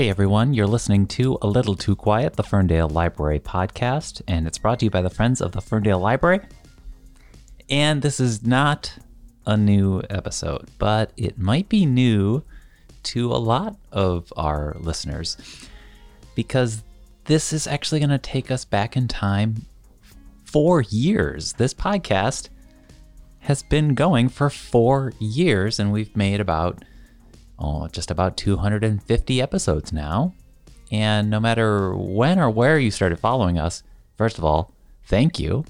Hey 0.00 0.08
everyone, 0.08 0.54
you're 0.54 0.66
listening 0.66 1.06
to 1.08 1.36
A 1.42 1.46
Little 1.46 1.76
Too 1.76 1.94
Quiet, 1.94 2.32
the 2.32 2.42
Ferndale 2.42 2.88
Library 2.88 3.38
podcast, 3.38 4.22
and 4.26 4.46
it's 4.46 4.56
brought 4.56 4.78
to 4.78 4.86
you 4.86 4.90
by 4.90 5.02
the 5.02 5.10
Friends 5.10 5.42
of 5.42 5.52
the 5.52 5.60
Ferndale 5.60 5.98
Library. 5.98 6.40
And 7.68 8.00
this 8.00 8.18
is 8.18 8.42
not 8.42 8.96
a 9.44 9.58
new 9.58 10.00
episode, 10.08 10.70
but 10.78 11.12
it 11.18 11.36
might 11.36 11.68
be 11.68 11.84
new 11.84 12.42
to 13.02 13.30
a 13.30 13.36
lot 13.36 13.76
of 13.92 14.32
our 14.38 14.74
listeners 14.80 15.36
because 16.34 16.82
this 17.26 17.52
is 17.52 17.66
actually 17.66 18.00
going 18.00 18.08
to 18.08 18.16
take 18.16 18.50
us 18.50 18.64
back 18.64 18.96
in 18.96 19.06
time 19.06 19.66
four 20.46 20.80
years. 20.80 21.52
This 21.52 21.74
podcast 21.74 22.48
has 23.40 23.62
been 23.62 23.92
going 23.92 24.30
for 24.30 24.48
four 24.48 25.12
years, 25.18 25.78
and 25.78 25.92
we've 25.92 26.16
made 26.16 26.40
about, 26.40 26.86
oh, 27.60 27.88
just 27.88 28.10
about 28.10 28.36
250 28.36 29.42
episodes 29.42 29.92
now. 29.92 30.34
And 30.90 31.30
no 31.30 31.38
matter 31.38 31.94
when 31.94 32.38
or 32.38 32.50
where 32.50 32.78
you 32.78 32.90
started 32.90 33.20
following 33.20 33.58
us, 33.58 33.82
first 34.16 34.38
of 34.38 34.44
all, 34.44 34.72
thank 35.04 35.38
you. 35.38 35.64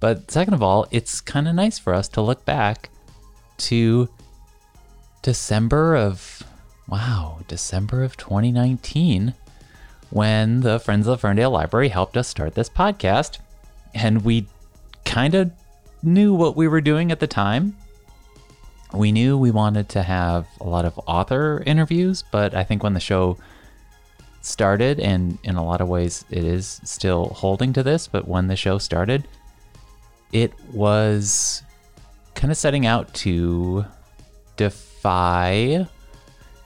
But 0.00 0.30
second 0.30 0.54
of 0.54 0.62
all, 0.62 0.86
it's 0.90 1.20
kind 1.20 1.46
of 1.46 1.54
nice 1.54 1.78
for 1.78 1.94
us 1.94 2.08
to 2.08 2.22
look 2.22 2.44
back 2.44 2.90
to 3.58 4.08
December 5.22 5.94
of, 5.94 6.42
wow, 6.88 7.38
December 7.46 8.02
of 8.02 8.16
2019 8.16 9.34
when 10.10 10.60
the 10.60 10.80
Friends 10.80 11.06
of 11.06 11.12
the 11.12 11.18
Ferndale 11.18 11.52
Library 11.52 11.88
helped 11.88 12.16
us 12.16 12.26
start 12.26 12.54
this 12.54 12.68
podcast. 12.68 13.38
And 13.94 14.24
we 14.24 14.48
kind 15.04 15.34
of 15.34 15.52
knew 16.02 16.34
what 16.34 16.56
we 16.56 16.66
were 16.66 16.80
doing 16.80 17.12
at 17.12 17.20
the 17.20 17.26
time. 17.26 17.76
We 18.92 19.12
knew 19.12 19.38
we 19.38 19.50
wanted 19.50 19.88
to 19.90 20.02
have 20.02 20.46
a 20.60 20.68
lot 20.68 20.84
of 20.84 20.98
author 21.06 21.62
interviews, 21.64 22.24
but 22.30 22.54
I 22.54 22.64
think 22.64 22.82
when 22.82 22.94
the 22.94 23.00
show 23.00 23.38
started, 24.42 25.00
and 25.00 25.38
in 25.44 25.56
a 25.56 25.64
lot 25.64 25.80
of 25.80 25.88
ways 25.88 26.24
it 26.30 26.44
is 26.44 26.80
still 26.84 27.26
holding 27.28 27.72
to 27.72 27.82
this, 27.82 28.06
but 28.08 28.28
when 28.28 28.48
the 28.48 28.56
show 28.56 28.78
started, 28.78 29.26
it 30.32 30.52
was 30.72 31.62
kind 32.34 32.50
of 32.50 32.56
setting 32.56 32.86
out 32.86 33.12
to 33.14 33.84
defy 34.56 35.86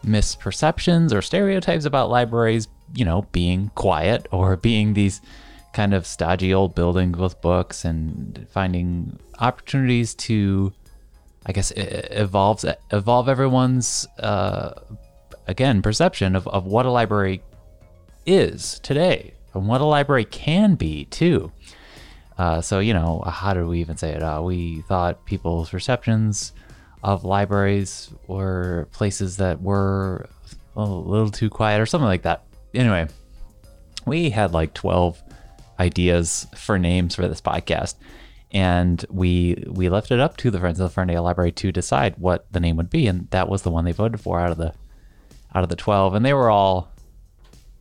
misperceptions 0.05 1.13
or 1.13 1.21
stereotypes 1.21 1.85
about 1.85 2.11
libraries, 2.11 2.69
you 2.95 3.05
know, 3.05 3.27
being 3.33 3.71
quiet 3.75 4.27
or 4.33 4.57
being 4.57 4.95
these 4.95 5.21
kind 5.73 5.93
of 5.93 6.07
stodgy 6.07 6.55
old 6.55 6.75
buildings 6.75 7.19
with 7.19 7.41
books 7.41 7.85
and 7.85 8.47
finding 8.51 9.19
opportunities 9.41 10.15
to, 10.15 10.73
I 11.47 11.53
guess, 11.53 11.73
evolve 11.77 12.65
evolve 12.91 13.29
everyone's 13.29 14.07
uh, 14.19 14.73
again 15.47 15.81
perception 15.81 16.35
of, 16.35 16.49
of 16.49 16.67
what 16.67 16.87
a 16.87 16.91
library 16.91 17.43
is 18.27 18.81
today 18.81 19.35
and 19.55 19.69
what 19.69 19.81
a 19.81 19.85
library 19.85 20.25
can 20.25 20.75
be 20.75 21.05
too. 21.07 21.53
Uh, 22.37 22.61
so 22.61 22.81
you 22.81 22.93
know, 22.93 23.23
how 23.27 23.55
did 23.55 23.67
we 23.67 23.81
even 23.81 23.97
say 23.97 24.11
it? 24.11 24.23
Uh, 24.23 24.43
we 24.43 24.83
thought 24.83 25.25
people's 25.25 25.71
perceptions 25.71 26.53
of 27.05 27.25
libraries 27.25 28.11
were 28.27 28.89
places 28.91 29.37
that 29.37 29.63
were 29.63 30.29
a 30.75 30.85
little 30.85 31.31
too 31.31 31.49
quiet 31.49 31.81
or 31.81 31.87
something 31.87 32.09
like 32.09 32.23
that. 32.23 32.45
Anyway, 32.75 33.07
we 34.05 34.31
had 34.31 34.53
like 34.53 34.75
12 34.75 35.23
ideas 35.79 36.47
for 36.57 36.79
names 36.79 37.15
for 37.15 37.29
this 37.29 37.41
podcast. 37.41 37.95
And 38.57 39.05
we 39.11 39.63
we 39.67 39.91
left 39.91 40.11
it 40.11 40.19
up 40.19 40.39
to 40.39 40.51
the 40.51 40.59
Friends 40.59 40.81
of 40.81 40.89
the 40.89 40.95
Ferndale 40.95 41.23
Library 41.25 41.53
to 41.53 41.71
decide 41.71 42.17
what 42.17 42.51
the 42.51 42.59
name 42.59 42.79
would 42.79 42.89
be, 42.89 43.07
and 43.07 43.29
that 43.29 43.51
was 43.51 43.61
the 43.61 43.71
one 43.71 43.85
they 43.85 43.93
voted 43.93 44.19
for 44.19 44.41
out 44.41 44.51
of 44.51 44.57
the 44.57 44.73
out 45.55 45.63
of 45.63 45.69
the 45.69 45.77
twelve, 45.77 46.15
and 46.15 46.25
they 46.25 46.33
were 46.33 46.49
all 46.49 46.91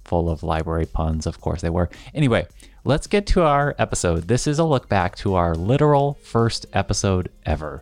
full 0.03 0.29
of 0.29 0.43
library 0.43 0.85
puns. 0.85 1.25
Of 1.25 1.39
course, 1.39 1.61
they 1.61 1.69
were. 1.69 1.89
Anyway, 2.13 2.45
let's 2.83 3.07
get 3.07 3.25
to 3.27 3.43
our 3.43 3.73
episode. 3.79 4.27
This 4.27 4.47
is 4.47 4.59
a 4.59 4.65
look 4.65 4.89
back 4.89 5.15
to 5.19 5.35
our 5.35 5.55
literal 5.55 6.15
first 6.15 6.65
episode 6.73 7.31
ever, 7.45 7.81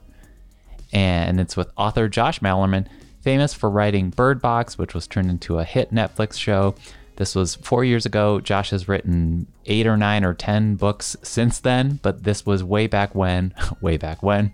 and 0.92 1.40
it's 1.40 1.58
with 1.58 1.72
author 1.76 2.08
Josh 2.08 2.42
Malerman, 2.42 2.86
famous 3.22 3.56
for 3.56 3.72
writing 3.72 4.12
Bird 4.12 4.40
Box, 4.40 4.78
which 4.78 4.94
was 4.94 5.08
turned 5.08 5.32
into 5.32 5.58
a 5.58 5.64
hit 5.64 5.92
Netflix 5.92 6.38
show. 6.38 6.76
This 7.16 7.36
was 7.36 7.56
four 7.56 7.84
years 7.84 8.06
ago. 8.06 8.40
Josh 8.40 8.72
has 8.72 8.88
written 8.88 9.48
eight 9.66 9.86
or 9.86 9.98
nine 9.98 10.24
or 10.24 10.34
10 10.34 10.76
books 10.76 11.16
since 11.22 11.60
then, 11.60 12.00
but 12.02 12.24
this 12.24 12.46
was 12.46 12.64
way 12.64 12.88
back 12.88 13.14
when, 13.14 13.54
way 13.82 13.98
back 13.98 14.24
when. 14.24 14.52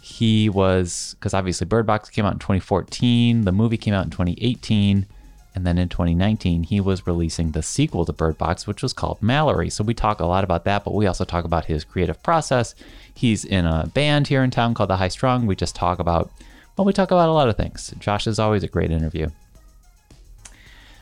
He 0.00 0.48
was, 0.48 1.14
because 1.18 1.34
obviously 1.34 1.66
Bird 1.66 1.86
Box 1.86 2.08
came 2.08 2.24
out 2.24 2.32
in 2.32 2.38
2014, 2.38 3.42
the 3.42 3.52
movie 3.52 3.76
came 3.76 3.94
out 3.94 4.04
in 4.04 4.10
2018, 4.10 5.06
and 5.54 5.66
then 5.66 5.78
in 5.78 5.88
2019, 5.88 6.64
he 6.64 6.80
was 6.80 7.06
releasing 7.06 7.50
the 7.50 7.62
sequel 7.62 8.04
to 8.06 8.12
Bird 8.12 8.38
Box, 8.38 8.66
which 8.66 8.82
was 8.82 8.92
called 8.92 9.20
Malorie. 9.20 9.70
So 9.70 9.84
we 9.84 9.94
talk 9.94 10.20
a 10.20 10.26
lot 10.26 10.44
about 10.44 10.64
that, 10.64 10.84
but 10.84 10.94
we 10.94 11.06
also 11.06 11.24
talk 11.24 11.44
about 11.44 11.66
his 11.66 11.84
creative 11.84 12.22
process. 12.22 12.74
He's 13.12 13.44
in 13.44 13.66
a 13.66 13.90
band 13.92 14.28
here 14.28 14.42
in 14.42 14.50
town 14.50 14.74
called 14.74 14.90
The 14.90 14.96
High 14.96 15.08
Strung. 15.08 15.46
We 15.46 15.56
just 15.56 15.74
talk 15.74 15.98
about, 15.98 16.30
well, 16.76 16.84
we 16.84 16.92
talk 16.92 17.10
about 17.10 17.28
a 17.28 17.32
lot 17.32 17.48
of 17.48 17.56
things. 17.56 17.92
Josh 17.98 18.26
is 18.26 18.38
always 18.38 18.62
a 18.62 18.68
great 18.68 18.90
interview. 18.90 19.28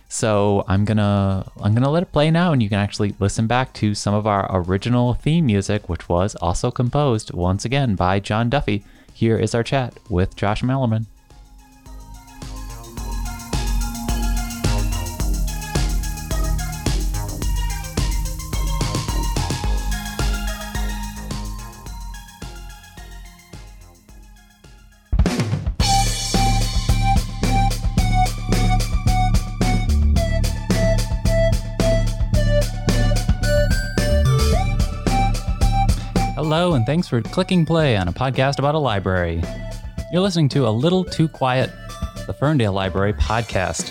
So 0.09 0.65
I'm 0.67 0.87
gonna 0.87 1.51
I'm 1.61 1.75
gonna 1.75 1.91
let 1.91 2.03
it 2.03 2.13
play 2.13 2.31
now, 2.31 2.53
and 2.53 2.63
you 2.63 2.69
can 2.71 2.79
actually 2.79 3.15
listen 3.21 3.47
back 3.47 3.75
to 3.75 3.95
some 3.95 4.15
of 4.15 4.27
our 4.27 4.49
original 4.51 5.15
theme 5.15 5.47
music, 5.47 5.89
which 5.89 6.09
was 6.09 6.35
also 6.37 6.71
composed 6.71 7.35
once 7.35 7.65
again 7.65 7.95
by 7.95 8.19
John 8.19 8.49
Duffy. 8.49 8.85
Here 9.13 9.39
is 9.39 9.55
our 9.55 9.63
chat 9.63 9.99
with 10.09 10.35
Josh 10.35 10.63
Malerman. 10.63 11.07
And 36.79 36.87
thanks 36.87 37.09
for 37.09 37.21
clicking 37.21 37.67
play 37.67 37.97
on 37.97 38.07
a 38.07 38.13
podcast 38.13 38.61
about 38.61 38.77
a 38.77 38.79
library. 38.79 39.43
You're 40.13 40.23
listening 40.23 40.49
to 40.51 40.69
A 40.69 40.71
Little 40.71 41.03
Too 41.03 41.27
Quiet, 41.27 41.73
the 42.29 42.33
Ferndale 42.33 42.73
Library 42.73 43.15
podcast, 43.15 43.91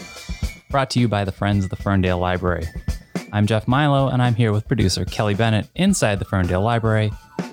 brought 0.70 0.90
to 0.92 1.00
you 1.02 1.10
by 1.10 1.26
the 1.26 1.32
Friends 1.34 1.66
of 1.66 1.70
the 1.70 1.76
Ferndale 1.76 2.18
Library. 2.18 2.66
I'm 3.34 3.46
Jeff 3.46 3.68
Milo, 3.68 4.08
and 4.08 4.22
I'm 4.22 4.36
here 4.36 4.54
with 4.54 4.70
producer 4.70 5.04
Kelly 5.04 5.34
Bennett 5.34 5.68
inside 5.76 6.20
the 6.20 6.24
Ferndale 6.24 6.62
Library, 6.62 7.12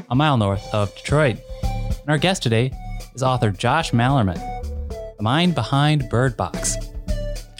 a 0.09 0.15
mile 0.15 0.37
north 0.37 0.73
of 0.73 0.95
Detroit. 0.95 1.39
And 1.65 2.11
our 2.11 2.19
guest 2.19 2.45
today 2.45 2.71
is 3.17 3.25
author 3.25 3.51
Josh 3.51 3.91
Malerman, 3.91 4.39
the 5.17 5.23
mind 5.23 5.57
behind 5.57 6.09
Bird 6.11 6.37
Box. 6.37 6.77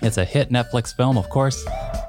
It's 0.03 0.19
a 0.19 0.25
hit 0.25 0.51
Netflix 0.51 0.95
film, 0.95 1.17
of 1.17 1.31
course, 1.31 1.65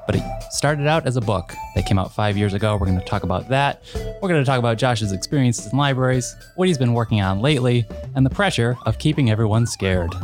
but 0.06 0.16
it 0.16 0.22
started 0.50 0.86
out 0.86 1.06
as 1.06 1.16
a 1.16 1.20
book 1.20 1.54
that 1.74 1.86
came 1.86 1.98
out 1.98 2.12
five 2.12 2.36
years 2.36 2.52
ago. 2.52 2.76
We're 2.76 2.86
going 2.86 2.98
to 2.98 3.04
talk 3.04 3.22
about 3.22 3.48
that. 3.48 3.82
We're 3.94 4.28
going 4.28 4.42
to 4.42 4.44
talk 4.44 4.58
about 4.58 4.76
Josh's 4.76 5.12
experiences 5.12 5.72
in 5.72 5.78
libraries, 5.78 6.34
what 6.56 6.68
he's 6.68 6.78
been 6.78 6.94
working 6.94 7.20
on 7.20 7.40
lately, 7.40 7.86
and 8.14 8.26
the 8.26 8.30
pressure 8.30 8.76
of 8.84 8.98
keeping 8.98 9.30
everyone 9.30 9.66
scared. 9.66 10.14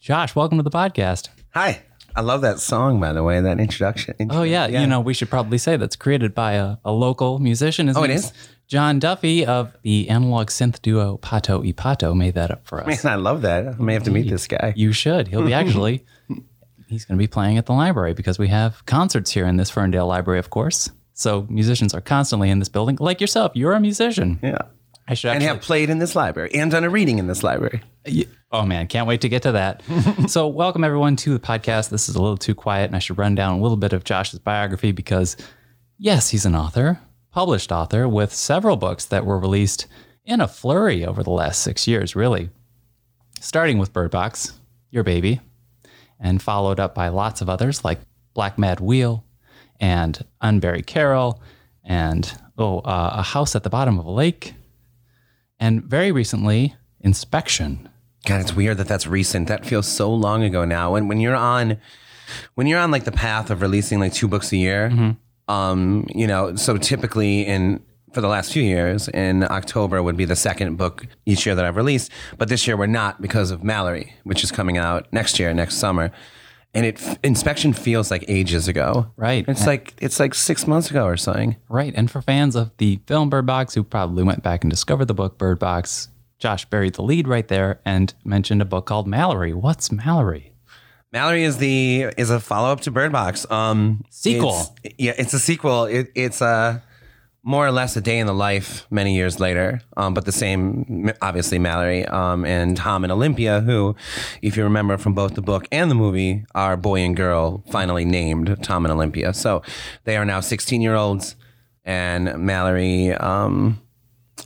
Josh, 0.00 0.34
welcome 0.34 0.58
to 0.58 0.64
the 0.64 0.70
podcast. 0.70 1.28
Hi. 1.54 1.82
I 2.14 2.20
love 2.20 2.42
that 2.42 2.58
song, 2.58 3.00
by 3.00 3.14
the 3.14 3.22
way, 3.22 3.40
that 3.40 3.58
introduction. 3.58 4.14
Oh, 4.28 4.42
yeah. 4.42 4.66
yeah. 4.66 4.82
You 4.82 4.86
know, 4.86 5.00
we 5.00 5.14
should 5.14 5.30
probably 5.30 5.56
say 5.56 5.78
that's 5.78 5.96
created 5.96 6.34
by 6.34 6.52
a, 6.52 6.76
a 6.84 6.92
local 6.92 7.38
musician. 7.38 7.86
His 7.86 7.96
oh, 7.96 8.02
it 8.02 8.10
is? 8.10 8.32
John 8.66 8.98
Duffy 8.98 9.46
of 9.46 9.74
the 9.82 10.10
analog 10.10 10.48
synth 10.48 10.82
duo 10.82 11.18
Pato 11.18 11.62
y 11.62 11.72
Pato 11.72 12.14
made 12.16 12.34
that 12.34 12.50
up 12.50 12.66
for 12.66 12.80
us. 12.80 13.04
Man, 13.04 13.12
I 13.12 13.16
love 13.16 13.42
that. 13.42 13.66
I 13.66 13.82
may 13.82 13.94
have 13.94 14.02
to 14.04 14.10
meet 14.10 14.28
this 14.28 14.46
guy. 14.46 14.74
You 14.76 14.92
should. 14.92 15.28
He'll 15.28 15.44
be 15.44 15.54
actually 15.54 16.04
he's 16.92 17.04
going 17.04 17.18
to 17.18 17.22
be 17.22 17.26
playing 17.26 17.58
at 17.58 17.66
the 17.66 17.72
library 17.72 18.14
because 18.14 18.38
we 18.38 18.48
have 18.48 18.84
concerts 18.86 19.32
here 19.32 19.46
in 19.46 19.56
this 19.56 19.70
Ferndale 19.70 20.06
library, 20.06 20.38
of 20.38 20.50
course. 20.50 20.90
So 21.14 21.46
musicians 21.48 21.94
are 21.94 22.00
constantly 22.00 22.50
in 22.50 22.58
this 22.58 22.68
building, 22.68 22.96
like 23.00 23.20
yourself. 23.20 23.52
You're 23.54 23.72
a 23.72 23.80
musician. 23.80 24.38
Yeah. 24.42 24.58
I 25.08 25.14
should 25.14 25.30
actually, 25.30 25.46
and 25.46 25.56
have 25.56 25.62
played 25.62 25.90
in 25.90 25.98
this 25.98 26.14
library 26.14 26.54
and 26.54 26.70
done 26.70 26.84
a 26.84 26.90
reading 26.90 27.18
in 27.18 27.26
this 27.26 27.42
library. 27.42 27.82
Oh 28.52 28.64
man, 28.64 28.86
can't 28.86 29.08
wait 29.08 29.22
to 29.22 29.28
get 29.28 29.42
to 29.42 29.52
that. 29.52 29.82
so, 30.28 30.46
welcome 30.46 30.84
everyone 30.84 31.16
to 31.16 31.32
the 31.32 31.40
podcast. 31.40 31.90
This 31.90 32.08
is 32.08 32.14
a 32.14 32.22
little 32.22 32.36
too 32.36 32.54
quiet, 32.54 32.84
and 32.84 32.94
I 32.94 33.00
should 33.00 33.18
run 33.18 33.34
down 33.34 33.58
a 33.58 33.60
little 33.60 33.76
bit 33.76 33.92
of 33.92 34.04
Josh's 34.04 34.38
biography 34.38 34.92
because, 34.92 35.36
yes, 35.98 36.28
he's 36.28 36.46
an 36.46 36.54
author, 36.54 37.00
published 37.32 37.72
author 37.72 38.06
with 38.06 38.32
several 38.32 38.76
books 38.76 39.04
that 39.06 39.26
were 39.26 39.40
released 39.40 39.86
in 40.24 40.40
a 40.40 40.46
flurry 40.46 41.04
over 41.04 41.24
the 41.24 41.30
last 41.30 41.62
six 41.62 41.88
years, 41.88 42.14
really. 42.14 42.50
Starting 43.40 43.78
with 43.78 43.92
Bird 43.92 44.12
Box, 44.12 44.60
Your 44.90 45.02
Baby, 45.02 45.40
and 46.22 46.40
followed 46.40 46.80
up 46.80 46.94
by 46.94 47.08
lots 47.08 47.42
of 47.42 47.48
others 47.50 47.84
like 47.84 47.98
Black 48.32 48.56
Mad 48.56 48.80
Wheel 48.80 49.24
and 49.80 50.24
Unbury 50.42 50.86
Carol 50.86 51.42
and 51.84 52.32
oh, 52.56 52.78
uh, 52.78 53.10
A 53.16 53.22
House 53.22 53.54
at 53.54 53.62
the 53.64 53.68
Bottom 53.70 53.98
of 53.98 54.06
a 54.06 54.10
Lake. 54.10 54.54
And 55.60 55.82
very 55.82 56.10
recently, 56.12 56.74
Inspection. 57.00 57.88
God, 58.26 58.40
it's 58.40 58.54
weird 58.54 58.76
that 58.78 58.86
that's 58.86 59.06
recent. 59.08 59.48
That 59.48 59.66
feels 59.66 59.88
so 59.88 60.14
long 60.14 60.44
ago 60.44 60.64
now. 60.64 60.94
And 60.94 61.08
when 61.08 61.18
you're 61.18 61.34
on 61.34 61.78
when 62.54 62.68
you're 62.68 62.78
on 62.78 62.92
like 62.92 63.02
the 63.04 63.12
path 63.12 63.50
of 63.50 63.60
releasing 63.60 63.98
like 63.98 64.12
two 64.14 64.28
books 64.28 64.52
a 64.52 64.56
year, 64.56 64.88
Mm-hmm. 64.90 65.52
um, 65.52 66.06
you 66.14 66.28
know, 66.28 66.54
so 66.54 66.78
typically 66.78 67.44
in 67.44 67.82
for 68.12 68.20
the 68.20 68.28
last 68.28 68.52
few 68.52 68.62
years, 68.62 69.08
in 69.08 69.44
October 69.44 70.02
would 70.02 70.16
be 70.16 70.24
the 70.24 70.36
second 70.36 70.76
book 70.76 71.06
each 71.26 71.46
year 71.46 71.54
that 71.54 71.64
I've 71.64 71.76
released. 71.76 72.10
But 72.38 72.48
this 72.48 72.66
year 72.66 72.76
we're 72.76 72.86
not 72.86 73.20
because 73.22 73.50
of 73.50 73.60
Malorie, 73.62 74.12
which 74.24 74.42
is 74.44 74.50
coming 74.52 74.76
out 74.78 75.12
next 75.12 75.38
year, 75.38 75.52
next 75.54 75.76
summer. 75.76 76.10
And 76.74 76.86
it 76.86 77.00
inspection 77.22 77.74
feels 77.74 78.10
like 78.10 78.24
ages 78.28 78.66
ago. 78.66 79.10
Right. 79.16 79.44
It's 79.46 79.66
like 79.66 79.94
it's 80.00 80.18
like 80.18 80.32
six 80.34 80.66
months 80.66 80.90
ago 80.90 81.04
or 81.04 81.18
something. 81.18 81.56
Right. 81.68 81.92
And 81.94 82.10
for 82.10 82.22
fans 82.22 82.56
of 82.56 82.70
the 82.78 83.00
film 83.06 83.28
Bird 83.28 83.44
Box 83.44 83.74
who 83.74 83.82
probably 83.84 84.22
went 84.22 84.42
back 84.42 84.64
and 84.64 84.70
discovered 84.70 85.04
the 85.04 85.12
book 85.14 85.36
Bird 85.36 85.58
Box, 85.58 86.08
Josh 86.38 86.64
buried 86.64 86.94
the 86.94 87.02
lead 87.02 87.28
right 87.28 87.46
there 87.46 87.80
and 87.84 88.14
mentioned 88.24 88.62
a 88.62 88.64
book 88.64 88.86
called 88.86 89.06
Malorie. 89.06 89.52
What's 89.54 89.90
Malorie? 89.90 90.52
Malorie 91.14 91.42
is 91.42 91.58
the 91.58 92.04
is 92.16 92.30
a 92.30 92.40
follow 92.40 92.72
up 92.72 92.80
to 92.80 92.90
Bird 92.90 93.12
Box. 93.12 93.44
Um, 93.50 94.02
Sequel. 94.08 94.54
it's- 94.82 94.94
yeah, 94.96 95.12
it's 95.18 95.34
a 95.34 95.38
sequel. 95.38 95.84
It, 95.84 96.10
it's 96.14 96.40
a 96.40 96.82
more 97.44 97.66
or 97.66 97.72
less 97.72 97.96
a 97.96 98.00
day 98.00 98.18
in 98.18 98.26
the 98.26 98.34
life 98.34 98.86
many 98.90 99.14
years 99.16 99.40
later. 99.40 99.80
Um, 99.96 100.14
but 100.14 100.24
the 100.24 100.32
same, 100.32 101.12
obviously 101.20 101.58
Malorie 101.58 102.10
um, 102.12 102.44
and 102.44 102.76
Tom 102.76 103.04
and 103.04 103.12
Olympia, 103.12 103.60
who, 103.60 103.96
if 104.42 104.56
you 104.56 104.62
remember 104.62 104.96
from 104.96 105.12
both 105.12 105.34
the 105.34 105.42
book 105.42 105.66
and 105.72 105.90
the 105.90 105.94
movie, 105.94 106.44
are 106.54 106.76
boy 106.76 107.00
and 107.00 107.16
girl 107.16 107.64
finally 107.70 108.04
named 108.04 108.56
Tom 108.62 108.84
and 108.84 108.92
Olympia. 108.92 109.34
So 109.34 109.62
they 110.04 110.16
are 110.16 110.24
now 110.24 110.40
16 110.40 110.80
year 110.80 110.94
olds, 110.94 111.36
and 111.84 112.28
Malorie. 112.28 113.20
Um, 113.20 113.80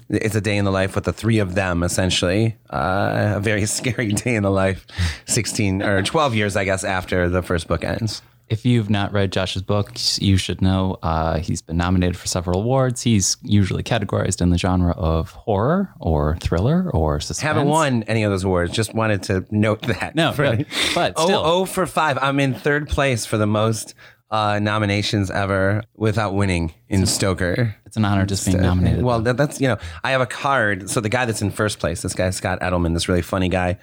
it's 0.08 0.34
a 0.34 0.40
day 0.40 0.56
in 0.56 0.64
the 0.64 0.70
life 0.70 0.94
with 0.94 1.04
the 1.04 1.12
three 1.12 1.38
of 1.38 1.54
them, 1.54 1.82
essentially. 1.82 2.56
Uh, 2.70 3.34
a 3.36 3.40
very 3.40 3.66
scary 3.66 4.12
day 4.12 4.34
in 4.36 4.42
the 4.42 4.50
life, 4.50 4.86
16 5.26 5.82
or 5.82 6.02
12 6.02 6.34
years, 6.34 6.56
I 6.56 6.64
guess, 6.64 6.84
after 6.84 7.28
the 7.28 7.42
first 7.42 7.68
book 7.68 7.84
ends. 7.84 8.22
If 8.48 8.64
you've 8.64 8.88
not 8.88 9.12
read 9.12 9.32
Josh's 9.32 9.62
books, 9.62 10.20
you 10.20 10.36
should 10.36 10.62
know 10.62 10.98
uh, 11.02 11.38
he's 11.38 11.62
been 11.62 11.76
nominated 11.76 12.16
for 12.16 12.28
several 12.28 12.60
awards. 12.60 13.02
He's 13.02 13.36
usually 13.42 13.82
categorized 13.82 14.40
in 14.40 14.50
the 14.50 14.58
genre 14.58 14.92
of 14.92 15.30
horror 15.32 15.92
or 15.98 16.36
thriller 16.40 16.88
or 16.92 17.18
suspense. 17.18 17.40
Haven't 17.40 17.66
won 17.66 18.04
any 18.04 18.22
of 18.22 18.30
those 18.30 18.44
awards. 18.44 18.72
Just 18.72 18.94
wanted 18.94 19.24
to 19.24 19.44
note 19.50 19.82
that. 19.82 20.14
No, 20.14 20.32
For- 20.36 20.56
but- 20.56 20.66
but 20.94 21.12
oh, 21.16 21.24
still. 21.26 21.42
oh 21.44 21.64
for 21.64 21.86
five. 21.86 22.18
I'm 22.22 22.38
in 22.38 22.54
third 22.54 22.88
place 22.88 23.26
for 23.26 23.36
the 23.36 23.46
most 23.48 23.94
uh, 24.30 24.58
nominations 24.60 25.30
ever 25.30 25.82
without 25.96 26.34
winning 26.34 26.72
in 26.88 27.06
Stoker. 27.06 27.74
It's 27.84 27.96
an 27.96 28.04
honor 28.04 28.26
just 28.26 28.46
being 28.46 28.60
nominated. 28.60 29.02
Well, 29.04 29.20
that, 29.22 29.36
that's 29.36 29.60
you 29.60 29.68
know, 29.68 29.78
I 30.04 30.10
have 30.12 30.20
a 30.20 30.26
card. 30.26 30.88
So 30.90 31.00
the 31.00 31.08
guy 31.08 31.24
that's 31.24 31.42
in 31.42 31.50
first 31.50 31.78
place, 31.78 32.02
this 32.02 32.14
guy 32.14 32.30
Scott 32.30 32.60
Edelman, 32.60 32.94
this 32.94 33.08
really 33.08 33.22
funny 33.22 33.48
guy, 33.48 33.78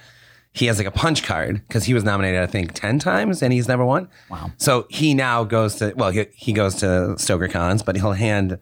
he 0.53 0.67
has 0.67 0.77
like 0.77 0.88
a 0.88 0.91
punch 0.91 1.23
card 1.23 1.61
because 1.67 1.83
he 1.85 1.94
was 1.94 2.03
nominated, 2.03 2.41
I 2.41 2.47
think, 2.47 2.73
ten 2.73 3.00
times 3.00 3.41
and 3.41 3.51
he's 3.51 3.67
never 3.67 3.83
won. 3.83 4.07
Wow. 4.29 4.51
So 4.57 4.85
he 4.89 5.13
now 5.13 5.44
goes 5.44 5.75
to 5.75 5.94
well, 5.95 6.11
he, 6.11 6.25
he 6.33 6.53
goes 6.53 6.75
to 6.75 7.17
Stoker 7.17 7.47
cons, 7.47 7.81
but 7.81 7.95
he'll 7.95 8.13
hand 8.13 8.59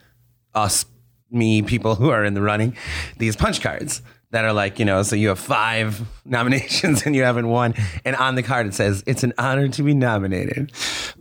us, 0.54 0.86
me, 1.30 1.62
people 1.62 1.96
who 1.96 2.10
are 2.10 2.24
in 2.24 2.34
the 2.34 2.42
running, 2.42 2.76
these 3.18 3.36
punch 3.36 3.62
cards 3.62 4.02
that 4.32 4.46
are 4.46 4.54
like 4.54 4.80
you 4.80 4.86
know, 4.86 5.04
so 5.04 5.16
you 5.16 5.28
have 5.28 5.40
five 5.40 6.02
nominations 6.26 7.06
and 7.06 7.16
you 7.16 7.24
haven't 7.24 7.50
won, 7.50 7.74
and 8.06 8.16
on 8.16 8.36
the 8.36 8.44
card 8.44 8.68
it 8.68 8.74
says 8.74 9.04
it's 9.06 9.24
an 9.24 9.34
honor 9.38 9.68
to 9.68 9.84
be 9.84 9.94
nominated. 9.94 10.72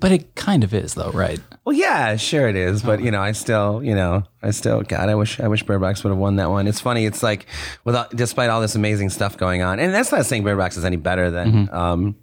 But 0.00 0.10
it 0.12 0.34
kind 0.34 0.64
of 0.64 0.74
is, 0.74 0.94
though, 0.94 1.10
right? 1.10 1.38
Well, 1.64 1.76
yeah, 1.76 2.16
sure 2.16 2.48
it 2.48 2.56
is, 2.56 2.82
but 2.82 3.00
you 3.02 3.10
know, 3.10 3.20
I 3.20 3.32
still, 3.32 3.82
you 3.84 3.94
know, 3.94 4.24
I 4.42 4.50
still, 4.50 4.82
God, 4.82 5.08
I 5.08 5.14
wish, 5.14 5.38
I 5.38 5.46
wish 5.48 5.62
Bird 5.62 5.80
Box 5.80 6.02
would 6.02 6.10
have 6.10 6.18
won 6.18 6.36
that 6.36 6.50
one. 6.50 6.66
It's 6.66 6.80
funny, 6.80 7.04
it's 7.06 7.22
like, 7.22 7.46
without, 7.84 8.14
despite 8.16 8.50
all 8.50 8.60
this 8.60 8.74
amazing 8.74 9.10
stuff 9.10 9.36
going 9.36 9.62
on, 9.62 9.78
and 9.78 9.92
that's 9.94 10.10
not 10.10 10.26
saying 10.26 10.42
Bird 10.42 10.58
Box 10.58 10.76
is 10.76 10.84
any 10.84 10.96
better 10.96 11.30
than 11.30 11.68
um, 11.72 12.16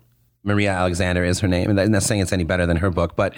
Maria 0.44 0.72
Alexander 0.72 1.24
is 1.24 1.40
her 1.40 1.48
name, 1.48 1.70
and 1.70 1.78
that's 1.78 1.90
not 1.90 2.04
saying 2.04 2.22
it's 2.22 2.34
any 2.34 2.44
better 2.44 2.66
than 2.66 2.78
her 2.78 2.90
book, 2.90 3.16
but, 3.16 3.34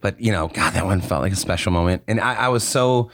but 0.00 0.20
you 0.20 0.32
know, 0.32 0.48
God, 0.48 0.72
that 0.74 0.84
one 0.86 1.00
felt 1.00 1.22
like 1.22 1.32
a 1.32 1.36
special 1.36 1.70
moment, 1.70 2.02
and 2.08 2.20
I, 2.20 2.34
I 2.34 2.48
was 2.48 2.64
so 2.66 3.10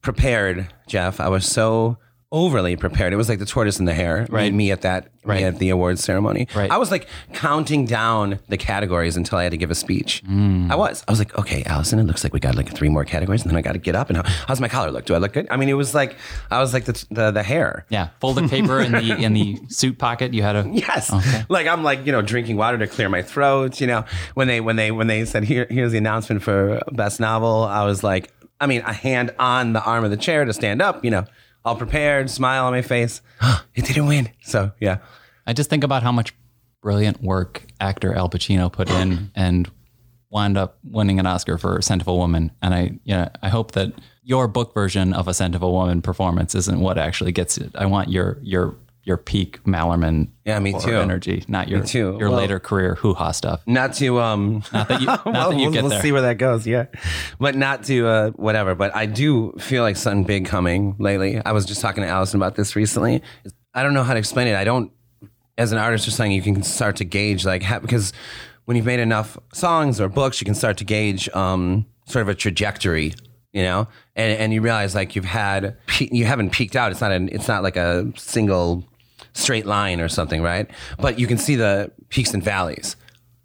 prepared, 0.00 0.72
Jeff. 0.86 1.20
I 1.20 1.28
was 1.28 1.46
so 1.46 1.98
overly 2.34 2.74
prepared. 2.74 3.12
It 3.12 3.16
was 3.16 3.28
like 3.28 3.38
the 3.38 3.46
tortoise 3.46 3.78
and 3.78 3.86
the 3.86 3.94
hare. 3.94 4.26
Right. 4.28 4.52
Me 4.52 4.72
at 4.72 4.82
that, 4.82 5.06
Right. 5.24 5.38
me 5.38 5.44
at 5.44 5.58
the 5.60 5.70
awards 5.70 6.02
ceremony. 6.02 6.48
Right. 6.54 6.68
I 6.70 6.78
was 6.78 6.90
like 6.90 7.06
counting 7.32 7.86
down 7.86 8.40
the 8.48 8.56
categories 8.56 9.16
until 9.16 9.38
I 9.38 9.44
had 9.44 9.52
to 9.52 9.56
give 9.56 9.70
a 9.70 9.74
speech. 9.76 10.22
Mm. 10.28 10.70
I 10.70 10.74
was. 10.74 11.04
I 11.06 11.12
was 11.12 11.20
like, 11.20 11.38
okay, 11.38 11.62
Allison, 11.64 12.00
it 12.00 12.02
looks 12.04 12.24
like 12.24 12.32
we 12.32 12.40
got 12.40 12.56
like 12.56 12.74
three 12.74 12.88
more 12.88 13.04
categories, 13.04 13.42
and 13.42 13.50
then 13.50 13.56
I 13.56 13.62
got 13.62 13.72
to 13.72 13.78
get 13.78 13.94
up. 13.94 14.08
And 14.10 14.16
how, 14.16 14.24
how's 14.48 14.60
my 14.60 14.68
collar 14.68 14.90
look? 14.90 15.04
Do 15.04 15.14
I 15.14 15.18
look 15.18 15.32
good? 15.32 15.46
I 15.48 15.56
mean, 15.56 15.68
it 15.68 15.74
was 15.74 15.94
like 15.94 16.16
I 16.50 16.58
was 16.58 16.74
like 16.74 16.84
the 16.86 17.04
the, 17.12 17.30
the 17.30 17.42
hair. 17.44 17.86
Yeah. 17.88 18.08
Folded 18.20 18.50
paper 18.50 18.80
in 18.80 18.90
the 18.92 19.16
in 19.16 19.32
the 19.32 19.56
suit 19.68 19.98
pocket. 19.98 20.34
You 20.34 20.42
had 20.42 20.56
a 20.56 20.68
Yes. 20.72 21.12
Okay. 21.12 21.44
Like 21.48 21.68
I'm 21.68 21.84
like, 21.84 22.04
you 22.04 22.10
know, 22.12 22.20
drinking 22.20 22.56
water 22.56 22.76
to 22.78 22.88
clear 22.88 23.08
my 23.08 23.22
throat. 23.22 23.80
You 23.80 23.86
know, 23.86 24.04
when 24.34 24.48
they 24.48 24.60
when 24.60 24.74
they 24.76 24.90
when 24.90 25.06
they 25.06 25.24
said 25.24 25.44
here 25.44 25.66
here's 25.70 25.92
the 25.92 25.98
announcement 25.98 26.42
for 26.42 26.80
best 26.90 27.20
novel, 27.20 27.62
I 27.62 27.84
was 27.84 28.02
like, 28.02 28.32
I 28.60 28.66
mean, 28.66 28.80
a 28.82 28.92
hand 28.92 29.32
on 29.38 29.72
the 29.72 29.82
arm 29.84 30.04
of 30.04 30.10
the 30.10 30.16
chair 30.16 30.44
to 30.44 30.52
stand 30.52 30.82
up, 30.82 31.04
you 31.04 31.10
know, 31.10 31.24
all 31.64 31.76
prepared, 31.76 32.30
smile 32.30 32.66
on 32.66 32.72
my 32.72 32.82
face. 32.82 33.20
it 33.74 33.84
didn't 33.86 34.06
win. 34.06 34.30
So 34.42 34.72
yeah. 34.80 34.98
I 35.46 35.52
just 35.52 35.70
think 35.70 35.84
about 35.84 36.02
how 36.02 36.12
much 36.12 36.34
brilliant 36.82 37.22
work 37.22 37.66
actor 37.80 38.14
Al 38.14 38.28
Pacino 38.28 38.72
put 38.72 38.90
in 38.90 39.30
and 39.34 39.70
wound 40.30 40.58
up 40.58 40.78
winning 40.84 41.20
an 41.20 41.26
Oscar 41.26 41.58
for 41.58 41.80
Scent 41.80 42.02
of 42.02 42.08
a 42.08 42.14
Woman. 42.14 42.50
And 42.60 42.74
I, 42.74 42.82
you 43.04 43.14
know, 43.14 43.28
I 43.42 43.48
hope 43.48 43.72
that 43.72 43.92
your 44.22 44.48
book 44.48 44.74
version 44.74 45.12
of 45.12 45.28
a 45.28 45.34
Scent 45.34 45.54
of 45.54 45.62
a 45.62 45.70
Woman 45.70 46.02
performance 46.02 46.54
isn't 46.54 46.80
what 46.80 46.98
actually 46.98 47.32
gets 47.32 47.56
it. 47.56 47.70
I 47.74 47.86
want 47.86 48.10
your 48.10 48.38
your 48.42 48.76
your 49.04 49.16
peak 49.18 49.62
Malerman 49.64 50.28
Yeah, 50.44 50.58
me 50.58 50.72
too. 50.80 50.96
energy, 50.96 51.44
not 51.46 51.68
your 51.68 51.82
too. 51.84 52.16
your 52.18 52.30
Well- 52.30 52.38
later 52.38 52.58
career 52.58 52.94
hoo 52.96 53.12
ha 53.14 53.32
stuff. 53.32 53.60
Not 53.66 53.92
to 53.94 54.18
um 54.20 54.62
Not 54.72 54.88
that 54.88 55.00
you, 55.00 55.06
not 55.06 55.24
well, 55.26 55.50
that 55.50 55.56
you 55.58 55.62
we'll, 55.64 55.72
get 55.72 55.82
we'll 55.82 55.90
there. 55.90 56.02
see 56.02 56.12
where 56.12 56.22
that 56.22 56.38
goes. 56.38 56.66
Yeah, 56.66 56.86
but 57.38 57.54
not 57.54 57.84
to 57.84 58.06
uh, 58.06 58.30
whatever. 58.30 58.74
But 58.74 58.94
I 58.96 59.06
do 59.06 59.52
feel 59.58 59.82
like 59.82 59.96
something 59.96 60.24
big 60.24 60.46
coming 60.46 60.96
lately. 60.98 61.40
I 61.44 61.52
was 61.52 61.64
just 61.66 61.80
talking 61.80 62.02
to 62.02 62.08
Allison 62.08 62.40
about 62.40 62.54
this 62.56 62.74
recently. 62.76 63.22
I 63.74 63.82
don't 63.82 63.92
know 63.94 64.04
how 64.04 64.14
to 64.14 64.18
explain 64.18 64.46
it. 64.46 64.54
I 64.56 64.64
don't, 64.64 64.90
as 65.58 65.72
an 65.72 65.78
artist 65.78 66.06
or 66.08 66.10
something, 66.10 66.32
you 66.32 66.42
can 66.42 66.62
start 66.62 66.96
to 66.96 67.04
gauge 67.04 67.44
like 67.44 67.62
how, 67.62 67.78
because 67.80 68.12
when 68.64 68.76
you've 68.76 68.86
made 68.86 69.00
enough 69.00 69.36
songs 69.52 70.00
or 70.00 70.08
books, 70.08 70.40
you 70.40 70.44
can 70.44 70.54
start 70.54 70.76
to 70.78 70.84
gauge 70.84 71.28
um, 71.34 71.84
sort 72.06 72.22
of 72.22 72.28
a 72.28 72.34
trajectory. 72.34 73.14
You 73.52 73.62
know, 73.62 73.86
and 74.16 74.36
and 74.40 74.52
you 74.52 74.60
realize 74.62 74.96
like 74.96 75.14
you've 75.14 75.24
had 75.26 75.76
you 76.00 76.24
haven't 76.24 76.50
peaked 76.50 76.74
out. 76.74 76.90
It's 76.90 77.00
not 77.00 77.12
an 77.12 77.28
it's 77.30 77.46
not 77.46 77.62
like 77.62 77.76
a 77.76 78.12
single 78.16 78.84
straight 79.34 79.66
line 79.66 80.00
or 80.00 80.08
something, 80.08 80.42
right? 80.42 80.70
But 80.98 81.18
you 81.18 81.26
can 81.26 81.38
see 81.38 81.56
the 81.56 81.90
peaks 82.08 82.32
and 82.32 82.42
valleys. 82.42 82.96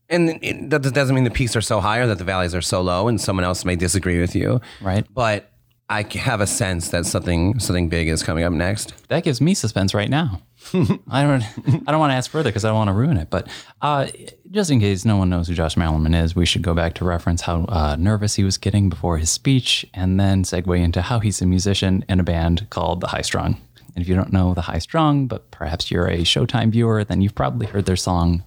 And 0.08 0.40
it, 0.42 0.70
that 0.72 0.82
doesn't 0.82 1.14
mean 1.14 1.24
the 1.24 1.30
peaks 1.30 1.56
are 1.56 1.62
so 1.62 1.80
high 1.82 2.00
or 2.00 2.08
that 2.08 2.18
the 2.18 2.24
valleys 2.24 2.56
are 2.56 2.62
so 2.62 2.82
low, 2.82 3.08
and 3.08 3.22
someone 3.22 3.44
else 3.44 3.64
may 3.64 3.76
disagree 3.76 4.20
with 4.20 4.36
you. 4.36 4.60
Right. 4.82 5.06
But 5.14 5.52
I 5.90 6.06
have 6.18 6.40
a 6.40 6.48
sense 6.48 6.90
that 6.90 7.08
something 7.08 7.60
something 7.60 7.90
big 7.90 8.08
is 8.08 8.22
coming 8.22 8.44
up 8.44 8.54
next. 8.54 8.94
that 9.08 9.24
gives 9.24 9.42
me 9.42 9.56
suspense 9.56 9.94
right 9.96 10.10
now. 10.10 10.42
I 11.10 11.24
don't. 11.24 11.44
I 11.88 11.92
don't 11.92 12.00
want 12.00 12.12
to 12.12 12.16
ask 12.16 12.30
further 12.30 12.50
because 12.50 12.64
I 12.64 12.70
don't 12.70 12.78
want 12.78 12.90
to 12.90 12.94
ruin 12.94 13.18
it. 13.18 13.30
But 13.32 13.48
uh, 13.82 14.08
just 14.52 14.70
in 14.70 14.80
case 14.80 15.04
no 15.04 15.18
one 15.18 15.30
knows 15.30 15.48
who 15.48 15.56
Josh 15.56 15.76
Malerman 15.76 16.22
is, 16.22 16.36
we 16.36 16.46
should 16.46 16.62
go 16.62 16.76
back 16.76 16.94
to 16.96 17.06
reference 17.06 17.42
how 17.42 17.66
uh, 17.70 17.96
nervous 17.98 18.36
he 18.36 18.44
was 18.44 18.58
getting 18.58 18.90
before 18.90 19.18
his 19.18 19.32
speech, 19.32 19.86
and 19.94 20.20
then 20.20 20.44
segue 20.44 20.80
into 20.80 21.02
how 21.02 21.20
he's 21.20 21.42
a 21.42 21.46
musician 21.48 22.06
in 22.08 22.20
a 22.20 22.24
band 22.24 22.68
called 22.70 23.02
the 23.02 23.08
High 23.08 23.22
Strung. 23.22 23.60
And 23.96 24.02
if 24.04 24.08
you 24.10 24.16
don't 24.16 24.32
know 24.34 24.54
the 24.54 24.62
High 24.62 24.80
Strung, 24.80 25.28
but 25.28 25.50
perhaps 25.52 25.90
you're 25.92 26.08
a 26.08 26.20
Showtime 26.20 26.72
viewer, 26.72 27.04
then 27.04 27.22
you've 27.22 27.36
probably 27.36 27.68
heard 27.68 27.86
their 27.86 27.96
song, 27.96 28.44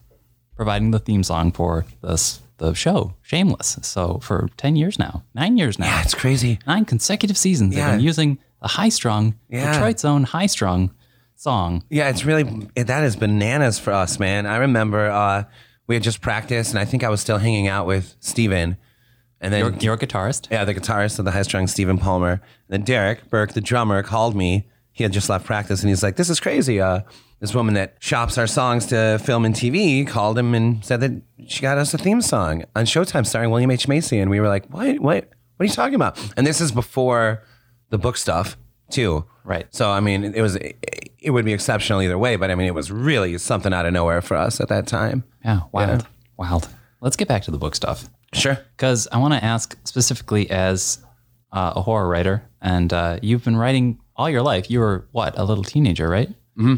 providing 0.56 0.90
the 0.90 0.98
theme 0.98 1.22
song 1.22 1.52
for 1.52 1.84
this 2.02 2.40
the 2.58 2.74
show 2.74 3.14
Shameless. 3.22 3.78
So 3.82 4.18
for 4.22 4.48
ten 4.56 4.76
years 4.76 4.98
now, 4.98 5.24
nine 5.34 5.56
years 5.58 5.78
now, 5.80 5.86
That's 5.86 6.14
crazy. 6.14 6.58
nine 6.66 6.84
consecutive 6.84 7.36
seasons 7.36 7.74
Yeah. 7.74 7.86
they've 7.90 7.96
been 7.98 8.04
using 8.04 8.38
the 8.60 8.68
high 8.68 8.90
strung 8.90 9.34
Yeah. 9.48 9.72
Detroit's 9.72 10.04
own 10.04 10.22
high 10.24 10.46
strung 10.46 10.92
song. 11.34 11.82
Yeah, 11.90 12.08
it's 12.08 12.24
really 12.24 12.44
that 12.76 13.02
is 13.02 13.16
bananas 13.16 13.80
for 13.80 13.92
us, 13.92 14.20
man. 14.20 14.46
I 14.46 14.58
remember 14.58 15.10
uh, 15.10 15.44
we 15.88 15.96
had 15.96 16.04
just 16.04 16.20
practiced, 16.20 16.70
and 16.70 16.78
I 16.78 16.84
think 16.84 17.02
I 17.02 17.08
was 17.08 17.20
still 17.20 17.38
hanging 17.38 17.66
out 17.66 17.86
with 17.86 18.14
Steven. 18.20 18.76
and 19.40 19.52
then 19.52 19.60
You're, 19.64 19.74
you're 19.80 19.94
a 19.94 19.98
guitarist. 19.98 20.48
Yeah, 20.50 20.64
the 20.64 20.74
guitarist 20.74 21.18
of 21.18 21.24
the 21.24 21.32
high 21.32 21.42
strung 21.42 21.66
Stephen 21.66 21.98
Palmer. 21.98 22.32
And 22.34 22.40
then 22.68 22.82
Derek 22.82 23.28
Burke, 23.28 23.54
the 23.54 23.60
drummer, 23.60 24.04
called 24.04 24.36
me. 24.36 24.68
He 24.92 25.02
had 25.04 25.12
just 25.12 25.28
left 25.28 25.44
practice 25.46 25.80
and 25.82 25.88
he's 25.88 26.02
like, 26.02 26.16
This 26.16 26.30
is 26.30 26.40
crazy. 26.40 26.80
Uh, 26.80 27.00
this 27.40 27.54
woman 27.54 27.74
that 27.74 27.96
shops 27.98 28.38
our 28.38 28.46
songs 28.46 28.86
to 28.86 29.18
film 29.24 29.44
and 29.44 29.54
TV 29.54 30.06
called 30.06 30.38
him 30.38 30.54
and 30.54 30.84
said 30.84 31.00
that 31.00 31.10
she 31.48 31.60
got 31.62 31.76
us 31.78 31.92
a 31.92 31.98
theme 31.98 32.20
song 32.22 32.64
on 32.76 32.84
Showtime 32.84 33.26
starring 33.26 33.50
William 33.50 33.70
H. 33.70 33.88
Macy. 33.88 34.18
And 34.18 34.30
we 34.30 34.38
were 34.40 34.48
like, 34.48 34.66
What? 34.72 35.00
What? 35.00 35.28
What 35.56 35.64
are 35.64 35.64
you 35.64 35.72
talking 35.72 35.94
about? 35.94 36.18
And 36.36 36.46
this 36.46 36.60
is 36.60 36.72
before 36.72 37.42
the 37.90 37.98
book 37.98 38.16
stuff, 38.16 38.56
too. 38.90 39.24
Right. 39.44 39.66
So, 39.74 39.90
I 39.90 40.00
mean, 40.00 40.24
it 40.24 40.40
was, 40.40 40.56
it 40.56 41.30
would 41.30 41.44
be 41.44 41.52
exceptional 41.52 42.00
either 42.02 42.16
way, 42.18 42.36
but 42.36 42.50
I 42.50 42.54
mean, 42.54 42.66
it 42.66 42.74
was 42.74 42.90
really 42.90 43.36
something 43.38 43.72
out 43.72 43.86
of 43.86 43.92
nowhere 43.92 44.22
for 44.22 44.36
us 44.36 44.60
at 44.60 44.68
that 44.68 44.86
time. 44.86 45.24
Yeah, 45.44 45.60
wild, 45.72 46.06
wild. 46.36 46.68
Let's 47.00 47.16
get 47.16 47.28
back 47.28 47.42
to 47.44 47.50
the 47.50 47.58
book 47.58 47.74
stuff 47.74 48.08
Sure. 48.32 48.58
because 48.76 49.08
I 49.12 49.18
want 49.18 49.34
to 49.34 49.44
ask 49.44 49.76
specifically 49.84 50.48
as 50.50 50.98
uh, 51.52 51.72
a 51.76 51.82
horror 51.82 52.08
writer, 52.08 52.48
and 52.60 52.92
uh, 52.92 53.18
you've 53.22 53.44
been 53.44 53.56
writing 53.56 53.98
all 54.16 54.28
your 54.30 54.42
life. 54.42 54.70
You 54.70 54.80
were 54.80 55.06
what, 55.12 55.38
a 55.38 55.44
little 55.44 55.64
teenager, 55.64 56.08
right? 56.08 56.28
Mm-hmm. 56.56 56.76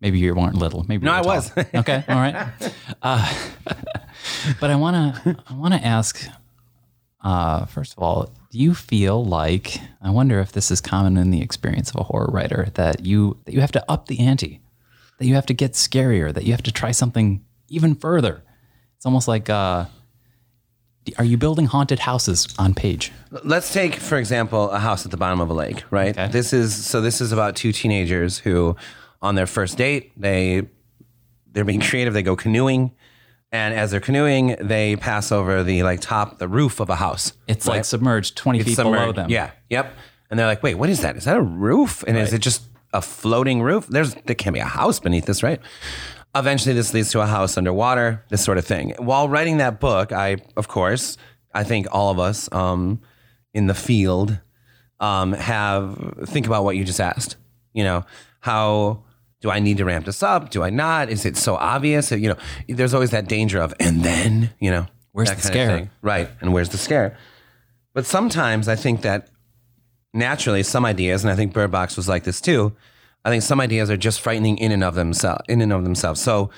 Maybe 0.00 0.18
you 0.18 0.34
weren't 0.34 0.54
little. 0.54 0.84
Maybe 0.88 1.04
No, 1.06 1.12
I 1.12 1.22
was. 1.22 1.50
okay, 1.74 2.04
all 2.08 2.16
right. 2.16 2.52
Uh, 3.02 3.38
but 4.60 4.70
I 4.70 4.76
want 4.76 5.24
to 5.24 5.36
I 5.48 5.54
want 5.54 5.74
to 5.74 5.84
ask 5.84 6.28
uh, 7.22 7.64
first 7.66 7.94
of 7.96 8.02
all, 8.02 8.32
do 8.50 8.58
you 8.58 8.74
feel 8.74 9.24
like 9.24 9.80
I 10.00 10.10
wonder 10.10 10.40
if 10.40 10.52
this 10.52 10.70
is 10.70 10.80
common 10.80 11.16
in 11.16 11.30
the 11.30 11.42
experience 11.42 11.90
of 11.90 11.96
a 11.96 12.04
horror 12.04 12.30
writer 12.32 12.68
that 12.74 13.04
you 13.04 13.38
that 13.44 13.54
you 13.54 13.60
have 13.60 13.72
to 13.72 13.90
up 13.90 14.06
the 14.06 14.20
ante, 14.20 14.60
that 15.18 15.26
you 15.26 15.34
have 15.34 15.46
to 15.46 15.54
get 15.54 15.72
scarier, 15.72 16.32
that 16.32 16.44
you 16.44 16.52
have 16.52 16.62
to 16.62 16.72
try 16.72 16.92
something 16.92 17.44
even 17.68 17.94
further. 17.94 18.42
It's 18.96 19.06
almost 19.06 19.28
like 19.28 19.50
uh, 19.50 19.86
are 21.16 21.24
you 21.24 21.36
building 21.36 21.66
haunted 21.66 22.00
houses 22.00 22.46
on 22.58 22.74
page? 22.74 23.12
Let's 23.44 23.72
take, 23.72 23.94
for 23.94 24.18
example, 24.18 24.70
a 24.70 24.78
house 24.78 25.04
at 25.04 25.10
the 25.10 25.16
bottom 25.16 25.40
of 25.40 25.50
a 25.50 25.54
lake, 25.54 25.84
right? 25.90 26.10
Okay. 26.10 26.28
This 26.28 26.52
is 26.52 26.74
so. 26.74 27.00
This 27.00 27.20
is 27.20 27.32
about 27.32 27.56
two 27.56 27.72
teenagers 27.72 28.38
who, 28.38 28.76
on 29.22 29.34
their 29.34 29.46
first 29.46 29.76
date, 29.78 30.12
they 30.16 30.68
they're 31.52 31.64
being 31.64 31.80
creative. 31.80 32.14
They 32.14 32.22
go 32.22 32.36
canoeing, 32.36 32.92
and 33.52 33.74
as 33.74 33.90
they're 33.90 34.00
canoeing, 34.00 34.56
they 34.60 34.96
pass 34.96 35.32
over 35.32 35.62
the 35.62 35.82
like 35.82 36.00
top, 36.00 36.38
the 36.38 36.48
roof 36.48 36.80
of 36.80 36.90
a 36.90 36.96
house. 36.96 37.32
It's 37.46 37.66
like 37.66 37.84
submerged 37.84 38.36
twenty 38.36 38.62
feet 38.62 38.76
below 38.76 39.12
them. 39.12 39.30
Yeah. 39.30 39.50
Yep. 39.70 39.94
And 40.30 40.38
they're 40.38 40.46
like, 40.46 40.62
wait, 40.62 40.74
what 40.74 40.90
is 40.90 41.00
that? 41.00 41.16
Is 41.16 41.24
that 41.24 41.36
a 41.36 41.42
roof? 41.42 42.04
And 42.06 42.16
is 42.18 42.32
it 42.32 42.40
just 42.40 42.62
a 42.92 43.00
floating 43.02 43.62
roof? 43.62 43.86
There's 43.86 44.14
there 44.14 44.34
can't 44.34 44.54
be 44.54 44.60
a 44.60 44.64
house 44.64 45.00
beneath 45.00 45.26
this, 45.26 45.42
right? 45.42 45.60
Eventually, 46.34 46.74
this 46.74 46.92
leads 46.94 47.10
to 47.12 47.20
a 47.20 47.26
house 47.26 47.56
underwater, 47.56 48.24
this 48.28 48.44
sort 48.44 48.58
of 48.58 48.66
thing. 48.66 48.94
While 48.98 49.28
writing 49.28 49.58
that 49.58 49.80
book, 49.80 50.12
I, 50.12 50.36
of 50.56 50.68
course, 50.68 51.16
I 51.54 51.64
think 51.64 51.86
all 51.90 52.10
of 52.10 52.18
us 52.18 52.50
um, 52.52 53.00
in 53.54 53.66
the 53.66 53.74
field 53.74 54.38
um, 55.00 55.32
have 55.32 56.14
think 56.26 56.46
about 56.46 56.64
what 56.64 56.76
you 56.76 56.84
just 56.84 57.00
asked. 57.00 57.36
You 57.72 57.84
know, 57.84 58.04
how 58.40 59.04
do 59.40 59.50
I 59.50 59.58
need 59.58 59.78
to 59.78 59.84
ramp 59.84 60.06
this 60.06 60.22
up? 60.22 60.50
Do 60.50 60.62
I 60.62 60.70
not? 60.70 61.08
Is 61.08 61.24
it 61.24 61.36
so 61.36 61.56
obvious? 61.56 62.10
You 62.10 62.30
know, 62.30 62.36
there's 62.68 62.94
always 62.94 63.10
that 63.10 63.28
danger 63.28 63.60
of, 63.60 63.74
and 63.80 64.02
then, 64.02 64.50
you 64.60 64.70
know, 64.70 64.86
Where's 65.12 65.32
the 65.32 65.42
scare? 65.42 65.90
Right. 66.00 66.30
And 66.40 66.52
where's 66.52 66.68
the 66.68 66.78
scare? 66.78 67.16
But 67.92 68.06
sometimes 68.06 68.68
I 68.68 68.76
think 68.76 69.02
that 69.02 69.30
naturally 70.14 70.62
some 70.62 70.84
ideas, 70.84 71.24
and 71.24 71.30
I 71.32 71.34
think 71.34 71.52
Bird 71.52 71.72
Box 71.72 71.96
was 71.96 72.08
like 72.08 72.22
this 72.22 72.40
too. 72.40 72.76
I 73.28 73.30
think 73.30 73.42
some 73.42 73.60
ideas 73.60 73.90
are 73.90 73.96
just 73.98 74.22
frightening 74.22 74.56
in 74.56 74.72
and 74.72 74.82
of 74.82 74.94
themselves. 74.94 75.42
In 75.50 75.60
and 75.60 75.70
of 75.70 75.84
themselves. 75.84 76.18
So, 76.18 76.48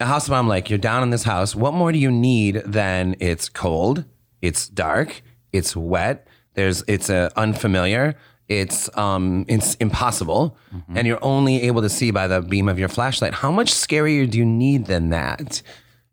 a 0.00 0.06
house 0.06 0.30
I'm 0.30 0.48
like, 0.48 0.70
you're 0.70 0.78
down 0.78 1.02
in 1.02 1.10
this 1.10 1.24
house. 1.24 1.54
What 1.54 1.74
more 1.74 1.92
do 1.92 1.98
you 1.98 2.10
need 2.10 2.62
than 2.64 3.14
it's 3.20 3.50
cold, 3.50 4.06
it's 4.40 4.70
dark, 4.70 5.20
it's 5.52 5.76
wet. 5.76 6.26
There's 6.54 6.82
it's 6.88 7.10
uh, 7.10 7.28
unfamiliar. 7.36 8.16
It's 8.48 8.88
um 8.96 9.44
it's 9.48 9.74
impossible, 9.74 10.56
and 10.96 11.06
you're 11.06 11.22
only 11.22 11.60
able 11.64 11.82
to 11.82 11.90
see 11.90 12.10
by 12.10 12.26
the 12.26 12.40
beam 12.40 12.70
of 12.70 12.78
your 12.78 12.88
flashlight. 12.88 13.34
How 13.34 13.50
much 13.50 13.70
scarier 13.70 14.28
do 14.28 14.38
you 14.38 14.46
need 14.46 14.86
than 14.86 15.10
that? 15.10 15.60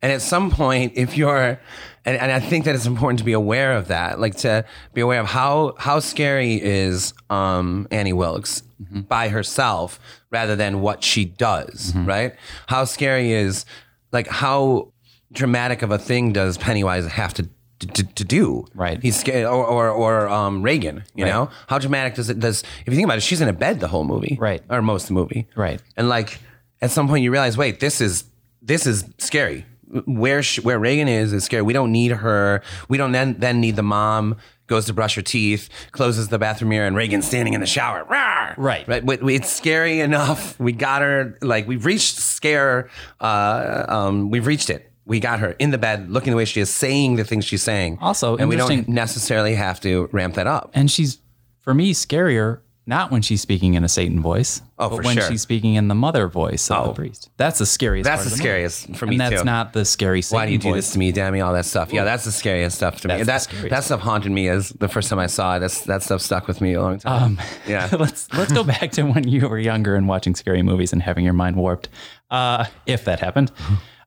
And 0.02 0.12
at 0.12 0.22
some 0.22 0.52
point, 0.52 0.94
if 0.96 1.18
you're, 1.18 1.60
and, 2.06 2.18
and 2.18 2.32
I 2.32 2.40
think 2.40 2.66
that 2.66 2.76
it's 2.76 2.86
important 2.86 3.20
to 3.20 3.26
be 3.26 3.34
aware 3.34 3.74
of 3.74 3.88
that, 3.88 4.20
like 4.20 4.36
to 4.38 4.66
be 4.94 5.00
aware 5.00 5.22
of 5.22 5.28
how 5.28 5.76
how 5.78 6.00
scary 6.02 6.62
is 6.62 7.14
um, 7.30 7.88
Annie 7.92 8.14
Wilkes 8.14 8.64
by 9.08 9.30
herself 9.30 10.00
rather 10.32 10.56
than 10.56 10.82
what 10.82 11.04
she 11.04 11.26
does, 11.26 11.94
right? 11.96 12.34
How 12.68 12.86
scary 12.86 13.32
is 13.32 13.66
like 14.12 14.28
how 14.28 14.92
dramatic 15.32 15.82
of 15.82 15.92
a 15.92 15.98
thing 16.00 16.32
does 16.34 16.58
Pennywise 16.58 17.06
have 17.08 17.34
to 17.36 17.50
to, 17.80 18.04
to 18.04 18.24
do? 18.26 18.66
Right. 18.76 19.02
He's 19.02 19.18
scared, 19.20 19.46
or 19.46 19.66
or, 19.66 19.90
or 19.90 20.28
um, 20.30 20.62
Regan. 20.62 21.04
You 21.16 21.26
Right. 21.26 21.32
know 21.32 21.50
how 21.68 21.78
dramatic 21.80 22.16
does 22.16 22.30
it? 22.30 22.40
Does 22.40 22.62
if 22.86 22.88
you 22.88 22.96
think 22.96 23.06
about 23.06 23.18
it, 23.18 23.22
she's 23.22 23.42
in 23.42 23.48
a 23.48 23.54
bed 23.54 23.80
the 23.80 23.88
whole 23.88 24.04
movie, 24.04 24.38
Right. 24.40 24.62
or 24.70 24.82
most 24.82 25.04
of 25.04 25.08
the 25.10 25.14
movie, 25.16 25.48
Right. 25.56 25.82
and 25.98 26.10
like 26.10 26.40
at 26.82 26.92
some 26.92 27.08
point 27.08 27.24
you 27.24 27.32
realize, 27.32 27.58
wait, 27.58 27.80
this 27.80 28.02
is 28.02 28.26
this 28.62 28.86
is 28.88 29.06
scary. 29.18 29.66
Where 30.06 30.44
sh- 30.44 30.60
where 30.60 30.78
Regan 30.78 31.08
is 31.08 31.34
is 31.34 31.44
scary. 31.46 31.64
We 31.64 31.74
don't 31.74 31.92
need 31.92 32.12
her. 32.12 32.62
We 32.90 32.98
don't 32.98 33.12
then 33.12 33.36
then 33.40 33.60
need 33.60 33.76
the 33.76 33.84
mom 33.84 34.36
goes 34.70 34.86
to 34.86 34.94
brush 34.94 35.16
her 35.16 35.22
teeth, 35.22 35.68
closes 35.92 36.30
the 36.30 36.40
bathroom 36.40 36.70
mirror, 36.70 36.88
and 36.88 36.96
Regan's 36.96 37.28
standing 37.28 37.54
in 37.54 37.60
the 37.60 37.68
shower. 37.68 38.06
Rawr! 38.06 38.56
Right. 38.58 38.88
right. 38.88 39.04
We- 39.04 39.18
we- 39.18 39.36
It's 39.36 39.50
scary 39.52 40.00
enough. 40.00 40.58
We 40.60 40.72
got 40.72 41.02
her. 41.02 41.38
Like 41.42 41.68
we've 41.68 41.86
reached 41.86 42.18
scare. 42.18 42.90
Uh, 43.20 43.86
um, 43.90 44.30
we've 44.30 44.48
reached 44.48 44.70
it. 44.70 44.86
We 45.06 45.20
got 45.20 45.40
her 45.40 45.52
in 45.58 45.72
the 45.72 45.78
bed, 45.80 46.10
looking 46.12 46.32
the 46.32 46.38
way 46.38 46.46
she 46.46 46.62
is, 46.62 46.70
saying 46.70 47.16
the 47.16 47.24
things 47.24 47.44
she's 47.44 47.64
saying. 47.64 47.98
Also, 48.00 48.38
and 48.38 48.48
we 48.48 48.56
don't 48.56 48.88
necessarily 48.88 49.56
have 49.56 49.80
to 49.82 50.08
ramp 50.12 50.36
that 50.36 50.46
up. 50.46 50.70
And 50.76 50.90
she's 50.92 51.18
for 51.62 51.74
me 51.74 51.94
scarier 51.94 52.60
not 52.90 53.12
when 53.12 53.22
she's 53.22 53.40
speaking 53.42 53.76
in 53.76 53.84
a 53.86 53.88
Satan 53.88 54.20
voice, 54.22 54.62
Oh, 54.78 54.90
but 54.90 55.06
when 55.06 55.16
sure. 55.18 55.28
she's 55.30 55.42
speaking 55.42 55.76
in 55.76 55.88
the 55.88 55.96
mother 55.96 56.28
voice 56.28 56.70
of 56.70 56.78
Oh. 56.78 56.88
the 56.88 56.94
priest. 56.96 57.30
That's 57.38 57.60
the 57.60 57.66
scariest. 57.66 58.06
That's 58.06 58.24
part 58.24 58.32
the 58.32 58.38
scariest 58.38 58.96
for 58.98 59.06
me. 59.06 59.14
and 59.16 59.22
that's 59.22 59.42
too. 59.42 59.46
not 59.46 59.72
the 59.74 59.86
scary 59.86 60.22
Satan 60.22 60.36
Why 60.42 60.46
do 60.48 60.52
you 60.52 60.58
do 60.58 60.70
voice. 60.70 60.76
this 60.88 60.92
to 60.94 61.00
me, 61.00 61.14
Dimmy? 61.14 61.46
All 61.46 61.54
that 61.54 61.66
stuff. 61.66 61.94
Yeah, 61.94 62.04
that's 62.04 62.26
the 62.26 62.32
scariest 62.32 62.76
stuff 62.76 63.00
to 63.02 63.08
me. 63.08 63.24
That's 63.24 63.46
the 63.48 63.56
That 63.62 63.70
that 63.70 63.84
stuff 63.86 64.02
haunted 64.02 64.32
me 64.32 64.50
as 64.50 64.70
the 64.72 64.90
first 64.90 65.10
time 65.10 65.20
I 65.20 65.28
saw 65.28 65.56
it. 65.56 65.60
That's 65.60 65.82
that 65.86 66.04
stuff 66.04 66.22
stuck 66.22 66.48
with 66.48 66.60
me 66.60 66.74
a 66.74 66.82
long 66.82 67.00
time. 67.00 67.24
Um, 67.24 67.40
yeah. 67.68 67.88
let's 67.98 68.28
let's 68.34 68.52
go 68.52 68.64
back 68.64 68.92
to 68.92 69.04
when 69.04 69.28
you 69.28 69.48
were 69.48 69.60
younger 69.60 69.96
and 69.96 70.08
watching 70.08 70.36
scary 70.36 70.64
movies 70.64 70.92
and 70.92 71.02
having 71.02 71.24
your 71.24 71.34
mind 71.34 71.56
warped, 71.56 71.88
uh, 72.32 72.66
if 72.86 73.06
that 73.06 73.20
happened. 73.22 73.52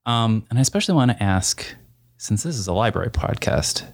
Um, 0.05 0.45
and 0.51 0.59
I 0.59 0.62
especially 0.62 0.97
want 0.97 1.12
to 1.12 1.23
ask, 1.23 1.65
since 2.17 2.43
this 2.43 2.57
is 2.59 2.67
a 2.67 2.73
library 2.73 3.11
podcast, 3.11 3.85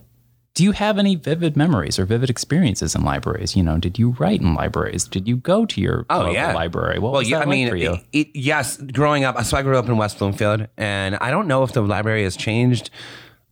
do 0.59 0.65
you 0.65 0.73
have 0.73 0.99
any 0.99 1.15
vivid 1.15 1.57
memories 1.57 2.01
or 2.01 2.05
vivid 2.05 2.29
experiences 2.29 2.97
in 2.97 3.03
libraries? 3.05 3.55
You 3.55 3.63
know, 3.63 3.79
did 3.79 3.97
you 3.97 4.11
write 4.19 4.41
in 4.41 4.55
libraries? 4.55 5.05
Did 5.07 5.29
you 5.29 5.37
go 5.37 5.65
to 5.67 5.81
your 5.81 6.05
Oh 6.11 6.19
local 6.19 6.35
yeah, 6.35 6.53
library? 6.53 6.99
What 6.99 7.13
well, 7.13 7.21
was 7.21 7.31
yeah, 7.31 7.39
that 7.39 7.43
I 7.47 7.51
like 7.51 7.57
mean, 7.59 7.69
for 7.69 7.77
you? 7.77 7.93
it- 7.95 8.05
it- 8.13 8.29
yes. 8.35 8.77
Growing 8.93 9.23
up, 9.23 9.41
so 9.45 9.57
I 9.57 9.63
grew 9.63 9.79
up 9.79 9.87
in 9.89 9.97
West 9.97 10.19
Bloomfield, 10.19 10.67
and 10.77 11.15
I 11.17 11.31
don't 11.31 11.47
know 11.47 11.63
if 11.63 11.73
the 11.73 11.81
library 11.81 12.25
has 12.25 12.37
changed. 12.37 12.91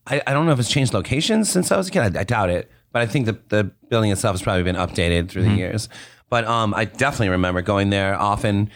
I, 0.08 0.20
I 0.26 0.32
don't 0.32 0.46
know 0.46 0.52
if 0.52 0.58
it's 0.58 0.68
changed 0.68 0.92
locations 0.94 1.48
since 1.48 1.70
I 1.70 1.76
was 1.76 1.86
a 1.88 1.90
kid. 1.92 2.16
I, 2.16 2.20
I 2.20 2.24
doubt 2.24 2.50
it, 2.50 2.70
but 2.92 3.02
I 3.02 3.06
think 3.06 3.26
the 3.26 3.38
the 3.50 3.64
building 3.88 4.10
itself 4.10 4.34
has 4.34 4.42
probably 4.42 4.64
been 4.64 4.74
updated 4.76 5.28
through 5.28 5.42
Mm-hmm. 5.42 5.52
the 5.52 5.58
years. 5.58 5.88
But 6.28 6.44
um, 6.44 6.74
I 6.74 6.86
definitely 6.86 7.28
remember 7.28 7.62
going 7.62 7.90
there 7.90 8.14
often 8.20 8.68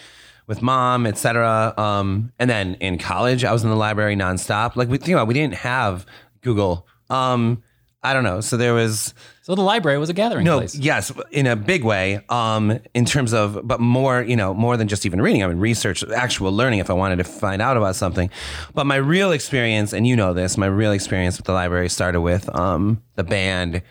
with 0.46 0.62
mom, 0.62 1.04
etc. 1.04 1.75
Um, 1.76 2.30
and 2.38 2.49
then 2.49 2.75
in 2.76 2.96
college, 2.96 3.44
I 3.44 3.52
was 3.52 3.64
in 3.64 3.70
the 3.70 3.76
library 3.76 4.14
nonstop. 4.14 4.76
Like 4.76 4.88
we 4.88 4.99
think 4.99 5.10
about, 5.14 5.26
we 5.26 5.34
didn't 5.34 5.54
have 5.54 6.06
Google. 6.42 6.87
Um, 7.08 7.62
I 8.02 8.14
don't 8.14 8.25
know. 8.25 8.40
So 8.40 8.57
there 8.57 8.73
was 8.73 9.12
so 9.42 9.54
the 9.54 9.62
library 9.62 9.99
was 9.99 10.09
a 10.09 10.14
gathering 10.14 10.45
no, 10.45 10.59
place. 10.59 10.75
yes, 10.75 11.12
in 11.30 11.47
a 11.47 11.54
big 11.54 11.85
way. 11.85 12.23
Um, 12.28 12.78
in 12.95 13.04
terms 13.04 13.35
of, 13.35 13.61
but 13.66 13.80
more, 13.80 14.23
you 14.23 14.37
know, 14.37 14.54
more 14.54 14.76
than 14.76 14.88
just 14.88 15.04
even 15.04 15.21
reading. 15.21 15.42
I 15.42 15.49
mean, 15.49 15.59
research, 15.59 16.02
actual 16.04 16.52
learning. 16.52 16.78
If 16.78 16.88
I 16.88 16.95
wanted 16.95 17.16
to 17.16 17.25
find 17.25 17.61
out 17.61 17.76
about 17.76 17.97
something, 17.97 18.30
but 18.75 18.87
my 18.87 18.97
real 18.97 19.33
experience, 19.33 19.92
and 19.92 20.07
you 20.07 20.16
know 20.16 20.33
this, 20.33 20.57
my 20.57 20.66
real 20.66 20.92
experience 20.92 21.37
with 21.37 21.47
the 21.47 21.52
library 21.52 21.88
started 21.90 22.23
with 22.23 22.49
um 22.54 23.02
the 23.16 23.25
band 23.25 23.83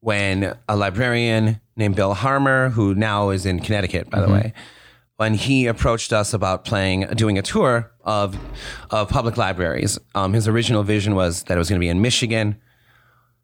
when 0.00 0.56
a 0.68 0.76
librarian 0.76 1.60
named 1.76 1.96
Bill 1.96 2.14
Harmer, 2.14 2.70
who 2.70 2.94
now 2.94 3.30
is 3.30 3.46
in 3.46 3.60
Connecticut, 3.60 4.10
by 4.10 4.20
the 4.20 4.28
way, 4.28 4.52
when 5.16 5.34
he 5.34 5.66
approached 5.66 6.12
us 6.12 6.32
about 6.34 6.64
playing, 6.64 7.06
doing 7.14 7.38
a 7.38 7.42
tour 7.42 7.90
of 8.02 8.38
of 8.90 9.08
public 9.08 9.36
libraries. 9.36 9.98
Um, 10.14 10.34
his 10.34 10.46
original 10.48 10.82
vision 10.82 11.14
was 11.14 11.44
that 11.44 11.54
it 11.54 11.58
was 11.58 11.68
going 11.68 11.80
to 11.80 11.84
be 11.84 11.88
in 11.88 12.02
Michigan. 12.02 12.60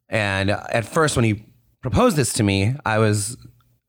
And 0.09 0.51
at 0.51 0.85
first, 0.85 1.17
when 1.17 1.25
he 1.25 1.45
proposed 1.83 2.17
this 2.17 2.33
to 2.35 2.43
me, 2.43 2.75
I 2.85 2.99
was 2.99 3.37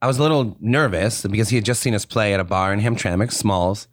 I 0.01 0.07
was 0.07 0.17
a 0.17 0.21
little 0.21 0.55
nervous 0.59 1.23
because 1.25 1.49
he 1.49 1.55
had 1.55 1.65
just 1.65 1.81
seen 1.81 1.93
us 1.95 2.05
play 2.05 2.33
at 2.33 2.39
a 2.39 2.43
bar 2.43 2.73
in 2.73 2.79
Hamtramck, 2.79 3.31
Smalls. 3.31 3.87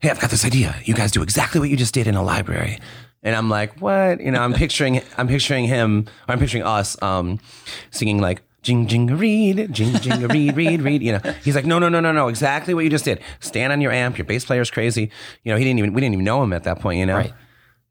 Hey, 0.00 0.10
I've 0.10 0.20
got 0.20 0.30
this 0.30 0.44
idea. 0.44 0.74
You 0.84 0.94
guys 0.94 1.12
do 1.12 1.22
exactly 1.22 1.60
what 1.60 1.68
you 1.70 1.76
just 1.76 1.94
did 1.94 2.06
in 2.06 2.14
a 2.14 2.22
library. 2.22 2.78
And 3.22 3.36
I'm 3.36 3.48
like, 3.48 3.80
what? 3.80 4.20
You 4.20 4.32
know, 4.32 4.40
I'm 4.40 4.52
picturing 4.52 5.00
I'm 5.18 5.28
picturing 5.28 5.64
him, 5.66 6.06
or 6.28 6.32
I'm 6.32 6.38
picturing 6.38 6.64
us 6.64 7.00
um, 7.02 7.38
singing 7.90 8.20
like 8.20 8.42
jing 8.62 8.86
jing 8.86 9.10
a 9.10 9.16
read, 9.16 9.72
jing 9.72 9.94
jing 10.00 10.24
a 10.24 10.28
read, 10.28 10.56
read, 10.56 10.82
read. 10.82 11.02
You 11.02 11.12
know, 11.12 11.34
he's 11.44 11.54
like, 11.54 11.64
no, 11.66 11.78
no, 11.78 11.88
no, 11.88 12.00
no, 12.00 12.12
no, 12.12 12.28
exactly 12.28 12.74
what 12.74 12.84
you 12.84 12.90
just 12.90 13.04
did. 13.04 13.20
Stand 13.40 13.72
on 13.72 13.80
your 13.80 13.92
amp. 13.92 14.18
Your 14.18 14.24
bass 14.24 14.44
player's 14.44 14.70
crazy. 14.70 15.10
You 15.44 15.52
know, 15.52 15.56
he 15.58 15.64
didn't 15.64 15.78
even 15.78 15.92
we 15.92 16.00
didn't 16.00 16.14
even 16.14 16.24
know 16.24 16.42
him 16.42 16.52
at 16.52 16.64
that 16.64 16.80
point. 16.80 16.98
You 16.98 17.06
know, 17.06 17.16
Right. 17.16 17.32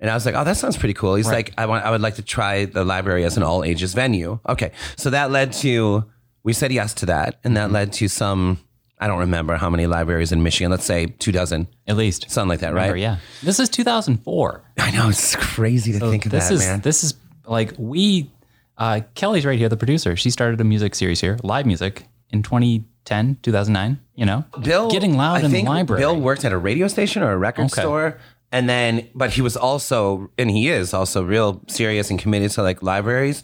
And 0.02 0.10
I 0.10 0.14
was 0.16 0.26
like, 0.26 0.36
oh, 0.36 0.44
that 0.44 0.58
sounds 0.58 0.76
pretty 0.78 0.94
cool. 0.96 1.16
He's 1.16 1.28
like, 1.28 1.54
I 1.58 1.66
want, 1.68 1.86
I 1.86 1.92
would 1.92 2.02
like 2.02 2.16
to 2.16 2.22
try 2.24 2.66
the 2.66 2.84
library 2.84 3.24
as 3.24 3.38
an 3.38 3.44
all 3.44 3.64
ages 3.64 3.94
venue. 3.94 4.40
Okay. 4.50 4.72
So 4.98 5.12
that 5.12 5.32
led 5.32 5.54
to, 5.54 6.04
we 6.44 6.52
said 6.54 6.72
yes 6.74 6.94
to 6.96 7.06
that. 7.06 7.40
And 7.44 7.56
that 7.56 7.72
led 7.72 7.94
to 7.94 8.08
some, 8.10 8.58
I 9.00 9.08
don't 9.08 9.20
remember 9.20 9.56
how 9.56 9.70
many 9.70 9.88
libraries 9.88 10.32
in 10.32 10.44
Michigan, 10.44 10.72
let's 10.72 10.86
say 10.86 11.06
two 11.06 11.32
dozen, 11.32 11.68
At 11.88 11.98
least. 11.98 12.30
something 12.30 12.50
like 12.50 12.60
that, 12.60 12.74
Remember, 12.74 12.94
right? 12.94 13.02
yeah. 13.02 13.18
This 13.44 13.60
is 13.60 13.70
2004. 13.70 14.64
I 14.80 14.92
know. 14.92 15.10
It's 15.10 15.36
crazy 15.36 15.94
to 15.94 16.00
think 16.00 16.26
of 16.26 16.32
this 16.32 16.50
that, 16.50 16.54
is 16.56 16.60
man. 16.62 16.82
this 16.82 17.04
is 17.04 17.14
like 17.46 17.74
we 17.78 18.32
uh, 18.78 19.02
Kelly's 19.16 19.46
right 19.46 19.60
here, 19.60 19.70
the 19.70 19.78
producer. 19.78 20.16
She 20.16 20.30
started 20.32 20.60
a 20.60 20.64
music 20.64 20.96
series 20.96 21.22
here, 21.22 21.38
live 21.44 21.66
music, 21.68 22.06
in 22.32 22.42
2010, 22.42 23.38
2009. 23.44 24.00
You 24.16 24.26
know, 24.26 24.46
Bill 24.64 24.90
getting 24.90 25.16
loud 25.18 25.42
I 25.42 25.46
in 25.46 25.52
the 25.52 25.64
library. 25.64 26.02
Bill 26.02 26.20
worked 26.20 26.46
at 26.46 26.52
a 26.52 26.58
radio 26.58 26.88
station 26.88 27.22
or 27.24 27.32
a 27.32 27.38
record 27.38 27.66
Okay. 27.66 27.82
store. 27.82 28.20
And 28.52 28.68
then, 28.70 29.08
but 29.16 29.32
he 29.32 29.42
was 29.42 29.56
also, 29.56 30.30
and 30.38 30.50
he 30.52 30.68
is 30.70 30.94
also 30.94 31.24
real 31.24 31.62
serious 31.68 32.10
and 32.10 32.20
committed 32.20 32.52
to 32.52 32.62
like 32.64 32.84
libraries. 32.84 33.44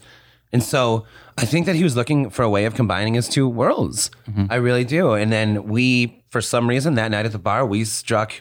And 0.52 0.62
so 0.62 1.04
I 1.36 1.44
think 1.44 1.66
that 1.66 1.76
he 1.76 1.84
was 1.84 1.94
looking 1.96 2.30
for 2.30 2.42
a 2.42 2.50
way 2.50 2.64
of 2.66 2.74
combining 2.74 3.14
his 3.14 3.28
two 3.28 3.48
worlds. 3.48 4.10
Mm-hmm. 4.28 4.46
I 4.50 4.56
really 4.56 4.84
do. 4.84 5.12
And 5.12 5.32
then 5.32 5.64
we, 5.68 6.22
for 6.30 6.40
some 6.40 6.68
reason, 6.68 6.94
that 6.94 7.10
night 7.10 7.26
at 7.26 7.32
the 7.32 7.38
bar, 7.38 7.64
we 7.66 7.84
struck, 7.84 8.32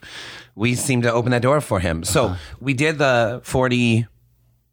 we 0.56 0.76
seemed 0.76 1.04
to 1.04 1.12
open 1.12 1.32
that 1.32 1.42
door 1.42 1.60
for 1.62 1.80
him. 1.80 2.04
So 2.04 2.26
Uh-huh. 2.26 2.36
we 2.60 2.74
did 2.74 2.98
the 2.98 3.42
40 3.44 4.08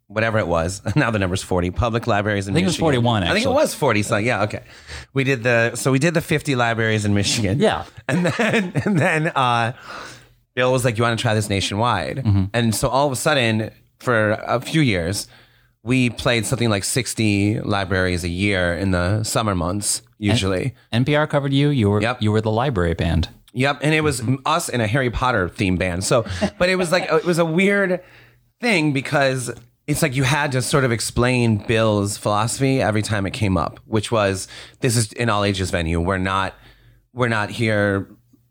whatever 0.07 0.39
it 0.39 0.47
was. 0.47 0.81
Now 0.97 1.11
the 1.11 1.19
number's 1.19 1.43
40. 1.43 1.71
Public 1.71 2.07
libraries 2.07 2.47
in 2.47 2.55
Michigan. 2.55 2.55
I 2.55 2.61
think 2.61 2.65
it 2.65 2.69
was 2.69 2.77
41, 2.77 3.23
I 3.25 3.33
think 3.33 3.47
it 3.47 3.49
was 3.49 3.75
40. 3.75 4.03
So 4.03 4.17
yeah, 4.19 4.43
okay. 4.45 4.63
We 5.13 5.25
did 5.25 5.43
the 5.43 5.75
so 5.77 5.91
we 5.91 5.99
did 5.99 6.15
the 6.15 6.21
50 6.21 6.55
libraries 6.57 7.05
in 7.05 7.15
Michigan. 7.15 7.59
Yeah. 7.59 7.85
And 8.09 8.27
then 8.27 8.73
and 8.85 8.99
then 8.99 9.29
uh 9.29 9.73
Bill 10.55 10.73
was 10.73 10.85
like, 10.85 10.97
You 10.97 11.03
want 11.05 11.19
to 11.19 11.23
try 11.23 11.35
this 11.35 11.49
nationwide? 11.49 12.19
Mm-hmm. 12.19 12.45
And 12.53 12.75
so 12.75 12.89
all 12.89 13.07
of 13.07 13.13
a 13.13 13.17
sudden, 13.17 13.71
for 13.99 14.33
a 14.33 14.61
few 14.61 14.81
years, 14.81 15.27
we 15.83 16.11
played 16.11 16.47
something 16.47 16.71
like 16.71 16.85
60 16.85 17.61
libraries 17.61 18.25
a 18.25 18.29
year 18.29 18.75
in 18.75 18.91
the 18.91 19.23
summer 19.23 19.55
months, 19.55 20.03
usually. 20.19 20.75
NPR 20.93 21.29
covered 21.29 21.53
you. 21.53 21.69
You 21.69 21.91
were 21.91 22.01
Yep. 22.01 22.23
you 22.23 22.33
were 22.33 22.41
the 22.41 22.51
library 22.51 22.95
band. 22.95 23.29
Yep, 23.57 23.81
and 23.83 23.95
it 23.95 24.01
was 24.01 24.21
us 24.45 24.69
in 24.69 24.81
a 24.81 24.87
Harry 24.89 25.11
Potter 25.11 25.49
theme 25.49 25.77
band. 25.77 26.03
So, 26.05 26.25
but 26.59 26.69
it 26.69 26.77
was 26.77 26.91
like 26.91 27.05
it 27.11 27.25
was 27.25 27.39
a 27.39 27.45
weird 27.45 28.03
thing 28.61 28.93
because 28.93 29.51
it's 29.87 30.03
like 30.03 30.17
you 30.17 30.23
had 30.25 30.53
to 30.53 30.63
sort 30.63 30.85
of 30.85 30.91
explain 30.93 31.59
Bill's 31.59 32.17
philosophy 32.17 32.81
every 32.81 33.03
time 33.03 33.27
it 33.27 33.33
came 33.33 33.57
up, 33.57 33.79
which 33.85 34.11
was 34.11 34.49
this 34.81 34.97
is 34.97 35.13
an 35.15 35.29
all 35.29 35.45
ages 35.45 35.71
venue. 35.71 36.01
We're 36.01 36.19
not 36.19 36.55
we're 37.13 37.29
not 37.29 37.51
here, 37.51 38.09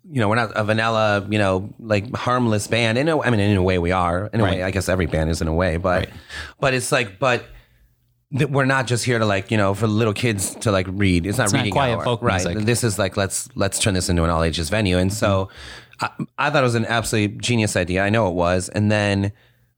you 0.10 0.20
know, 0.20 0.30
we're 0.30 0.36
not 0.36 0.52
a 0.56 0.64
vanilla, 0.64 1.26
you 1.30 1.38
know, 1.38 1.74
like 1.80 2.14
harmless 2.16 2.68
band. 2.68 2.98
In 2.98 3.08
a, 3.08 3.22
I 3.22 3.30
mean, 3.30 3.40
in 3.40 3.58
a 3.58 3.64
way 3.64 3.80
we 3.80 3.92
are. 3.92 4.30
In 4.34 4.42
a 4.42 4.44
way, 4.44 4.64
I 4.64 4.72
guess 4.72 4.90
every 4.90 5.06
band 5.06 5.30
is 5.30 5.42
in 5.42 5.48
a 5.48 5.54
way, 5.54 5.78
but 5.78 6.10
but 6.60 6.74
it's 6.74 6.92
like 6.92 7.20
but. 7.20 7.46
th- 8.38 8.50
We're 8.50 8.66
not 8.66 8.88
just 8.88 9.06
here 9.06 9.20
to 9.20 9.26
like 9.26 9.52
you 9.52 9.58
know 9.58 9.74
for 9.76 9.88
little 9.88 10.14
kids 10.14 10.56
to 10.56 10.72
like 10.72 10.88
read. 10.90 11.26
It's 11.26 11.38
not 11.38 11.52
not 11.52 11.60
reading 11.60 11.72
quiet 11.72 11.98
hour. 11.98 12.04
folk 12.04 12.22
right? 12.22 12.44
music. 12.44 12.66
This 12.66 12.84
is 12.84 12.98
like 12.98 13.16
let's 13.16 13.48
let's 13.56 13.80
turn 13.80 13.94
this 13.94 14.10
into 14.10 14.24
an 14.24 14.30
all 14.30 14.44
ages 14.44 14.70
venue. 14.70 14.98
And 14.98 15.14
so 15.14 15.50
mm-hmm. 16.02 16.24
I, 16.38 16.48
I 16.48 16.50
thought 16.50 16.64
it 16.64 16.66
was 16.66 16.76
an 16.76 16.86
absolutely 16.88 17.38
genius 17.38 17.76
idea. 17.76 18.04
I 18.04 18.10
know 18.10 18.28
it 18.28 18.34
was. 18.34 18.70
And 18.70 18.92
then 18.92 19.32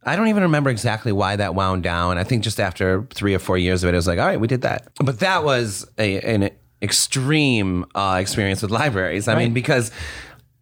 I 0.06 0.16
don't 0.16 0.28
even 0.28 0.44
remember 0.44 0.70
exactly 0.70 1.12
why 1.12 1.36
that 1.36 1.54
wound 1.56 1.84
down. 1.84 2.18
I 2.18 2.24
think 2.24 2.44
just 2.44 2.60
after 2.60 3.08
three 3.14 3.34
or 3.34 3.40
four 3.40 3.58
years 3.58 3.84
of 3.84 3.90
it, 3.90 3.94
it 3.94 3.98
was 3.98 4.08
like, 4.08 4.20
all 4.20 4.26
right, 4.26 4.40
we 4.40 4.48
did 4.48 4.62
that. 4.62 4.88
But 5.04 5.20
that 5.20 5.44
was 5.44 5.86
a, 5.98 6.22
an 6.22 6.52
extreme 6.86 7.86
uh, 7.96 8.18
experience 8.22 8.62
with 8.62 8.72
libraries. 8.72 9.28
I 9.28 9.36
mean, 9.36 9.54
because 9.54 9.92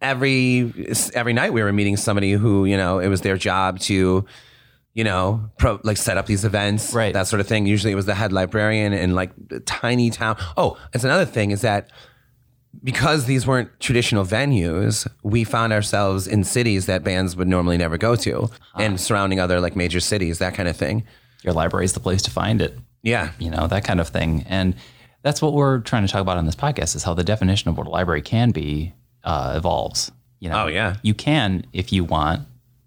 every 0.00 0.72
every 1.14 1.32
night 1.32 1.52
we 1.52 1.62
were 1.62 1.72
meeting 1.72 1.96
somebody 1.96 2.32
who 2.32 2.64
you 2.64 2.76
know 2.76 2.98
it 2.98 3.08
was 3.08 3.20
their 3.20 3.36
job 3.36 3.78
to 3.80 4.24
you 4.94 5.02
know, 5.02 5.50
pro, 5.58 5.80
like 5.82 5.96
set 5.96 6.16
up 6.16 6.26
these 6.26 6.44
events, 6.44 6.94
Right. 6.94 7.12
That 7.12 7.26
sort 7.26 7.40
of 7.40 7.48
thing. 7.48 7.66
Usually, 7.66 7.92
it 7.92 7.96
was 7.96 8.06
the 8.06 8.14
head 8.14 8.32
librarian 8.32 8.92
in 8.92 9.14
like 9.14 9.32
a 9.50 9.58
tiny 9.60 10.08
town. 10.10 10.36
Oh, 10.56 10.78
it's 10.92 11.02
another 11.02 11.24
thing 11.24 11.50
is 11.50 11.62
that 11.62 11.90
because 12.82 13.24
these 13.24 13.44
weren't 13.44 13.70
traditional 13.80 14.24
venues, 14.24 15.06
we 15.24 15.42
found 15.42 15.72
ourselves 15.72 16.28
in 16.28 16.44
cities 16.44 16.86
that 16.86 17.02
bands 17.02 17.34
would 17.34 17.48
normally 17.48 17.76
never 17.76 17.98
go 17.98 18.14
to, 18.16 18.48
and 18.76 19.00
surrounding 19.00 19.40
other 19.40 19.60
like 19.60 19.74
major 19.74 20.00
cities, 20.00 20.38
that 20.38 20.54
kind 20.54 20.68
of 20.68 20.76
thing. 20.76 21.04
Your 21.42 21.54
library 21.54 21.86
is 21.86 21.92
the 21.92 22.00
place 22.00 22.22
to 22.22 22.30
find 22.30 22.62
it. 22.62 22.78
Yeah, 23.02 23.32
you 23.40 23.50
know 23.50 23.66
that 23.66 23.84
kind 23.84 24.00
of 24.00 24.08
thing 24.08 24.44
and 24.48 24.76
that's 25.24 25.42
what 25.42 25.52
we're 25.54 25.80
trying 25.80 26.06
to 26.06 26.12
talk 26.12 26.20
about 26.20 26.36
on 26.36 26.46
this 26.46 26.54
podcast 26.54 26.94
is 26.94 27.02
how 27.02 27.14
the 27.14 27.24
definition 27.24 27.68
of 27.68 27.76
what 27.76 27.88
a 27.88 27.90
library 27.90 28.22
can 28.22 28.52
be 28.52 28.92
uh, 29.24 29.54
evolves 29.56 30.12
you 30.44 30.50
know? 30.50 30.64
Oh, 30.64 30.66
yeah. 30.66 30.96
you 31.02 31.14
can 31.14 31.64
if 31.72 31.92
you 31.92 32.04
want 32.04 32.46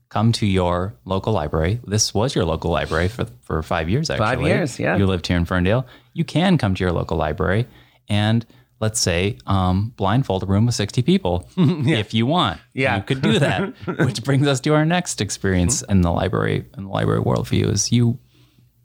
come 0.10 0.32
to 0.32 0.46
your 0.46 0.94
local 1.06 1.34
library. 1.34 1.82
This 1.86 2.14
was 2.14 2.34
your 2.34 2.46
local 2.46 2.72
library 2.72 3.08
for, 3.08 3.26
for 3.42 3.62
five 3.64 3.90
years 3.90 4.10
actually. 4.10 4.26
Five 4.26 4.42
years, 4.42 4.80
yeah. 4.80 4.96
you 4.96 5.06
lived 5.06 5.28
here 5.28 5.36
in 5.38 5.44
ferndale. 5.44 5.86
You 6.14 6.24
can 6.24 6.58
come 6.58 6.76
to 6.76 6.84
your 6.84 6.94
local 6.94 7.18
library 7.18 7.66
and 8.08 8.46
let's 8.80 9.00
say 9.00 9.38
um, 9.48 9.92
blindfold 9.98 10.44
a 10.44 10.46
room 10.46 10.68
with 10.68 10.76
60 10.76 11.02
people 11.02 11.50
if 11.58 12.14
you 12.14 12.28
want. 12.28 12.62
Yeah. 12.74 12.98
you 12.98 13.04
could 13.04 13.22
do 13.22 13.40
that 13.40 13.74
which 14.06 14.24
brings 14.24 14.48
us 14.48 14.60
to 14.62 14.76
our 14.76 14.86
next 14.86 15.20
experience 15.20 15.82
in 15.82 16.02
the 16.02 16.12
library 16.12 16.66
in 16.78 16.84
the 16.84 16.90
library 16.90 17.22
world 17.22 17.48
for 17.48 17.56
you 17.56 17.68
is 17.70 17.92
you 17.92 18.20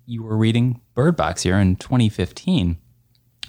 you 0.07 0.23
were 0.23 0.37
reading 0.37 0.81
Bird 0.95 1.15
Box 1.15 1.43
here 1.43 1.59
in 1.59 1.77
2015 1.77 2.79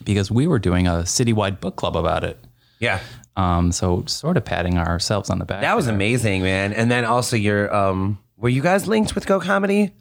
because 0.05 0.31
we 0.31 0.47
were 0.47 0.59
doing 0.59 0.87
a 0.87 1.03
citywide 1.03 1.59
book 1.59 1.75
club 1.75 1.95
about 1.95 2.23
it. 2.23 2.37
yeah. 2.79 2.99
Um, 3.35 3.71
so 3.71 4.03
sort 4.05 4.37
of 4.37 4.45
patting 4.45 4.77
ourselves 4.77 5.31
on 5.31 5.39
the 5.39 5.45
back. 5.45 5.61
That 5.61 5.75
was 5.75 5.87
amazing, 5.87 6.43
man. 6.43 6.71
And 6.71 6.91
then 6.91 7.03
also, 7.03 7.35
your 7.35 7.73
um, 7.73 8.19
were 8.37 8.49
you 8.49 8.61
guys 8.61 8.87
linked 8.87 9.15
with 9.15 9.25
Go 9.25 9.39
Comedy? 9.39 9.91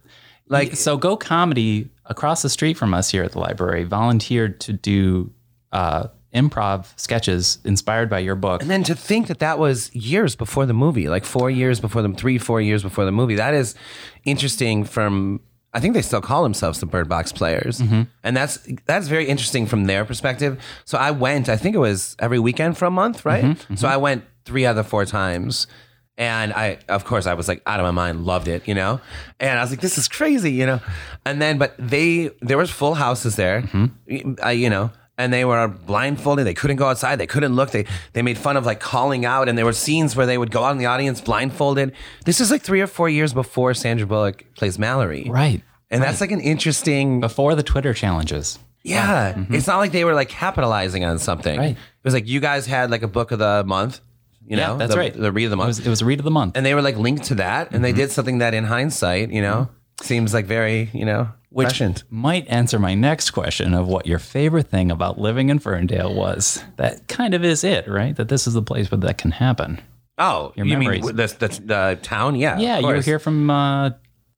Like, 0.48 0.76
so 0.76 0.98
Go 0.98 1.16
Comedy 1.16 1.88
across 2.04 2.42
the 2.42 2.50
street 2.50 2.76
from 2.76 2.92
us 2.92 3.10
here 3.10 3.22
at 3.22 3.32
the 3.32 3.38
library 3.38 3.84
volunteered 3.84 4.60
to 4.60 4.74
do 4.74 5.32
uh, 5.72 6.08
improv 6.34 6.88
sketches 6.96 7.58
inspired 7.64 8.10
by 8.10 8.18
your 8.18 8.34
book. 8.34 8.60
And 8.60 8.70
then 8.70 8.82
to 8.84 8.94
think 8.94 9.28
that 9.28 9.38
that 9.38 9.58
was 9.58 9.94
years 9.94 10.34
before 10.36 10.66
the 10.66 10.74
movie, 10.74 11.08
like 11.08 11.24
four 11.24 11.50
years 11.50 11.80
before 11.80 12.02
the 12.02 12.12
three, 12.12 12.36
four 12.36 12.60
years 12.60 12.82
before 12.82 13.04
the 13.04 13.12
movie. 13.12 13.36
That 13.36 13.54
is 13.54 13.74
interesting. 14.24 14.84
From 14.84 15.40
I 15.74 15.80
think 15.80 15.94
they 15.94 16.02
still 16.02 16.20
call 16.20 16.42
themselves 16.42 16.80
the 16.80 16.86
Bird 16.86 17.08
Box 17.08 17.32
Players, 17.32 17.80
mm-hmm. 17.80 18.02
and 18.22 18.36
that's 18.36 18.58
that's 18.84 19.08
very 19.08 19.26
interesting 19.26 19.66
from 19.66 19.86
their 19.86 20.04
perspective. 20.04 20.62
So 20.84 20.98
I 20.98 21.10
went. 21.10 21.48
I 21.48 21.56
think 21.56 21.74
it 21.74 21.78
was 21.78 22.14
every 22.18 22.38
weekend 22.38 22.76
for 22.76 22.84
a 22.84 22.90
month, 22.90 23.24
right? 23.24 23.44
Mm-hmm. 23.44 23.74
So 23.76 23.86
mm-hmm. 23.86 23.94
I 23.94 23.96
went 23.96 24.24
three 24.44 24.66
out 24.66 24.70
of 24.70 24.76
the 24.76 24.84
four 24.84 25.04
times. 25.04 25.66
And 26.18 26.52
I, 26.52 26.78
of 26.90 27.06
course, 27.06 27.26
I 27.26 27.32
was 27.32 27.48
like 27.48 27.62
out 27.66 27.80
of 27.80 27.84
my 27.84 27.90
mind, 27.90 28.26
loved 28.26 28.46
it, 28.46 28.68
you 28.68 28.74
know. 28.74 29.00
And 29.40 29.58
I 29.58 29.62
was 29.62 29.70
like, 29.70 29.80
"This 29.80 29.96
is 29.96 30.08
crazy," 30.08 30.52
you 30.52 30.66
know. 30.66 30.78
And 31.24 31.40
then, 31.40 31.56
but 31.56 31.74
they, 31.78 32.30
there 32.42 32.58
was 32.58 32.70
full 32.70 32.94
houses 32.94 33.36
there, 33.36 33.64
I, 34.42 34.52
you 34.52 34.68
know, 34.68 34.90
and 35.18 35.32
they 35.32 35.44
were 35.44 35.68
blindfolded. 35.68 36.46
They 36.46 36.54
couldn't 36.54 36.76
go 36.76 36.86
outside. 36.88 37.16
They 37.16 37.26
couldn't 37.26 37.54
look. 37.54 37.70
They 37.70 37.84
they 38.12 38.22
made 38.22 38.38
fun 38.38 38.56
of 38.56 38.64
like 38.66 38.80
calling 38.80 39.24
out, 39.24 39.48
and 39.48 39.56
there 39.58 39.64
were 39.64 39.72
scenes 39.72 40.16
where 40.16 40.26
they 40.26 40.38
would 40.38 40.50
go 40.50 40.64
out 40.64 40.72
in 40.72 40.78
the 40.78 40.86
audience 40.86 41.20
blindfolded. 41.20 41.92
This 42.24 42.40
is 42.40 42.50
like 42.50 42.62
three 42.62 42.80
or 42.80 42.86
four 42.86 43.08
years 43.08 43.32
before 43.32 43.74
Sandra 43.74 44.06
Bullock 44.06 44.44
plays 44.54 44.78
Malorie, 44.78 45.28
right. 45.28 45.62
And 45.90 46.02
that's 46.02 46.22
like 46.22 46.30
an 46.30 46.40
interesting, 46.40 47.20
Before 47.20 47.54
the 47.54 47.62
Twitter 47.62 47.92
challenges. 47.92 48.58
yeah. 48.82 49.34
Mm-hmm. 49.34 49.54
It's 49.54 49.66
not 49.66 49.76
like 49.76 49.92
they 49.92 50.04
were 50.04 50.14
like 50.14 50.30
capitalizing 50.30 51.04
on 51.04 51.18
something. 51.18 51.58
Right. 51.58 51.72
It 51.72 52.04
was 52.04 52.14
like 52.14 52.26
you 52.26 52.40
guys 52.40 52.64
had 52.66 52.90
like 52.90 53.02
a 53.02 53.08
book 53.08 53.30
of 53.30 53.38
the 53.38 53.62
month, 53.66 54.00
you 54.46 54.56
know, 54.56 54.72
yeah, 54.72 54.76
that's 54.78 54.92
the, 54.94 54.98
right. 54.98 55.12
the 55.12 55.30
read 55.30 55.44
of 55.44 55.50
the 55.50 55.56
It 55.56 55.58
month, 55.58 55.66
was, 55.68 55.78
it 55.80 55.90
was 55.90 56.00
a 56.00 56.06
read 56.06 56.18
of 56.18 56.24
the 56.24 56.30
month. 56.30 56.56
and 56.56 56.64
they 56.64 56.74
were 56.74 56.80
like 56.80 56.96
linked 56.96 57.24
to 57.24 57.34
that, 57.36 57.72
and 57.72 57.84
they 57.84 57.90
mm-hmm. 57.90 57.98
did 57.98 58.10
something 58.10 58.38
that 58.38 58.54
in 58.54 58.64
hindsight, 58.64 59.30
you 59.30 59.42
know, 59.42 59.68
seems 60.00 60.32
like 60.34 60.46
very, 60.46 60.90
you 60.92 61.04
know, 61.04 61.28
which 61.50 61.68
prescient. 61.68 62.04
might 62.10 62.46
answer 62.48 62.78
my 62.78 62.94
next 62.94 63.30
question 63.30 63.74
of 63.74 63.86
what 63.86 64.06
your 64.06 64.18
favorite 64.18 64.68
thing 64.68 64.90
about 64.90 65.18
living 65.18 65.50
in 65.50 65.58
Ferndale 65.58 66.14
was. 66.14 66.64
That 66.76 67.08
kind 67.08 67.34
of 67.34 67.44
is 67.44 67.62
it, 67.64 67.86
right? 67.88 68.16
That 68.16 68.28
this 68.28 68.46
is 68.46 68.54
the 68.54 68.62
place 68.62 68.90
where 68.90 68.98
that 69.00 69.18
can 69.18 69.32
happen. 69.32 69.80
Oh, 70.18 70.52
you 70.56 70.64
memories. 70.64 71.04
mean 71.04 71.16
the, 71.16 71.26
the, 71.26 71.48
the 71.64 71.98
town? 72.02 72.36
Yeah. 72.36 72.58
Yeah, 72.58 72.78
you 72.78 72.86
were 72.86 73.00
here 73.00 73.18
from 73.18 73.50
uh, 73.50 73.90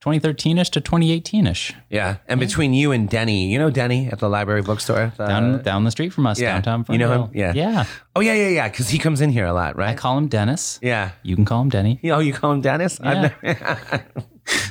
2013ish 0.03 0.71
to 0.71 0.81
2018ish. 0.81 1.75
Yeah, 1.89 2.17
and 2.29 2.39
between 2.39 2.75
you 2.75 2.93
and 2.93 3.09
Denny, 3.09 3.51
you 3.51 3.59
know 3.59 3.71
Denny 3.71 4.09
at 4.09 4.19
the 4.19 4.29
library 4.29 4.63
bookstore. 4.63 5.13
The- 5.17 5.27
Down 5.27 5.63
down 5.63 5.85
the 5.85 5.91
street 5.91 6.13
from 6.13 6.27
us, 6.27 6.39
yeah. 6.39 6.61
downtown 6.61 6.85
You 6.91 6.99
know 6.99 7.25
him? 7.25 7.31
Yeah. 7.33 7.53
Yeah. 7.55 7.85
Oh 8.15 8.21
yeah, 8.21 8.35
yeah, 8.35 8.49
yeah. 8.49 8.69
Because 8.69 8.89
he 8.91 8.99
comes 8.99 9.21
in 9.21 9.31
here 9.31 9.47
a 9.47 9.53
lot, 9.53 9.77
right? 9.77 9.91
I 9.91 9.95
call 9.95 10.19
him 10.19 10.29
Dennis. 10.29 10.79
Yeah. 10.83 11.13
You 11.23 11.35
can 11.37 11.45
call 11.45 11.63
him 11.63 11.71
Denny. 11.71 12.01
Oh, 12.05 12.19
you 12.19 12.33
call 12.33 12.53
him 12.53 12.61
Dennis. 12.61 13.01
Yeah. 13.03 13.31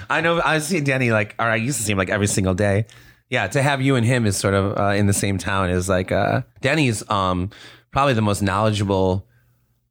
I 0.10 0.22
know. 0.22 0.42
I 0.44 0.60
see 0.60 0.82
Denny 0.82 1.12
like, 1.12 1.36
or 1.40 1.46
I 1.46 1.56
used 1.56 1.78
to 1.80 1.84
see 1.84 1.92
him 1.92 1.98
like 1.98 2.10
every 2.10 2.28
single 2.28 2.54
day. 2.54 2.86
Yeah, 3.30 3.48
to 3.48 3.62
have 3.62 3.82
you 3.82 3.96
and 3.96 4.06
him 4.06 4.26
is 4.26 4.38
sort 4.38 4.54
of 4.54 4.78
uh, 4.78 4.94
in 4.96 5.08
the 5.08 5.14
same 5.14 5.38
town 5.38 5.70
is 5.70 5.90
like 5.90 6.12
uh, 6.12 6.42
Denny's 6.62 7.08
um, 7.10 7.50
probably 7.92 8.14
the 8.14 8.22
most 8.22 8.42
knowledgeable 8.42 9.26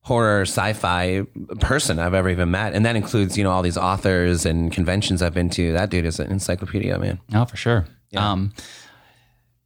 horror 0.03 0.43
sci-fi 0.43 1.23
person 1.61 1.99
I've 1.99 2.15
ever 2.15 2.29
even 2.29 2.51
met, 2.51 2.75
and 2.75 2.85
that 2.87 2.95
includes 2.95 3.37
you 3.37 3.45
know 3.45 3.51
all 3.51 3.63
these 3.63 3.79
authors 3.79 4.47
and 4.47 4.71
conventions 4.71 5.23
I've 5.23 5.35
been 5.35 5.51
to. 5.51 5.73
That 5.73 5.91
dude 5.91 6.05
is 6.05 6.21
an 6.21 6.31
encyclopedia, 6.31 6.99
man. 6.99 7.21
Oh, 7.35 7.45
for 7.45 7.57
sure. 7.57 7.87
Um, 8.15 8.53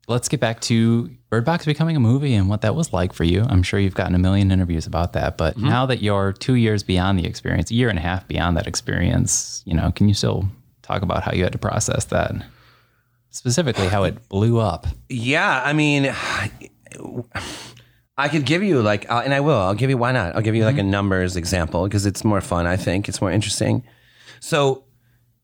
let's 0.09 0.29
get 0.29 0.39
back 0.41 0.61
to 0.61 1.11
Bird 1.31 1.45
Box 1.45 1.65
becoming 1.65 1.97
a 1.97 2.01
movie 2.01 2.35
and 2.35 2.49
what 2.49 2.61
that 2.63 2.75
was 2.75 2.93
like 2.93 3.13
for 3.13 3.25
you. 3.25 3.43
I'm 3.49 3.63
sure 3.63 3.81
you've 3.81 3.95
gotten 3.95 4.15
a 4.15 4.19
million 4.19 4.51
interviews 4.53 4.87
about 4.87 5.13
that, 5.15 5.37
but 5.37 5.57
Mm-hmm. 5.57 5.69
now 5.69 5.87
that 5.87 6.01
you're 6.03 6.33
two 6.33 6.55
years 6.55 6.83
beyond 6.83 7.19
the 7.19 7.27
experience, 7.27 7.71
a 7.71 7.75
year 7.75 7.89
and 7.89 7.99
a 7.99 8.03
half 8.03 8.27
beyond 8.29 8.57
that 8.57 8.67
experience, 8.67 9.63
you 9.67 9.75
know, 9.75 9.91
can 9.93 10.07
you 10.09 10.15
still 10.15 10.49
talk 10.83 11.03
about 11.03 11.23
how 11.25 11.33
you 11.33 11.43
had 11.43 11.53
to 11.53 11.59
process 11.59 12.05
that? 12.07 12.33
Specifically, 13.31 13.89
how 13.89 14.05
it 14.05 14.29
blew 14.29 14.61
up. 14.61 14.87
Yeah, 15.11 15.61
I 15.63 15.73
mean, 15.75 16.07
I 18.17 18.29
could 18.29 18.47
give 18.47 18.63
you 18.63 18.81
like, 18.81 19.11
uh, 19.11 19.21
and 19.25 19.35
I 19.35 19.41
will. 19.41 19.59
I'll 19.59 19.75
give 19.75 19.91
you. 19.91 19.99
Why 19.99 20.13
not? 20.13 20.35
I'll 20.35 20.41
give 20.43 20.55
you 20.55 20.65
like 20.65 20.79
a 20.79 20.83
numbers 20.83 21.37
example 21.37 21.85
because 21.85 22.07
it's 22.07 22.25
more 22.25 22.41
fun. 22.41 22.67
I 22.67 22.77
think 22.77 23.09
it's 23.09 23.21
more 23.21 23.31
interesting. 23.31 23.83
So 24.41 24.85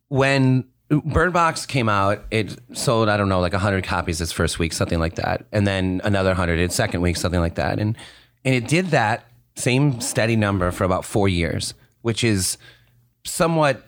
when 0.08 0.64
Bird 1.00 1.32
Box 1.32 1.64
came 1.64 1.88
out, 1.88 2.24
it 2.30 2.58
sold 2.72 3.08
I 3.08 3.16
don't 3.16 3.28
know 3.28 3.40
like 3.40 3.54
hundred 3.54 3.84
copies 3.84 4.20
its 4.20 4.32
first 4.32 4.58
week, 4.58 4.72
something 4.72 4.98
like 4.98 5.14
that, 5.14 5.46
and 5.50 5.66
then 5.66 6.00
another 6.04 6.34
hundred 6.34 6.58
its 6.60 6.74
second 6.74 7.00
week, 7.00 7.16
something 7.16 7.40
like 7.40 7.54
that, 7.54 7.78
and 7.78 7.96
and 8.44 8.54
it 8.54 8.68
did 8.68 8.86
that 8.88 9.24
same 9.56 10.00
steady 10.00 10.36
number 10.36 10.70
for 10.70 10.84
about 10.84 11.04
four 11.04 11.28
years, 11.28 11.74
which 12.02 12.24
is 12.24 12.58
somewhat 13.24 13.82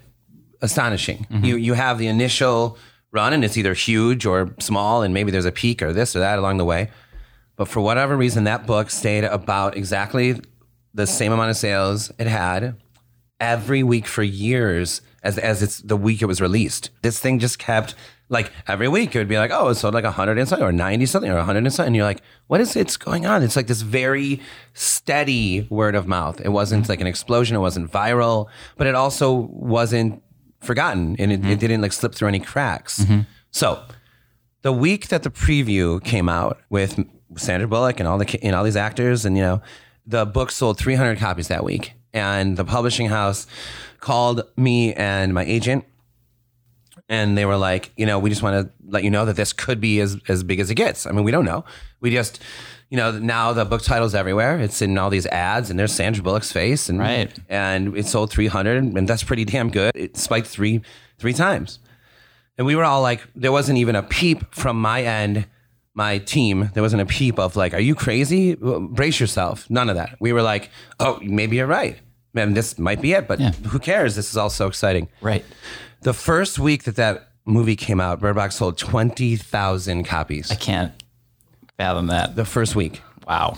astonishing. 0.63 1.27
Mm-hmm. 1.31 1.45
You 1.45 1.57
you 1.57 1.75
have 1.75 1.99
the 1.99 2.07
initial 2.07 2.79
run 3.13 3.33
and 3.33 3.45
it's 3.45 3.57
either 3.57 3.75
huge 3.75 4.27
or 4.27 4.53
small 4.59 5.03
and 5.03 5.15
maybe 5.15 5.31
there's 5.31 5.45
a 5.45 5.53
peak 5.53 5.83
or 5.83 5.93
this 5.93 6.17
or 6.17 6.19
that 6.19 6.39
along 6.39 6.57
the 6.57 6.65
way. 6.65 6.91
But 7.57 7.69
for 7.69 7.81
whatever 7.81 8.17
reason 8.17 8.45
that 8.45 8.67
book 8.67 8.91
stayed 8.91 9.23
about 9.25 9.77
exactly 9.77 10.41
the 10.93 11.07
same 11.07 11.33
amount 11.33 11.51
of 11.51 11.57
sales 11.57 12.11
it 12.19 12.27
had 12.27 12.77
every 13.39 13.83
week 13.83 14.07
for 14.07 14.23
years 14.23 15.01
as 15.25 15.39
as 15.39 15.63
it's 15.63 15.79
the 15.79 15.97
week 15.97 16.23
it 16.23 16.27
was 16.27 16.41
released. 16.41 16.91
This 17.03 17.19
thing 17.19 17.41
just 17.41 17.59
kept 17.59 17.95
like 18.29 18.53
every 18.69 18.89
week 18.89 19.15
it 19.15 19.19
would 19.19 19.29
be 19.29 19.39
like, 19.39 19.51
oh, 19.53 19.69
it 19.69 19.75
sold 19.75 19.95
like 19.95 20.05
100 20.05 20.39
and 20.39 20.49
something 20.49 20.67
or 20.67 20.73
90 20.73 21.07
something 21.07 21.31
or 21.31 21.37
100 21.37 21.59
and 21.59 21.73
something. 21.73 21.89
And 21.89 21.97
you're 21.97 22.05
like, 22.05 22.23
what 22.47 22.61
is 22.61 22.77
it's 22.77 22.97
going 22.97 23.27
on? 23.27 23.43
It's 23.43 23.57
like 23.57 23.67
this 23.67 23.83
very 23.83 24.41
steady 24.75 25.67
word 25.71 25.95
of 25.95 26.07
mouth. 26.07 26.41
It 26.41 26.51
wasn't 26.51 26.89
like 26.89 27.01
an 27.01 27.07
explosion. 27.07 27.57
It 27.57 27.61
wasn't 27.61 27.91
viral, 27.91 28.47
but 28.77 28.87
it 28.87 28.95
also 28.95 29.33
wasn't 29.33 30.23
forgotten 30.61 31.17
and 31.19 31.33
it, 31.33 31.35
it 31.35 31.43
mm-hmm. 31.43 31.55
didn't 31.57 31.81
like 31.83 31.93
slip 31.93 32.15
through 32.15 32.29
any 32.29 32.41
cracks. 32.41 33.01
Mm-hmm. 33.01 33.21
So 33.51 33.83
the 34.63 34.73
week 34.73 35.09
that 35.09 35.23
the 35.23 35.31
preview 35.31 36.03
came 36.03 36.29
out 36.29 36.59
with 36.71 36.99
Sandra 37.37 37.69
Bullock 37.69 38.01
and 38.01 38.09
all 38.09 38.19
the 38.19 38.39
and 38.43 38.57
all 38.57 38.65
these 38.65 38.77
actors, 38.77 39.25
and 39.25 39.37
you 39.37 39.43
know, 39.43 39.63
the 40.07 40.25
book 40.25 40.51
sold 40.51 40.79
300 40.79 41.19
copies 41.19 41.49
that 41.49 41.65
week, 41.65 41.93
and 42.15 42.57
the 42.57 42.65
publishing 42.65 43.09
house 43.09 43.47
called 44.01 44.43
me 44.57 44.95
and 44.95 45.35
my 45.35 45.45
agent, 45.45 45.85
and 47.09 47.37
they 47.37 47.45
were 47.45 47.57
like, 47.57 47.93
you 47.97 48.07
know, 48.07 48.19
we 48.19 48.31
just 48.31 48.43
want 48.43 48.67
to 48.67 48.73
let 48.89 49.05
you 49.05 49.11
know 49.11 49.27
that 49.27 49.37
this 49.37 49.53
could 49.53 49.81
be 49.81 50.01
as 50.01 50.17
as 50.29 50.43
big 50.43 50.61
as 50.61 50.71
it 50.71 50.77
gets. 50.77 51.07
I 51.07 51.11
mean, 51.13 51.25
we 51.25 51.31
don't 51.31 51.45
know. 51.45 51.65
We 52.01 52.11
just, 52.11 52.41
you 52.91 52.97
know, 52.97 53.11
now 53.19 53.53
the 53.53 53.65
book 53.65 53.83
title's 53.83 54.15
everywhere. 54.15 54.59
It's 54.61 54.81
in 54.81 54.97
all 54.97 55.11
these 55.11 55.27
ads, 55.27 55.69
and 55.71 55.79
there's 55.79 55.93
Sandra 55.93 56.23
Bullock's 56.23 56.53
face, 56.53 56.89
and 56.89 56.99
Right. 56.99 57.31
and 57.49 57.97
it 57.97 58.07
sold 58.07 58.31
300, 58.31 58.83
and 58.83 59.09
that's 59.09 59.25
pretty 59.25 59.45
damn 59.45 59.71
good. 59.71 59.93
It 59.95 60.17
spiked 60.17 60.47
three 60.47 60.81
three 61.19 61.33
times. 61.35 61.79
And 62.57 62.67
we 62.69 62.77
were 62.77 62.85
all 62.85 63.03
like, 63.03 63.21
there 63.35 63.51
wasn't 63.51 63.79
even 63.79 63.97
a 63.97 64.03
peep 64.03 64.55
from 64.55 64.81
my 64.81 65.03
end, 65.03 65.47
my 65.95 66.19
team. 66.19 66.71
There 66.75 66.83
wasn't 66.83 67.03
a 67.03 67.07
peep 67.07 67.39
of 67.39 67.57
like, 67.57 67.73
are 67.73 67.81
you 67.81 67.95
crazy? 67.95 68.55
Brace 68.57 69.21
yourself. 69.21 69.69
None 69.71 69.89
of 69.89 69.97
that. 69.97 70.17
We 70.21 70.33
were 70.33 70.43
like, 70.43 70.71
oh, 71.01 71.19
maybe 71.23 71.57
you're 71.57 71.67
right. 71.67 71.97
Man, 72.33 72.53
this 72.55 72.79
might 72.79 73.01
be 73.01 73.13
it, 73.13 73.29
but 73.29 73.39
Yeah. 73.41 73.53
who 73.53 73.79
cares? 73.79 74.17
This 74.17 74.29
is 74.31 74.37
all 74.37 74.51
so 74.51 74.67
exciting. 74.67 75.09
Right. 75.21 75.45
The 76.03 76.13
first 76.13 76.59
week 76.59 76.83
that 76.85 76.97
that 76.97 77.29
movie 77.47 77.77
came 77.77 78.01
out, 78.01 78.19
Bird 78.21 78.35
Box 78.35 78.57
sold 78.57 78.77
20,000 78.77 80.05
copies. 80.05 80.51
I 80.51 80.57
can't 80.57 80.93
fathom 81.79 82.09
that. 82.09 82.35
The 82.35 82.45
first 82.45 82.75
week. 82.75 83.01
Wow. 83.27 83.57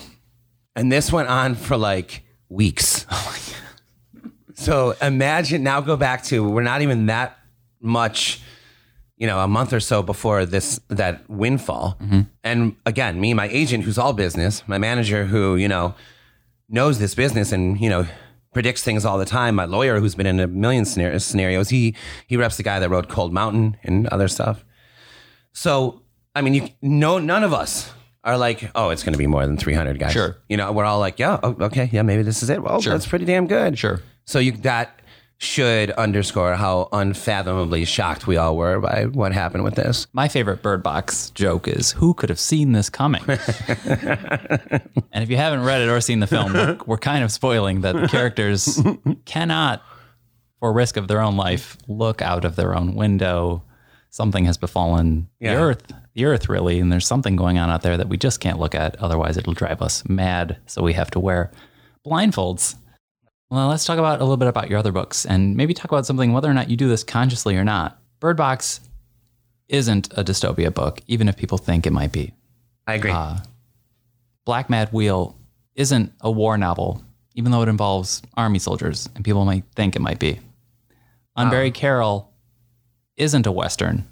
And 0.74 0.92
this 0.92 1.10
went 1.10 1.28
on 1.28 1.54
for 1.54 1.76
like 1.76 2.22
weeks. 2.48 3.06
Oh, 3.18 3.32
so 4.58 4.94
imagine 5.02 5.62
now 5.62 5.82
go 5.82 5.96
back 5.98 6.22
to 6.24 6.42
we're 6.48 6.62
not 6.62 6.80
even 6.80 7.06
that 7.06 7.36
much, 7.80 8.40
you 9.16 9.26
know, 9.26 9.38
a 9.40 9.48
month 9.48 9.72
or 9.72 9.80
so 9.80 10.02
before 10.02 10.44
this 10.46 10.78
that 10.88 11.28
windfall. 11.28 11.96
Mm-hmm. 12.00 12.20
And 12.44 12.76
again, 12.84 13.20
me, 13.20 13.32
my 13.34 13.48
agent 13.48 13.84
who's 13.84 13.98
all 13.98 14.12
business, 14.12 14.62
my 14.66 14.78
manager 14.78 15.24
who, 15.26 15.56
you 15.56 15.68
know, 15.68 15.94
knows 16.68 16.98
this 16.98 17.14
business 17.14 17.52
and, 17.52 17.80
you 17.80 17.88
know, 17.88 18.06
predicts 18.52 18.82
things 18.82 19.04
all 19.04 19.18
the 19.18 19.24
time. 19.24 19.54
My 19.54 19.64
lawyer 19.64 20.00
who's 20.00 20.14
been 20.14 20.26
in 20.26 20.40
a 20.40 20.46
million 20.46 20.84
scenarios. 20.84 21.68
He 21.70 21.94
he 22.26 22.36
reps 22.36 22.56
the 22.56 22.62
guy 22.62 22.78
that 22.78 22.88
wrote 22.90 23.08
Cold 23.08 23.32
Mountain 23.32 23.76
and 23.82 24.06
other 24.08 24.28
stuff. 24.28 24.64
So, 25.52 26.02
I 26.34 26.42
mean, 26.42 26.54
you 26.54 26.68
no 26.82 27.18
none 27.18 27.44
of 27.44 27.52
us 27.54 27.92
are 28.24 28.36
like, 28.36 28.70
oh, 28.74 28.90
it's 28.90 29.02
going 29.04 29.12
to 29.12 29.18
be 29.18 29.26
more 29.28 29.46
than 29.46 29.56
300 29.56 29.98
guys. 30.00 30.12
Sure. 30.12 30.36
You 30.48 30.56
know, 30.56 30.72
we're 30.72 30.84
all 30.84 30.98
like, 30.98 31.18
yeah, 31.20 31.38
oh, 31.44 31.56
okay, 31.60 31.88
yeah, 31.92 32.02
maybe 32.02 32.22
this 32.24 32.42
is 32.42 32.50
it. 32.50 32.60
Well, 32.60 32.82
Sure. 32.82 32.92
that's 32.92 33.06
pretty 33.06 33.24
damn 33.24 33.46
good. 33.46 33.78
Sure. 33.78 34.00
So 34.24 34.40
you 34.40 34.52
that 34.58 35.00
should 35.38 35.90
underscore 35.92 36.54
how 36.54 36.88
unfathomably 36.92 37.84
shocked 37.84 38.26
we 38.26 38.36
all 38.38 38.56
were 38.56 38.80
by 38.80 39.04
what 39.04 39.32
happened 39.32 39.64
with 39.64 39.74
this. 39.74 40.06
My 40.14 40.28
favorite 40.28 40.62
Bird 40.62 40.82
Box 40.82 41.28
joke 41.30 41.68
is 41.68 41.92
who 41.92 42.14
could 42.14 42.30
have 42.30 42.38
seen 42.40 42.72
this 42.72 42.88
coming? 42.88 43.22
and 43.28 45.22
if 45.22 45.28
you 45.30 45.36
haven't 45.36 45.62
read 45.62 45.82
it 45.82 45.88
or 45.88 46.00
seen 46.00 46.20
the 46.20 46.26
film, 46.26 46.52
we're, 46.52 46.78
we're 46.86 46.96
kind 46.98 47.22
of 47.24 47.30
spoiling 47.30 47.82
that 47.82 47.94
the 47.94 48.08
characters 48.08 48.80
cannot, 49.26 49.82
for 50.58 50.72
risk 50.72 50.96
of 50.96 51.08
their 51.08 51.20
own 51.20 51.36
life, 51.36 51.76
look 51.86 52.22
out 52.22 52.44
of 52.44 52.56
their 52.56 52.74
own 52.74 52.94
window. 52.94 53.62
Something 54.10 54.46
has 54.46 54.56
befallen 54.56 55.28
Yeah. 55.38 55.54
the 55.56 55.60
earth, 55.60 55.82
the 56.14 56.24
earth 56.24 56.48
really, 56.48 56.80
and 56.80 56.90
there's 56.90 57.06
something 57.06 57.36
going 57.36 57.58
on 57.58 57.68
out 57.68 57.82
there 57.82 57.98
that 57.98 58.08
we 58.08 58.16
just 58.16 58.40
can't 58.40 58.58
look 58.58 58.74
at. 58.74 58.96
Otherwise, 59.02 59.36
it'll 59.36 59.52
drive 59.52 59.82
us 59.82 60.02
mad. 60.08 60.56
So 60.64 60.82
we 60.82 60.94
have 60.94 61.10
to 61.10 61.20
wear 61.20 61.50
blindfolds. 62.06 62.76
Well, 63.50 63.68
let's 63.68 63.84
talk 63.84 63.98
about 63.98 64.20
a 64.20 64.24
little 64.24 64.36
bit 64.36 64.48
about 64.48 64.68
your 64.68 64.78
other 64.78 64.92
books 64.92 65.24
and 65.24 65.56
maybe 65.56 65.72
talk 65.72 65.90
about 65.90 66.04
something 66.06 66.32
whether 66.32 66.50
or 66.50 66.54
not 66.54 66.68
you 66.68 66.76
do 66.76 66.88
this 66.88 67.04
consciously 67.04 67.56
or 67.56 67.64
not. 67.64 68.00
Bird 68.18 68.36
Box 68.36 68.80
isn't 69.68 70.12
a 70.18 70.24
dystopia 70.24 70.72
book, 70.72 71.00
even 71.06 71.28
if 71.28 71.36
people 71.36 71.58
think 71.58 71.86
it 71.86 71.92
might 71.92 72.12
be. 72.12 72.32
I 72.86 72.94
agree. 72.94 73.10
Uh, 73.12 73.38
Black 74.44 74.68
Mad 74.68 74.92
Wheel 74.92 75.36
isn't 75.74 76.12
a 76.20 76.30
war 76.30 76.56
novel, 76.58 77.02
even 77.34 77.52
though 77.52 77.62
it 77.62 77.68
involves 77.68 78.22
army 78.36 78.58
soldiers, 78.58 79.08
and 79.14 79.24
people 79.24 79.44
might 79.44 79.64
think 79.74 79.94
it 79.94 80.00
might 80.00 80.18
be. 80.18 80.40
Unbury 81.36 81.72
Carol 81.72 82.32
isn't 83.16 83.46
a 83.46 83.52
Western, 83.52 84.04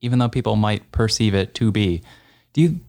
even 0.00 0.18
though 0.18 0.28
people 0.28 0.56
might 0.56 0.92
perceive 0.92 1.34
it 1.34 1.54
to 1.54 1.72
be. 1.72 2.02
Do 2.52 2.60
you 2.60 2.80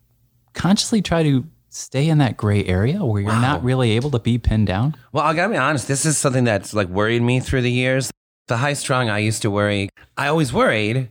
consciously 0.54 1.02
try 1.02 1.24
to 1.24 1.46
stay 1.76 2.08
in 2.08 2.18
that 2.20 2.38
gray 2.38 2.64
area 2.66 3.04
where 3.04 3.22
you're 3.22 3.32
not 3.32 3.64
really 3.64 3.92
able 3.92 4.12
to 4.12 4.20
be 4.20 4.38
pinned 4.38 4.68
down? 4.68 4.96
Well, 5.12 5.24
I 5.24 5.34
gotta 5.34 5.52
be 5.52 5.58
honest. 5.58 5.88
This 5.88 6.06
is 6.06 6.18
something 6.18 6.44
that's 6.44 6.74
like 6.74 6.88
worried 6.88 7.22
me 7.22 7.40
through 7.40 7.62
the 7.62 7.72
years. 7.72 8.12
The 8.48 8.58
high 8.58 8.74
strung, 8.74 9.10
I 9.10 9.20
used 9.20 9.42
to 9.44 9.52
worry. 9.52 9.90
I 10.18 10.28
always 10.28 10.52
worried, 10.52 11.10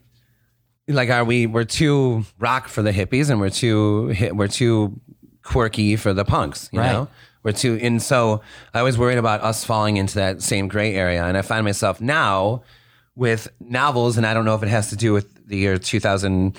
like, 0.88 1.11
are 1.11 1.25
we? 1.25 1.46
We're 1.46 1.64
too 1.64 2.25
rock 2.38 2.68
for 2.68 2.83
the 2.83 2.92
hippies, 2.92 3.31
and 3.31 3.40
we're 3.40 3.51
too 3.51 4.14
we're 4.33 4.48
too 4.48 5.01
quirky 5.42 5.96
for 5.96 6.12
the 6.12 6.25
punks. 6.25 6.68
You 6.72 6.81
Right. 6.81 6.92
know, 6.92 7.09
we're 7.42 7.53
too. 7.53 7.79
And 7.83 8.01
so 8.03 8.42
I 8.75 8.83
was 8.83 8.96
worried 8.98 9.18
about 9.18 9.40
us 9.42 9.64
falling 9.64 9.96
into 9.96 10.14
that 10.16 10.42
same 10.42 10.68
gray 10.68 10.94
area. 10.94 11.25
And 11.25 11.37
I 11.37 11.42
find 11.42 11.64
myself 11.64 12.01
now 12.01 12.62
with 13.16 13.48
novels, 13.61 14.16
and 14.16 14.27
I 14.27 14.35
don't 14.35 14.44
know 14.44 14.55
if 14.55 14.62
it 14.62 14.68
has 14.68 14.90
to 14.90 14.96
do 14.96 15.12
with 15.12 15.46
the 15.48 15.57
year 15.57 15.77
2000, 15.79 16.57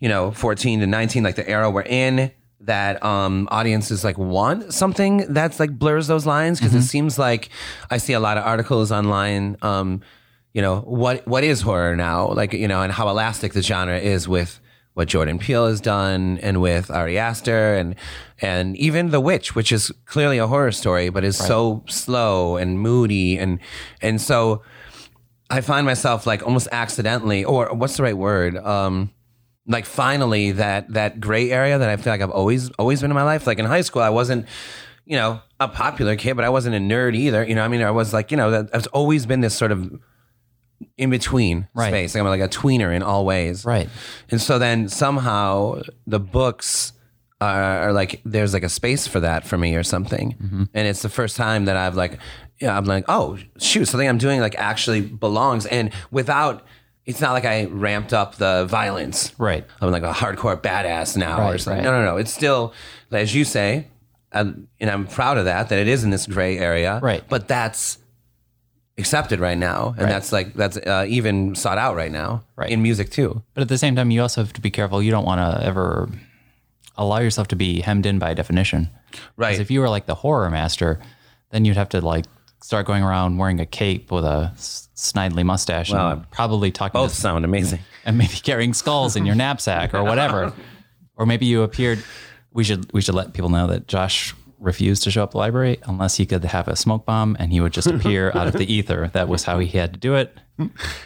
you 0.00 0.08
know, 0.08 0.30
14 0.32 0.80
to 0.80 0.86
19, 0.86 1.22
like 1.22 1.36
the 1.36 1.48
era 1.48 1.70
we're 1.70 1.82
in, 1.82 2.30
that 2.66 3.02
um, 3.02 3.48
audiences 3.50 4.04
like 4.04 4.18
want 4.18 4.72
something 4.72 5.32
that's 5.32 5.58
like 5.58 5.78
blurs 5.78 6.06
those 6.06 6.26
lines 6.26 6.60
because 6.60 6.74
it 6.74 6.82
seems 6.82 7.18
like 7.18 7.48
I 7.90 7.98
see 7.98 8.12
a 8.12 8.20
lot 8.20 8.36
of 8.36 8.44
articles 8.44 8.92
online. 8.92 9.56
Um, 9.62 10.02
you 10.52 10.62
know 10.62 10.80
what 10.80 11.26
what 11.26 11.44
is 11.44 11.60
horror 11.60 11.96
now? 11.96 12.28
Like 12.28 12.52
you 12.52 12.68
know, 12.68 12.82
and 12.82 12.92
how 12.92 13.08
elastic 13.08 13.52
the 13.52 13.62
genre 13.62 13.98
is 13.98 14.28
with 14.28 14.60
what 14.94 15.08
Jordan 15.08 15.38
Peele 15.38 15.66
has 15.66 15.82
done, 15.82 16.38
and 16.40 16.62
with 16.62 16.90
Ari 16.90 17.18
Aster, 17.18 17.74
and 17.74 17.94
and 18.40 18.76
even 18.78 19.10
The 19.10 19.20
Witch, 19.20 19.54
which 19.54 19.70
is 19.70 19.92
clearly 20.06 20.38
a 20.38 20.46
horror 20.46 20.72
story, 20.72 21.10
but 21.10 21.24
is 21.24 21.36
so 21.36 21.84
slow 21.86 22.56
and 22.56 22.80
moody, 22.80 23.38
and 23.38 23.58
and 24.00 24.20
so 24.20 24.62
I 25.50 25.60
find 25.60 25.84
myself 25.84 26.26
like 26.26 26.42
almost 26.42 26.68
accidentally, 26.72 27.44
or 27.44 27.74
what's 27.74 27.98
the 27.98 28.02
right 28.02 28.16
word? 28.16 28.56
Um, 28.56 29.10
like 29.66 29.84
finally 29.84 30.52
that 30.52 30.92
that 30.92 31.20
gray 31.20 31.50
area 31.50 31.78
that 31.78 31.88
I 31.88 31.96
feel 31.96 32.12
like 32.12 32.20
I've 32.20 32.30
always 32.30 32.70
always 32.72 33.00
been 33.00 33.10
in 33.10 33.14
my 33.14 33.24
life. 33.24 33.46
Like 33.46 33.58
in 33.58 33.64
high 33.66 33.80
school, 33.80 34.02
I 34.02 34.10
wasn't, 34.10 34.46
you 35.04 35.16
know, 35.16 35.40
a 35.58 35.68
popular 35.68 36.16
kid, 36.16 36.34
but 36.34 36.44
I 36.44 36.48
wasn't 36.48 36.74
a 36.76 36.78
nerd 36.78 37.16
either. 37.16 37.44
You 37.44 37.54
know, 37.54 37.62
I 37.64 37.68
mean, 37.68 37.82
I 37.82 37.90
was 37.90 38.12
like, 38.12 38.30
you 38.30 38.36
know, 38.36 38.50
that 38.50 38.70
I've 38.74 38.86
always 38.92 39.26
been 39.26 39.40
this 39.40 39.56
sort 39.56 39.72
of 39.72 40.00
in 40.98 41.10
between 41.10 41.68
Right. 41.74 41.88
space. 41.88 42.14
Like 42.14 42.20
I'm 42.22 42.26
like 42.28 42.40
a 42.40 42.48
tweener 42.48 42.94
in 42.94 43.02
all 43.02 43.24
ways. 43.24 43.64
Right. 43.64 43.88
And 44.30 44.40
so 44.40 44.58
then 44.58 44.88
somehow 44.88 45.80
the 46.06 46.20
books 46.20 46.92
are, 47.40 47.88
are 47.88 47.92
like 47.92 48.20
there's 48.24 48.54
like 48.54 48.62
a 48.62 48.68
space 48.68 49.06
for 49.06 49.20
that 49.20 49.46
for 49.46 49.58
me 49.58 49.74
or 49.74 49.82
something. 49.82 50.36
Mm-hmm. 50.40 50.64
And 50.74 50.88
it's 50.88 51.02
the 51.02 51.08
first 51.08 51.36
time 51.36 51.64
that 51.66 51.76
I've 51.76 51.96
like 51.96 52.18
yeah, 52.60 52.76
I'm 52.76 52.86
like, 52.86 53.04
oh 53.08 53.38
shoot, 53.58 53.86
something 53.86 54.08
I'm 54.08 54.18
doing 54.18 54.40
like 54.40 54.54
actually 54.56 55.02
belongs. 55.02 55.66
And 55.66 55.90
without 56.10 56.64
it's 57.06 57.20
not 57.20 57.32
like 57.32 57.44
I 57.44 57.64
ramped 57.66 58.12
up 58.12 58.34
the 58.34 58.66
violence. 58.66 59.32
Right. 59.38 59.64
I'm 59.80 59.90
like 59.92 60.02
a 60.02 60.12
hardcore 60.12 60.60
badass 60.60 61.16
now 61.16 61.38
or 61.38 61.50
Right, 61.52 61.60
something. 61.60 61.84
right. 61.84 61.90
No, 61.90 61.98
no, 62.00 62.04
no. 62.04 62.16
It's 62.16 62.32
still, 62.34 62.72
as 63.12 63.34
you 63.34 63.44
say, 63.44 63.86
um, 64.32 64.66
and 64.80 64.90
I'm 64.90 65.06
proud 65.06 65.38
of 65.38 65.44
that, 65.44 65.68
that 65.68 65.78
it 65.78 65.86
is 65.88 66.02
in 66.04 66.10
this 66.10 66.26
gray 66.26 66.58
area. 66.58 66.98
Right. 67.02 67.22
But 67.28 67.46
that's 67.48 67.98
accepted 68.98 69.40
right 69.40 69.58
now. 69.58 69.88
And 69.96 70.02
Right. 70.04 70.08
that's 70.08 70.32
like, 70.32 70.54
that's 70.54 70.76
uh, 70.78 71.04
even 71.08 71.54
sought 71.54 71.78
out 71.78 71.96
right 71.96 72.10
now 72.10 72.42
Right. 72.56 72.70
in 72.70 72.82
music 72.82 73.10
too. 73.10 73.42
But 73.54 73.62
at 73.62 73.68
the 73.68 73.78
same 73.78 73.94
time, 73.94 74.10
you 74.10 74.20
also 74.22 74.42
have 74.42 74.52
to 74.54 74.60
be 74.60 74.70
careful. 74.70 75.02
You 75.02 75.10
don't 75.10 75.24
want 75.24 75.40
to 75.40 75.64
ever 75.64 76.08
allow 76.96 77.18
yourself 77.18 77.46
to 77.48 77.56
be 77.56 77.82
hemmed 77.82 78.06
in 78.06 78.18
by 78.18 78.34
definition. 78.34 78.90
Right. 79.36 79.50
Because 79.50 79.60
if 79.60 79.70
you 79.70 79.80
were 79.80 79.88
like 79.88 80.06
the 80.06 80.14
horror 80.16 80.50
master, 80.50 80.98
then 81.50 81.64
you'd 81.64 81.76
have 81.76 81.90
to 81.90 82.00
like 82.00 82.24
start 82.66 82.84
going 82.84 83.04
around 83.04 83.36
wearing 83.36 83.60
a 83.60 83.66
cape 83.66 84.10
with 84.10 84.24
a 84.24 84.52
snidely 84.56 85.44
mustache 85.44 85.92
Well, 85.92 86.10
and 86.10 86.30
probably 86.32 86.72
talking 86.72 87.00
Both 87.00 87.14
to, 87.14 87.20
sound 87.20 87.44
amazing. 87.44 87.78
and 88.04 88.18
maybe 88.18 88.34
carrying 88.42 88.74
skulls 88.74 89.14
in 89.14 89.24
your 89.24 89.36
knapsack 89.36 89.94
or 89.94 90.02
whatever. 90.02 90.52
or 91.16 91.26
maybe 91.26 91.46
you 91.46 91.62
appeared. 91.62 92.02
We 92.52 92.64
should 92.64 92.92
we 92.92 93.02
should 93.02 93.14
let 93.14 93.34
people 93.34 93.50
know 93.50 93.68
that 93.68 93.86
Josh 93.86 94.34
refused 94.58 95.04
to 95.04 95.12
show 95.12 95.22
up 95.22 95.28
at 95.28 95.32
the 95.32 95.38
library 95.38 95.78
unless 95.84 96.16
he 96.16 96.26
could 96.26 96.42
have 96.42 96.66
a 96.66 96.74
smoke 96.74 97.06
bomb 97.06 97.36
and 97.38 97.52
he 97.52 97.60
would 97.60 97.72
just 97.72 97.86
appear 97.86 98.32
out 98.34 98.48
of 98.48 98.54
the 98.54 98.72
ether. 98.72 99.10
That 99.12 99.28
was 99.28 99.44
how 99.44 99.60
he 99.60 99.68
had 99.68 99.92
to 99.92 100.00
do 100.00 100.16
it. 100.16 100.36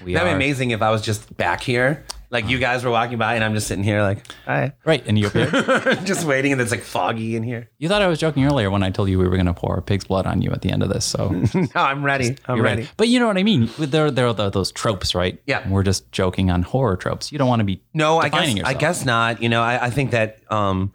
We 0.02 0.14
That'd 0.14 0.30
be 0.30 0.34
amazing 0.34 0.70
if 0.70 0.80
I 0.80 0.90
was 0.90 1.02
just 1.02 1.36
back 1.36 1.60
here 1.60 2.06
Like 2.30 2.48
you 2.48 2.58
guys 2.58 2.84
were 2.84 2.90
walking 2.90 3.18
by, 3.18 3.34
and 3.34 3.42
I'm 3.42 3.54
just 3.54 3.66
sitting 3.66 3.82
here, 3.82 4.02
like, 4.02 4.24
hi, 4.44 4.72
Right, 4.84 5.02
and 5.04 5.18
you 5.18 5.26
appeared. 5.26 5.50
just 6.04 6.24
waiting, 6.24 6.52
and 6.52 6.60
it's 6.60 6.70
like 6.70 6.82
foggy 6.82 7.34
in 7.34 7.42
here. 7.42 7.68
you 7.78 7.88
thought 7.88 8.02
I 8.02 8.06
was 8.06 8.20
joking 8.20 8.44
earlier 8.44 8.70
when 8.70 8.84
I 8.84 8.90
told 8.90 9.08
you 9.08 9.18
we 9.18 9.26
were 9.26 9.34
going 9.36 9.46
to 9.46 9.54
pour 9.54 9.80
pig's 9.82 10.04
blood 10.04 10.26
on 10.26 10.40
you 10.40 10.52
at 10.52 10.62
the 10.62 10.70
end 10.70 10.84
of 10.84 10.90
this. 10.90 11.04
So 11.04 11.28
no, 11.54 11.68
I'm 11.74 12.04
ready. 12.04 12.36
I'm 12.46 12.56
You're 12.56 12.64
ready. 12.64 12.88
But 12.96 13.08
you 13.08 13.18
know 13.18 13.26
what 13.26 13.36
I 13.36 13.42
mean. 13.42 13.68
There, 13.78 14.10
there 14.12 14.28
are 14.28 14.50
those 14.50 14.70
tropes, 14.70 15.14
right? 15.14 15.40
Yeah. 15.46 15.68
We're 15.68 15.82
just 15.82 16.10
joking 16.12 16.50
on 16.50 16.62
horror 16.62 16.96
tropes. 16.96 17.32
You 17.32 17.38
don't 17.38 17.48
want 17.48 17.60
to 17.60 17.64
be 17.64 17.82
No, 17.94 18.18
I 18.18 18.28
guess 18.28 18.32
defining 18.32 18.56
yourself. 18.58 18.76
I 18.76 18.78
guess 18.78 19.04
not. 19.04 19.42
You 19.42 19.48
know, 19.48 19.62
I, 19.62 19.86
I 19.86 19.90
think 19.90 20.12
that 20.12 20.40
um, 20.52 20.92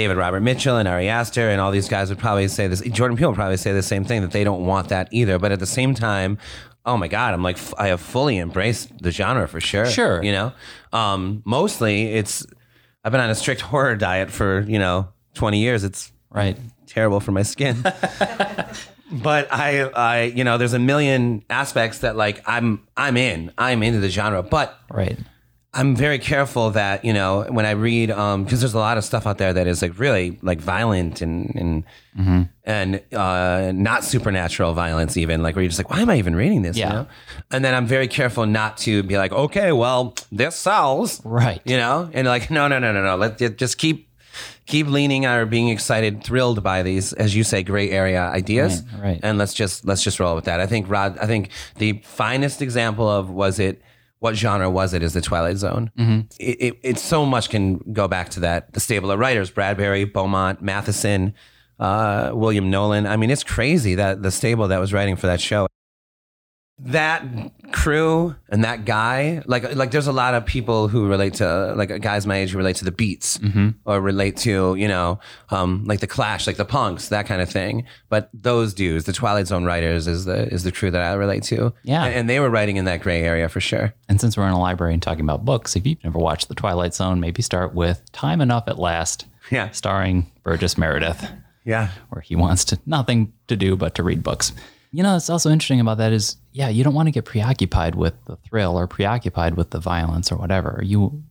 David 0.00 0.16
Robert 0.16 0.40
Mitchell 0.40 0.78
and 0.78 0.88
Ari 0.88 1.10
Aster 1.10 1.50
and 1.50 1.60
all 1.60 1.70
these 1.70 1.86
guys 1.86 2.08
would 2.08 2.18
probably 2.18 2.48
say 2.48 2.66
this. 2.68 2.80
Jordan 2.80 3.18
Peele 3.18 3.28
would 3.28 3.36
probably 3.36 3.58
say 3.58 3.72
the 3.72 3.82
same 3.82 4.02
thing 4.02 4.22
that 4.22 4.30
they 4.30 4.44
don't 4.44 4.64
want 4.64 4.88
that 4.88 5.08
either. 5.10 5.38
But 5.38 5.52
at 5.52 5.58
the 5.58 5.66
same 5.66 5.94
time, 5.94 6.38
oh 6.86 6.96
my 6.96 7.06
god, 7.06 7.34
I'm 7.34 7.42
like 7.42 7.56
f- 7.56 7.74
I 7.76 7.88
have 7.88 8.00
fully 8.00 8.38
embraced 8.38 9.02
the 9.02 9.10
genre 9.10 9.46
for 9.46 9.60
sure. 9.60 9.84
Sure. 9.84 10.22
you 10.22 10.32
know, 10.32 10.54
um, 10.94 11.42
mostly 11.44 12.14
it's 12.14 12.46
I've 13.04 13.12
been 13.12 13.20
on 13.20 13.28
a 13.28 13.34
strict 13.34 13.60
horror 13.60 13.94
diet 13.94 14.30
for 14.30 14.60
you 14.62 14.78
know 14.78 15.08
20 15.34 15.58
years. 15.58 15.84
It's 15.84 16.12
right. 16.30 16.56
terrible 16.86 17.20
for 17.20 17.32
my 17.32 17.42
skin. 17.42 17.82
but 19.12 19.52
I, 19.52 19.82
I, 19.82 20.22
you 20.22 20.44
know, 20.44 20.56
there's 20.56 20.72
a 20.72 20.78
million 20.78 21.44
aspects 21.50 21.98
that 21.98 22.16
like 22.16 22.42
I'm, 22.46 22.86
I'm 22.96 23.18
in, 23.18 23.52
I'm 23.58 23.82
into 23.82 24.00
the 24.00 24.08
genre, 24.08 24.42
but 24.42 24.78
Right. 24.90 25.18
I'm 25.72 25.94
very 25.94 26.18
careful 26.18 26.70
that 26.72 27.04
you 27.04 27.12
know 27.12 27.42
when 27.48 27.64
I 27.64 27.70
read, 27.72 28.10
um, 28.10 28.42
because 28.42 28.60
there's 28.60 28.74
a 28.74 28.78
lot 28.78 28.98
of 28.98 29.04
stuff 29.04 29.24
out 29.24 29.38
there 29.38 29.52
that 29.52 29.68
is 29.68 29.82
like 29.82 29.98
really 30.00 30.36
like 30.42 30.58
violent 30.60 31.22
and 31.22 31.54
and 31.54 32.48
and 32.64 33.00
uh, 33.14 33.70
not 33.74 34.02
supernatural 34.04 34.74
violence, 34.74 35.16
even 35.16 35.42
like 35.42 35.54
where 35.54 35.62
you're 35.62 35.68
just 35.70 35.78
like, 35.78 35.88
why 35.90 36.00
am 36.00 36.10
I 36.10 36.16
even 36.16 36.34
reading 36.34 36.62
this? 36.62 36.76
you 36.76 36.82
Yeah. 36.84 36.92
know? 36.92 37.06
And 37.52 37.64
then 37.64 37.74
I'm 37.74 37.86
very 37.86 38.08
careful 38.08 38.46
not 38.46 38.78
to 38.78 39.02
be 39.04 39.16
like, 39.16 39.32
okay, 39.32 39.70
well, 39.72 40.14
this 40.32 40.56
sells, 40.56 41.24
Right. 41.24 41.60
you 41.64 41.76
know, 41.76 42.10
and 42.12 42.26
like, 42.26 42.50
no, 42.50 42.66
no, 42.68 42.78
no, 42.78 42.92
no, 42.92 43.02
no. 43.02 43.16
Let's 43.16 43.40
just 43.56 43.78
keep 43.78 44.08
keep 44.66 44.86
leaning 44.88 45.24
or 45.26 45.46
being 45.46 45.68
excited, 45.68 46.22
thrilled 46.24 46.62
by 46.62 46.82
these, 46.82 47.12
as 47.14 47.34
you 47.34 47.42
say, 47.44 47.62
gray 47.62 47.90
area 47.90 48.22
ideas. 48.22 48.82
Right, 48.94 49.02
right. 49.02 49.20
And 49.22 49.38
let's 49.38 49.54
just 49.54 49.84
let's 49.84 50.02
just 50.02 50.18
roll 50.18 50.34
with 50.34 50.44
that. 50.46 50.58
I 50.60 50.66
think 50.66 50.90
Rod. 50.90 51.16
I 51.18 51.26
think 51.26 51.50
the 51.76 52.00
finest 52.04 52.60
example 52.60 53.08
of 53.08 53.30
was 53.30 53.58
it. 53.60 53.80
What 54.20 54.36
genre 54.36 54.70
was 54.70 54.94
it? 54.94 55.02
Is 55.02 55.14
the 55.14 55.20
Twilight 55.20 55.56
Zone? 55.56 55.90
Mm-hmm. 55.98 56.20
It, 56.38 56.56
it, 56.60 56.80
it 56.82 56.98
so 56.98 57.26
much 57.26 57.50
can 57.50 57.78
go 57.92 58.06
back 58.06 58.28
to 58.30 58.40
that. 58.40 58.72
The 58.74 58.80
stable 58.80 59.10
of 59.10 59.18
writers: 59.18 59.50
Bradbury, 59.50 60.04
Beaumont, 60.04 60.62
Matheson, 60.62 61.34
uh, 61.78 62.30
William 62.34 62.70
Nolan. 62.70 63.06
I 63.06 63.16
mean, 63.16 63.30
it's 63.30 63.44
crazy 63.44 63.94
that 63.94 64.22
the 64.22 64.30
stable 64.30 64.68
that 64.68 64.78
was 64.78 64.92
writing 64.92 65.16
for 65.16 65.26
that 65.26 65.40
show 65.40 65.66
that 66.82 67.22
crew 67.72 68.34
and 68.48 68.64
that 68.64 68.84
guy 68.84 69.42
like 69.46 69.74
like 69.76 69.90
there's 69.90 70.06
a 70.06 70.12
lot 70.12 70.34
of 70.34 70.44
people 70.46 70.88
who 70.88 71.06
relate 71.06 71.34
to 71.34 71.74
like 71.76 72.00
guys 72.00 72.26
my 72.26 72.36
age 72.38 72.50
who 72.52 72.58
relate 72.58 72.74
to 72.76 72.84
the 72.84 72.90
beats 72.90 73.38
or 73.84 74.00
relate 74.00 74.36
to 74.36 74.74
you 74.76 74.88
know 74.88 75.18
um 75.50 75.84
like 75.84 76.00
the 76.00 76.06
clash 76.06 76.46
like 76.46 76.56
the 76.56 76.64
punks 76.64 77.08
that 77.10 77.26
kind 77.26 77.42
of 77.42 77.48
thing 77.50 77.84
but 78.08 78.28
those 78.32 78.72
dudes 78.74 79.04
the 79.04 79.12
twilight 79.12 79.46
zone 79.46 79.64
writers 79.64 80.06
is 80.08 80.24
the 80.24 80.48
is 80.52 80.64
the 80.64 80.72
crew 80.72 80.90
that 80.90 81.02
i 81.02 81.12
relate 81.12 81.42
to 81.42 81.72
Yeah. 81.84 82.04
and, 82.06 82.14
and 82.14 82.30
they 82.30 82.40
were 82.40 82.50
writing 82.50 82.76
in 82.76 82.86
that 82.86 83.02
gray 83.02 83.22
area 83.22 83.48
for 83.48 83.60
sure 83.60 83.92
And 84.08 84.20
since 84.20 84.36
we're 84.36 84.46
in 84.46 84.52
a 84.52 84.58
library 84.60 84.94
and 84.94 85.02
talking 85.02 85.24
about 85.24 85.44
books, 85.44 85.76
if 85.76 85.86
you've 85.86 86.02
never 86.02 86.18
watched 86.18 86.48
The 86.48 86.54
Twilight 86.56 86.94
Zone, 86.94 87.20
maybe 87.20 87.42
start 87.42 87.74
with 87.74 88.02
Time 88.10 88.40
Enough 88.40 88.64
at 88.66 88.76
Last, 88.78 89.26
Yeah. 89.50 89.70
starring 89.70 90.30
Burgess 90.42 90.76
Meredith, 90.76 91.28
yeah 91.64 91.90
where 92.08 92.22
he 92.22 92.34
wants 92.34 92.64
to 92.64 92.78
nothing 92.86 93.32
to 93.46 93.54
do 93.54 93.76
but 93.76 93.94
to 93.94 94.02
read 94.02 94.22
books. 94.24 94.52
You 94.92 95.02
know, 95.02 95.16
it's 95.16 95.30
also 95.30 95.50
interesting 95.50 95.80
about 95.80 95.98
that 95.98 96.12
is, 96.12 96.36
yeah, 96.52 96.68
you 96.68 96.82
don't 96.82 96.94
want 96.94 97.06
to 97.06 97.12
get 97.12 97.24
preoccupied 97.24 97.94
with 97.94 98.14
the 98.24 98.36
thrill 98.36 98.76
or 98.76 98.86
preoccupied 98.86 99.56
with 99.56 99.70
the 99.70 99.78
violence 99.78 100.32
or 100.32 100.36
whatever. 100.36 100.80
You, 100.84 101.22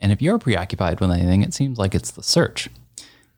and 0.00 0.12
if 0.12 0.22
you're 0.22 0.38
preoccupied 0.38 1.00
with 1.00 1.10
anything, 1.10 1.42
it 1.42 1.52
seems 1.52 1.78
like 1.78 1.94
it's 1.94 2.12
the 2.12 2.22
search. 2.22 2.68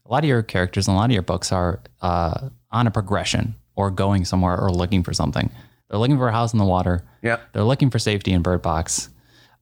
A 0.05 0.13
lot 0.13 0.23
of 0.23 0.29
your 0.29 0.43
characters 0.43 0.87
and 0.87 0.95
a 0.95 0.99
lot 0.99 1.07
of 1.07 1.13
your 1.13 1.23
books 1.23 1.51
are 1.51 1.81
uh, 2.03 2.51
on 2.71 2.87
a 2.87 2.91
progression 2.91 3.55
or 3.75 3.91
going 3.91 4.25
somewhere 4.27 4.61
or 4.61 4.71
looking 4.71 5.03
for 5.03 5.15
something. 5.15 5.51
They're 5.89 5.99
looking 5.99 6.19
for 6.19 6.29
a 6.29 6.33
house 6.33 6.53
in 6.53 6.59
the 6.59 6.65
water. 6.65 7.05
Yeah. 7.23 7.39
They're 7.53 7.65
looking 7.65 7.91
for 7.91 7.99
safety 7.99 8.33
in 8.33 8.43
Bird 8.43 8.61
Box. 8.61 9.09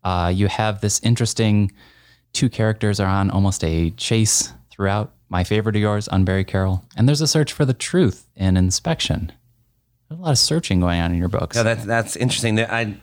Uh, 0.03 0.33
you 0.35 0.49
have 0.49 0.81
this 0.81 1.01
interesting 1.03 1.71
two 2.33 2.49
characters 2.49 2.99
are 2.99 3.09
on 3.09 3.31
almost 3.31 3.63
a 3.65 3.91
chase 3.91 4.53
throughout. 4.71 5.13
My 5.29 5.45
favorite 5.45 5.77
of 5.77 5.83
yours, 5.83 6.09
Unbury 6.09 6.47
Carol. 6.47 6.85
And 6.97 7.07
there's 7.07 7.21
a 7.21 7.27
search 7.27 7.53
for 7.53 7.65
the 7.65 7.75
truth 7.75 8.27
in 8.35 8.57
inspection. 8.57 9.33
There's 10.09 10.19
a 10.19 10.23
lot 10.23 10.31
of 10.31 10.39
searching 10.39 10.81
going 10.81 11.01
on 11.01 11.13
in 11.13 11.19
your 11.19 11.29
books. 11.29 11.57
No, 11.57 11.63
that's 11.63 11.85
that's 11.85 12.17
interesting. 12.17 12.59
I 12.61 12.97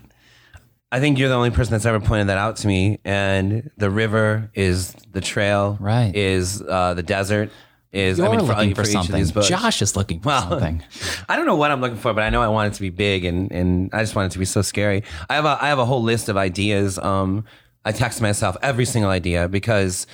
I 0.91 0.99
think 0.99 1.19
you're 1.19 1.29
the 1.29 1.35
only 1.35 1.51
person 1.51 1.71
that's 1.71 1.85
ever 1.85 1.99
pointed 1.99 2.27
that 2.27 2.37
out 2.37 2.57
to 2.57 2.67
me. 2.67 2.99
And 3.03 3.69
the 3.77 3.89
river 3.89 4.49
is 4.53 4.93
the 5.11 5.21
trail, 5.21 5.77
Right. 5.79 6.15
Is 6.15 6.61
uh, 6.61 6.93
the 6.93 7.03
desert 7.03 7.51
is 7.91 8.17
You're 8.17 8.27
I 8.27 8.31
mean 8.31 8.39
for, 8.41 8.45
looking 8.47 8.69
for, 8.71 8.75
for 8.75 8.81
of 8.81 8.87
something. 8.87 9.15
these 9.15 9.31
books. 9.31 9.47
Josh 9.47 9.81
is 9.81 9.95
looking 9.95 10.19
for 10.19 10.29
something. 10.31 10.83
I 11.29 11.35
don't 11.35 11.45
know 11.45 11.55
what 11.55 11.71
I'm 11.71 11.79
looking 11.81 11.97
for, 11.97 12.13
but 12.13 12.23
I 12.23 12.29
know 12.29 12.41
I 12.41 12.47
want 12.49 12.73
it 12.73 12.75
to 12.75 12.81
be 12.81 12.89
big, 12.89 13.23
and 13.25 13.51
and 13.51 13.89
I 13.93 14.01
just 14.01 14.15
want 14.15 14.31
it 14.31 14.33
to 14.33 14.39
be 14.39 14.45
so 14.45 14.61
scary. 14.61 15.03
I 15.29 15.35
have 15.35 15.45
a 15.45 15.57
I 15.61 15.67
have 15.69 15.79
a 15.79 15.85
whole 15.85 16.03
list 16.03 16.27
of 16.29 16.35
ideas. 16.37 16.97
Um, 16.99 17.45
I 17.85 17.91
text 17.91 18.21
myself 18.21 18.57
every 18.61 18.83
single 18.85 19.11
idea 19.11 19.47
because, 19.47 20.07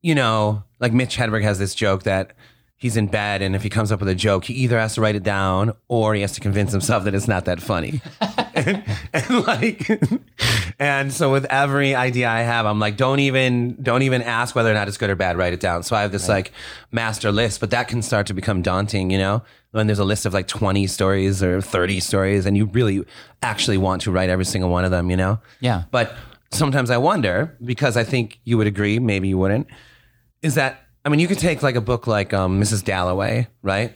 you 0.00 0.14
know, 0.14 0.62
like 0.78 0.92
Mitch 0.92 1.16
Hedberg 1.16 1.42
has 1.42 1.58
this 1.58 1.74
joke 1.74 2.04
that 2.04 2.32
he's 2.80 2.96
in 2.96 3.06
bed, 3.06 3.42
and 3.42 3.54
if 3.54 3.62
he 3.62 3.68
comes 3.68 3.92
up 3.92 4.00
with 4.00 4.08
a 4.08 4.14
joke, 4.14 4.46
he 4.46 4.54
either 4.54 4.78
has 4.78 4.94
to 4.94 5.02
write 5.02 5.14
it 5.14 5.22
down 5.22 5.72
or 5.88 6.14
he 6.14 6.22
has 6.22 6.32
to 6.32 6.40
convince 6.40 6.72
himself 6.72 7.04
that 7.04 7.14
it's 7.14 7.28
not 7.28 7.44
that 7.44 7.60
funny. 7.60 8.00
and, 8.54 8.82
and 9.12 9.46
like, 9.46 10.00
and 10.78 11.12
so 11.12 11.30
with 11.30 11.44
every 11.44 11.94
idea 11.94 12.28
I 12.28 12.40
have, 12.40 12.64
I'm 12.64 12.80
like, 12.80 12.96
don't 12.96 13.20
even 13.20 13.76
don't 13.82 14.02
even 14.02 14.22
ask 14.22 14.56
whether 14.56 14.70
or 14.70 14.74
not 14.74 14.88
it's 14.88 14.96
good 14.96 15.10
or 15.10 15.14
bad. 15.14 15.36
Write 15.36 15.52
it 15.52 15.60
down. 15.60 15.82
So 15.82 15.94
I 15.94 16.02
have 16.02 16.10
this 16.10 16.26
like 16.26 16.52
master 16.90 17.30
list, 17.30 17.60
but 17.60 17.70
that 17.70 17.86
can 17.86 18.00
start 18.00 18.26
to 18.28 18.34
become 18.34 18.62
daunting. 18.62 19.10
You 19.10 19.18
know, 19.18 19.42
when 19.72 19.86
there's 19.86 19.98
a 19.98 20.04
list 20.04 20.24
of 20.24 20.32
like 20.32 20.48
20 20.48 20.86
stories 20.86 21.42
or 21.42 21.60
30 21.60 22.00
stories, 22.00 22.46
and 22.46 22.56
you 22.56 22.64
really 22.64 23.04
actually 23.42 23.76
want 23.76 24.02
to 24.02 24.10
write 24.10 24.30
every 24.30 24.46
single 24.46 24.70
one 24.70 24.86
of 24.86 24.90
them. 24.90 25.10
You 25.10 25.18
know. 25.18 25.38
Yeah. 25.60 25.84
But 25.90 26.14
sometimes 26.50 26.90
I 26.90 26.96
wonder 26.96 27.54
because 27.62 27.98
I 27.98 28.04
think 28.04 28.40
you 28.44 28.56
would 28.56 28.66
agree, 28.66 28.98
maybe 28.98 29.28
you 29.28 29.36
wouldn't. 29.36 29.66
Is 30.40 30.54
that 30.54 30.86
I 31.04 31.08
mean, 31.08 31.20
you 31.20 31.28
could 31.28 31.38
take 31.38 31.62
like 31.62 31.76
a 31.76 31.80
book 31.80 32.06
like 32.06 32.32
um, 32.32 32.60
Mrs. 32.60 32.84
Dalloway, 32.84 33.48
right? 33.62 33.94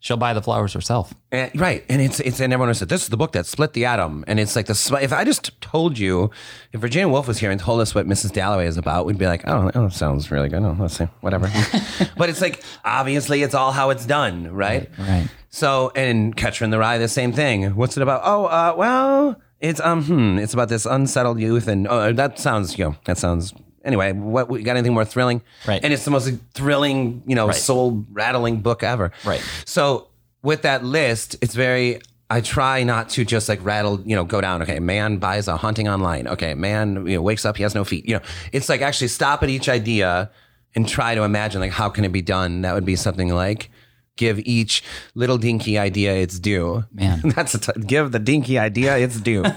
She'll 0.00 0.16
buy 0.16 0.32
the 0.32 0.42
flowers 0.42 0.72
herself. 0.72 1.12
And, 1.32 1.50
right, 1.60 1.84
and 1.88 2.00
it's 2.00 2.20
it's 2.20 2.38
and 2.38 2.52
everyone 2.52 2.72
said 2.74 2.88
this 2.88 3.02
is 3.02 3.08
the 3.08 3.16
book 3.16 3.32
that 3.32 3.46
split 3.46 3.72
the 3.72 3.84
atom, 3.84 4.24
and 4.28 4.38
it's 4.38 4.54
like 4.54 4.66
the 4.66 4.74
sp- 4.78 5.02
if 5.02 5.12
I 5.12 5.24
just 5.24 5.60
told 5.60 5.98
you, 5.98 6.30
if 6.72 6.80
Virginia 6.80 7.08
Woolf 7.08 7.26
was 7.26 7.38
here 7.38 7.50
and 7.50 7.60
told 7.60 7.80
us 7.80 7.96
what 7.96 8.06
Mrs. 8.06 8.32
Dalloway 8.32 8.68
is 8.68 8.76
about, 8.76 9.06
we'd 9.06 9.18
be 9.18 9.26
like, 9.26 9.42
oh, 9.48 9.72
oh 9.74 9.88
sounds 9.88 10.30
really 10.30 10.48
good. 10.48 10.62
Oh, 10.62 10.76
let's 10.78 10.96
see, 10.96 11.08
whatever. 11.20 11.50
but 12.16 12.28
it's 12.28 12.40
like 12.40 12.62
obviously 12.84 13.42
it's 13.42 13.54
all 13.54 13.72
how 13.72 13.90
it's 13.90 14.06
done, 14.06 14.52
right? 14.52 14.88
Right. 14.96 15.28
So 15.50 15.90
and 15.96 16.36
Catcher 16.36 16.64
in 16.64 16.70
the 16.70 16.78
Rye, 16.78 16.98
the 16.98 17.08
same 17.08 17.32
thing. 17.32 17.74
What's 17.74 17.96
it 17.96 18.02
about? 18.02 18.20
Oh, 18.24 18.44
uh, 18.44 18.74
well, 18.76 19.40
it's 19.60 19.80
um, 19.80 20.04
hmm, 20.04 20.38
it's 20.38 20.54
about 20.54 20.68
this 20.68 20.86
unsettled 20.86 21.40
youth, 21.40 21.66
and 21.66 21.88
oh, 21.88 22.12
that 22.12 22.38
sounds, 22.38 22.78
you 22.78 22.84
know, 22.84 22.96
that 23.06 23.18
sounds. 23.18 23.52
Anyway, 23.88 24.12
what 24.12 24.50
we 24.50 24.62
got 24.62 24.76
anything 24.76 24.92
more 24.92 25.04
thrilling? 25.04 25.42
Right. 25.66 25.82
And 25.82 25.92
it's 25.92 26.04
the 26.04 26.10
most 26.10 26.30
thrilling, 26.52 27.22
you 27.26 27.34
know, 27.34 27.50
soul 27.50 28.04
rattling 28.12 28.60
book 28.60 28.82
ever. 28.82 29.10
Right. 29.24 29.42
So 29.64 30.08
with 30.42 30.62
that 30.62 30.84
list, 30.84 31.36
it's 31.40 31.54
very. 31.54 32.00
I 32.30 32.42
try 32.42 32.82
not 32.82 33.08
to 33.10 33.24
just 33.24 33.48
like 33.48 33.64
rattle, 33.64 34.02
you 34.04 34.14
know, 34.14 34.24
go 34.24 34.42
down. 34.42 34.60
Okay, 34.60 34.78
man 34.78 35.16
buys 35.16 35.48
a 35.48 35.56
hunting 35.56 35.88
online. 35.88 36.28
Okay, 36.28 36.52
man, 36.52 37.06
you 37.06 37.16
know, 37.16 37.22
wakes 37.22 37.46
up, 37.46 37.56
he 37.56 37.62
has 37.62 37.74
no 37.74 37.84
feet. 37.84 38.06
You 38.06 38.16
know, 38.16 38.22
it's 38.52 38.68
like 38.68 38.82
actually 38.82 39.08
stop 39.08 39.42
at 39.42 39.48
each 39.48 39.66
idea 39.66 40.30
and 40.74 40.86
try 40.86 41.14
to 41.14 41.22
imagine 41.22 41.62
like 41.62 41.72
how 41.72 41.88
can 41.88 42.04
it 42.04 42.12
be 42.12 42.20
done. 42.20 42.60
That 42.60 42.74
would 42.74 42.84
be 42.84 42.96
something 42.96 43.34
like 43.34 43.70
give 44.18 44.38
each 44.40 44.82
little 45.14 45.38
dinky 45.38 45.78
idea 45.78 46.12
its 46.14 46.38
due. 46.38 46.84
Man. 46.92 47.22
that's 47.34 47.54
a 47.54 47.58
t- 47.58 47.80
give 47.86 48.12
the 48.12 48.18
dinky 48.18 48.58
idea 48.58 48.98
its 48.98 49.18
due, 49.18 49.44
and 49.44 49.54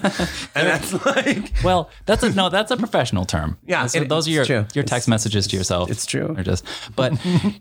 that's 0.56 1.06
like 1.06 1.52
Well, 1.66 1.90
that's 2.06 2.24
a 2.24 2.30
no. 2.34 2.48
That's 2.48 2.72
a 2.72 2.78
professional 2.78 3.26
term. 3.26 3.58
Yeah, 3.66 3.84
That's- 3.84 3.96
it- 3.96 4.08
those 4.08 4.28
are 4.30 4.32
your 4.32 4.46
true. 4.46 4.66
your 4.74 4.86
text 4.86 5.10
messages 5.10 5.48
to 5.48 5.58
yourself. 5.58 5.92
it's 5.92 6.06
true. 6.06 6.34
Or 6.38 6.44
just, 6.44 6.64
but 6.96 7.12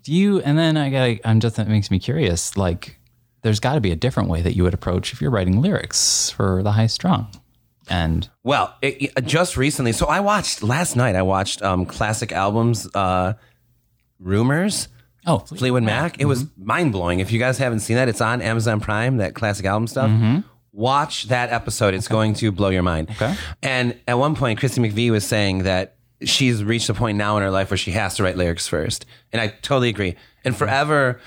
do 0.03 0.13
you? 0.13 0.39
And 0.41 0.57
then 0.57 0.77
I 0.77 0.89
got. 0.89 1.29
I'm 1.29 1.41
just. 1.41 1.57
That 1.57 1.67
makes 1.67 1.91
me 1.91 1.99
curious. 1.99 2.55
Like, 2.55 2.97
there's 3.41 3.59
got 3.59 3.73
to 3.73 3.81
be 3.81 3.91
a 3.91 3.95
different 3.97 4.29
way 4.29 4.41
that 4.41 4.55
you 4.55 4.63
would 4.63 4.73
approach 4.73 5.11
if 5.11 5.19
you're 5.21 5.31
writing 5.31 5.59
lyrics 5.61 6.29
for 6.29 6.63
the 6.63 6.71
high 6.71 6.87
strung. 6.87 7.27
And 7.89 8.29
Well, 8.43 8.73
it, 8.81 9.11
it- 9.17 9.25
just 9.25 9.57
recently. 9.57 9.91
So 9.91 10.05
I 10.05 10.19
watched 10.21 10.63
last 10.63 10.95
night. 10.95 11.15
I 11.15 11.23
watched 11.23 11.61
um, 11.63 11.85
classic 11.85 12.31
albums, 12.31 12.87
uh, 12.95 13.33
rumors. 14.19 14.87
Oh, 15.25 15.39
Fleetwood 15.39 15.83
Mac. 15.83 16.19
It 16.19 16.25
was 16.25 16.43
mm-hmm. 16.43 16.65
mind 16.65 16.91
blowing. 16.91 17.19
If 17.19 17.31
you 17.31 17.39
guys 17.39 17.57
haven't 17.57 17.81
seen 17.81 17.95
that, 17.95 18.09
it's 18.09 18.21
on 18.21 18.41
Amazon 18.41 18.79
Prime. 18.79 19.17
That 19.17 19.35
classic 19.35 19.65
album 19.65 19.87
stuff. 19.87 20.09
Mm-hmm. 20.09 20.39
Watch 20.73 21.25
that 21.25 21.51
episode. 21.51 21.93
It's 21.93 22.07
going 22.07 22.33
to 22.35 22.51
blow 22.51 22.69
your 22.69 22.83
mind. 22.83 23.09
Okay. 23.11 23.35
And 23.61 23.99
at 24.07 24.17
one 24.17 24.35
point, 24.35 24.59
Christy 24.59 24.81
McVie 24.81 25.11
was 25.11 25.25
saying 25.25 25.63
that 25.63 25.95
she's 26.23 26.63
reached 26.63 26.89
a 26.89 26.93
point 26.93 27.17
now 27.17 27.37
in 27.37 27.43
her 27.43 27.51
life 27.51 27.71
where 27.71 27.77
she 27.77 27.91
has 27.91 28.15
to 28.15 28.23
write 28.23 28.37
lyrics 28.37 28.67
first, 28.67 29.05
and 29.33 29.41
I 29.41 29.47
totally 29.47 29.89
agree. 29.89 30.15
And 30.43 30.53
mm-hmm. 30.53 30.59
forever. 30.59 31.19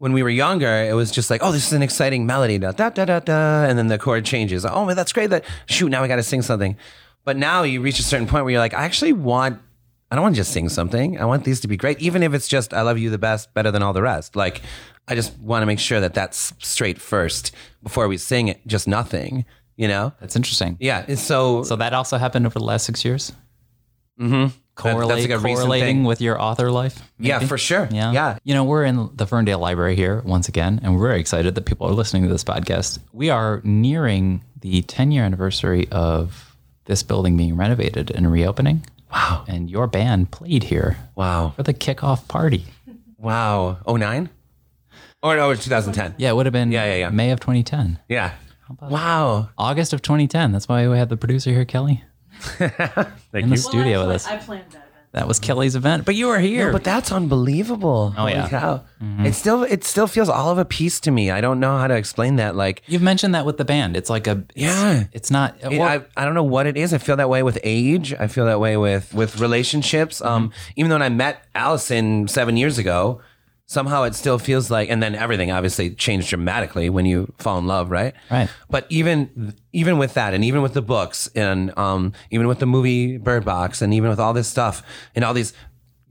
When 0.00 0.12
we 0.12 0.22
were 0.22 0.30
younger, 0.30 0.68
it 0.68 0.94
was 0.94 1.10
just 1.10 1.28
like, 1.28 1.42
oh, 1.42 1.50
this 1.50 1.66
is 1.66 1.72
an 1.72 1.82
exciting 1.82 2.24
melody, 2.24 2.56
da 2.56 2.70
da 2.70 2.88
da 2.90 3.04
da 3.04 3.18
da, 3.18 3.64
and 3.64 3.76
then 3.76 3.88
the 3.88 3.98
chord 3.98 4.24
changes. 4.24 4.64
Oh, 4.64 4.84
man, 4.84 4.94
that's 4.94 5.12
great. 5.12 5.30
That 5.30 5.44
shoot, 5.66 5.88
now 5.88 6.02
we 6.02 6.06
got 6.06 6.16
to 6.16 6.22
sing 6.22 6.40
something. 6.40 6.76
But 7.24 7.36
now 7.36 7.64
you 7.64 7.80
reach 7.80 7.98
a 7.98 8.04
certain 8.04 8.28
point 8.28 8.44
where 8.44 8.52
you're 8.52 8.60
like, 8.60 8.74
I 8.74 8.84
actually 8.84 9.12
want. 9.12 9.60
I 10.10 10.14
don't 10.16 10.22
want 10.22 10.34
to 10.34 10.40
just 10.40 10.52
sing 10.52 10.68
something. 10.68 11.20
I 11.20 11.24
want 11.26 11.44
these 11.44 11.60
to 11.60 11.68
be 11.68 11.76
great, 11.76 12.00
even 12.00 12.22
if 12.22 12.32
it's 12.34 12.48
just 12.48 12.72
"I 12.72 12.82
love 12.82 12.98
you 12.98 13.10
the 13.10 13.18
best," 13.18 13.52
better 13.54 13.70
than 13.70 13.82
all 13.82 13.92
the 13.92 14.02
rest. 14.02 14.36
Like, 14.36 14.62
I 15.06 15.14
just 15.14 15.38
want 15.38 15.62
to 15.62 15.66
make 15.66 15.78
sure 15.78 16.00
that 16.00 16.14
that's 16.14 16.52
straight 16.60 16.98
first 17.00 17.52
before 17.82 18.08
we 18.08 18.16
sing 18.18 18.48
it. 18.48 18.66
Just 18.66 18.88
nothing, 18.88 19.44
you 19.76 19.86
know? 19.88 20.12
That's 20.20 20.34
interesting. 20.36 20.76
Yeah. 20.80 21.14
So. 21.14 21.62
So 21.62 21.76
that 21.76 21.92
also 21.92 22.16
happened 22.18 22.46
over 22.46 22.58
the 22.58 22.64
last 22.64 22.84
six 22.86 23.04
years. 23.04 23.32
mhm. 24.20 24.52
Correlate, 24.74 25.08
that's 25.08 25.20
like 25.22 25.30
a 25.30 25.38
recent 25.38 25.56
correlating 25.58 25.86
thing. 25.98 26.04
with 26.04 26.20
your 26.20 26.40
author 26.40 26.70
life. 26.70 27.02
Yeah, 27.18 27.38
maybe? 27.38 27.48
for 27.48 27.58
sure. 27.58 27.88
Yeah. 27.90 28.12
Yeah. 28.12 28.38
You 28.44 28.54
know, 28.54 28.62
we're 28.62 28.84
in 28.84 29.10
the 29.16 29.26
Ferndale 29.26 29.58
Library 29.58 29.96
here 29.96 30.22
once 30.24 30.48
again, 30.48 30.78
and 30.84 30.94
we're 30.94 31.02
very 31.08 31.18
excited 31.18 31.56
that 31.56 31.62
people 31.66 31.88
are 31.88 31.92
listening 31.92 32.22
to 32.22 32.28
this 32.28 32.44
podcast. 32.44 33.00
We 33.12 33.28
are 33.28 33.60
nearing 33.64 34.44
the 34.60 34.82
10 34.82 35.10
year 35.10 35.24
anniversary 35.24 35.88
of 35.90 36.54
this 36.84 37.02
building 37.02 37.36
being 37.36 37.56
renovated 37.56 38.12
and 38.12 38.30
reopening. 38.30 38.84
Wow. 39.12 39.44
And 39.48 39.70
your 39.70 39.86
band 39.86 40.30
played 40.30 40.64
here 40.64 40.98
Wow. 41.14 41.52
for 41.56 41.62
the 41.62 41.74
kickoff 41.74 42.28
party. 42.28 42.64
Wow. 43.16 43.78
09? 43.86 44.28
Or 45.22 45.34
no, 45.36 45.46
it 45.46 45.48
was 45.48 45.64
2010. 45.64 46.14
Yeah, 46.18 46.30
it 46.30 46.36
would 46.36 46.46
have 46.46 46.52
been 46.52 46.70
Yeah, 46.70 46.84
yeah, 46.84 46.94
yeah. 46.96 47.10
May 47.10 47.30
of 47.30 47.40
2010. 47.40 47.98
Yeah. 48.08 48.32
Wow. 48.80 49.48
August 49.58 49.92
of 49.92 50.02
2010. 50.02 50.52
That's 50.52 50.68
why 50.68 50.86
we 50.88 50.96
had 50.98 51.08
the 51.08 51.16
producer 51.16 51.50
here, 51.50 51.64
Kelly, 51.64 52.04
Thank 52.40 52.72
in 53.32 53.50
the 53.50 53.56
studio 53.56 54.06
with 54.06 54.16
us. 54.16 54.26
I 54.26 54.36
planned 54.36 54.70
that 54.70 54.76
event. 54.76 54.87
That 55.18 55.26
was 55.26 55.40
Kelly's 55.40 55.74
event, 55.74 56.04
but 56.04 56.14
you 56.14 56.28
were 56.28 56.38
here. 56.38 56.70
But 56.70 56.84
that's 56.84 57.10
unbelievable. 57.10 58.14
Oh, 58.16 58.20
Holy 58.20 58.34
yeah. 58.34 58.48
cow. 58.48 58.84
It 59.24 59.34
still 59.34 59.64
it 59.64 59.82
still 59.82 60.06
feels 60.06 60.28
all 60.28 60.50
of 60.50 60.58
a 60.58 60.64
piece 60.64 61.00
to 61.00 61.10
me. 61.10 61.30
I 61.30 61.40
don't 61.40 61.58
know 61.58 61.76
how 61.76 61.88
to 61.88 61.94
explain 61.96 62.36
that. 62.36 62.54
Like 62.54 62.82
You've 62.86 63.02
mentioned 63.02 63.34
that 63.34 63.44
with 63.44 63.56
the 63.56 63.64
band. 63.64 63.96
It's 63.96 64.08
like 64.08 64.28
a 64.28 64.44
it's, 64.54 64.56
Yeah. 64.56 65.04
It's 65.12 65.30
not. 65.30 65.56
it- 65.60 65.80
I, 65.80 66.04
I 66.16 66.24
don't 66.24 66.34
know 66.34 66.44
what 66.44 66.66
it 66.68 66.76
is. 66.76 66.94
I 66.94 66.98
feel 66.98 67.16
that 67.16 67.28
way 67.28 67.42
with 67.42 67.58
age. 67.64 68.14
I 68.14 68.28
feel 68.28 68.46
that 68.46 68.60
way 68.60 68.76
with 68.76 69.12
with 69.12 69.40
relationships. 69.40 70.20
Um, 70.22 70.52
even 70.76 70.88
though 70.88 70.94
when 70.96 71.02
I 71.02 71.08
met 71.08 71.42
Allison 71.54 72.28
seven 72.28 72.56
years 72.56 72.78
ago, 72.78 73.20
somehow 73.70 74.02
it 74.02 74.14
still 74.14 74.38
feels 74.38 74.70
like. 74.70 74.88
And 74.88 75.00
then 75.02 75.14
everything 75.14 75.52
obviously 75.52 75.90
changed 75.90 76.28
dramatically 76.30 76.88
when 76.90 77.04
you 77.06 77.32
fall 77.38 77.58
in 77.58 77.66
love, 77.66 77.90
right? 77.90 78.14
Right. 78.30 78.48
But 78.68 78.86
even 78.88 79.54
even 79.72 79.98
with 79.98 80.14
that, 80.14 80.34
and 80.34 80.42
even 80.44 80.62
with 80.62 80.72
the 80.74 80.82
books, 80.82 81.30
and 81.36 81.76
um, 81.78 82.12
even 82.30 82.48
with 82.48 82.58
the 82.58 82.66
movie 82.66 83.18
Bird 83.18 83.44
Box, 83.44 83.80
and 83.82 83.94
even 83.94 84.10
with 84.10 84.18
all 84.18 84.32
this 84.32 84.48
stuff, 84.48 84.82
and 85.14 85.24
all 85.24 85.34
these 85.34 85.52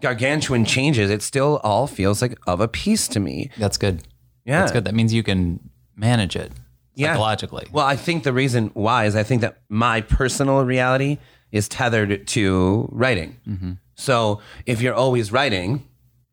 gargantuan 0.02 0.64
changes, 0.66 1.10
it 1.10 1.22
still 1.22 1.60
all 1.64 1.88
feels 1.88 2.22
like 2.22 2.38
of 2.48 2.62
a 2.62 2.68
piece 2.68 3.08
to 3.10 3.20
me. 3.20 3.50
that's 3.58 3.78
good. 3.78 4.04
Yeah. 4.46 4.60
That's 4.62 4.72
good. 4.72 4.86
That 4.86 4.94
means 4.94 5.14
you 5.14 5.24
can 5.24 5.60
manage 5.96 6.36
it 6.36 6.52
Yeah. 6.94 7.08
psychologically. 7.14 7.68
Well, 7.72 7.86
I 7.86 7.96
think 7.96 8.24
the 8.24 8.32
reason 8.32 8.70
why 8.76 9.06
is 9.06 9.16
I 9.16 9.24
think 9.24 9.42
that 9.42 9.58
my 9.68 10.02
personal 10.02 10.64
reality 10.64 11.18
is 11.52 11.68
tethered 11.68 12.28
to 12.28 12.88
writing. 12.92 13.38
Mm-hmm. 13.48 13.72
So 13.96 14.40
if 14.66 14.82
you're 14.82 14.94
always 14.94 15.32
writing, 15.32 15.84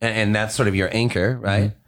and, 0.00 0.14
and 0.16 0.34
that's 0.34 0.54
sort 0.54 0.68
of 0.68 0.74
your 0.74 0.88
anchor, 0.94 1.38
right? 1.40 1.70
Mm-hmm. 1.70 1.78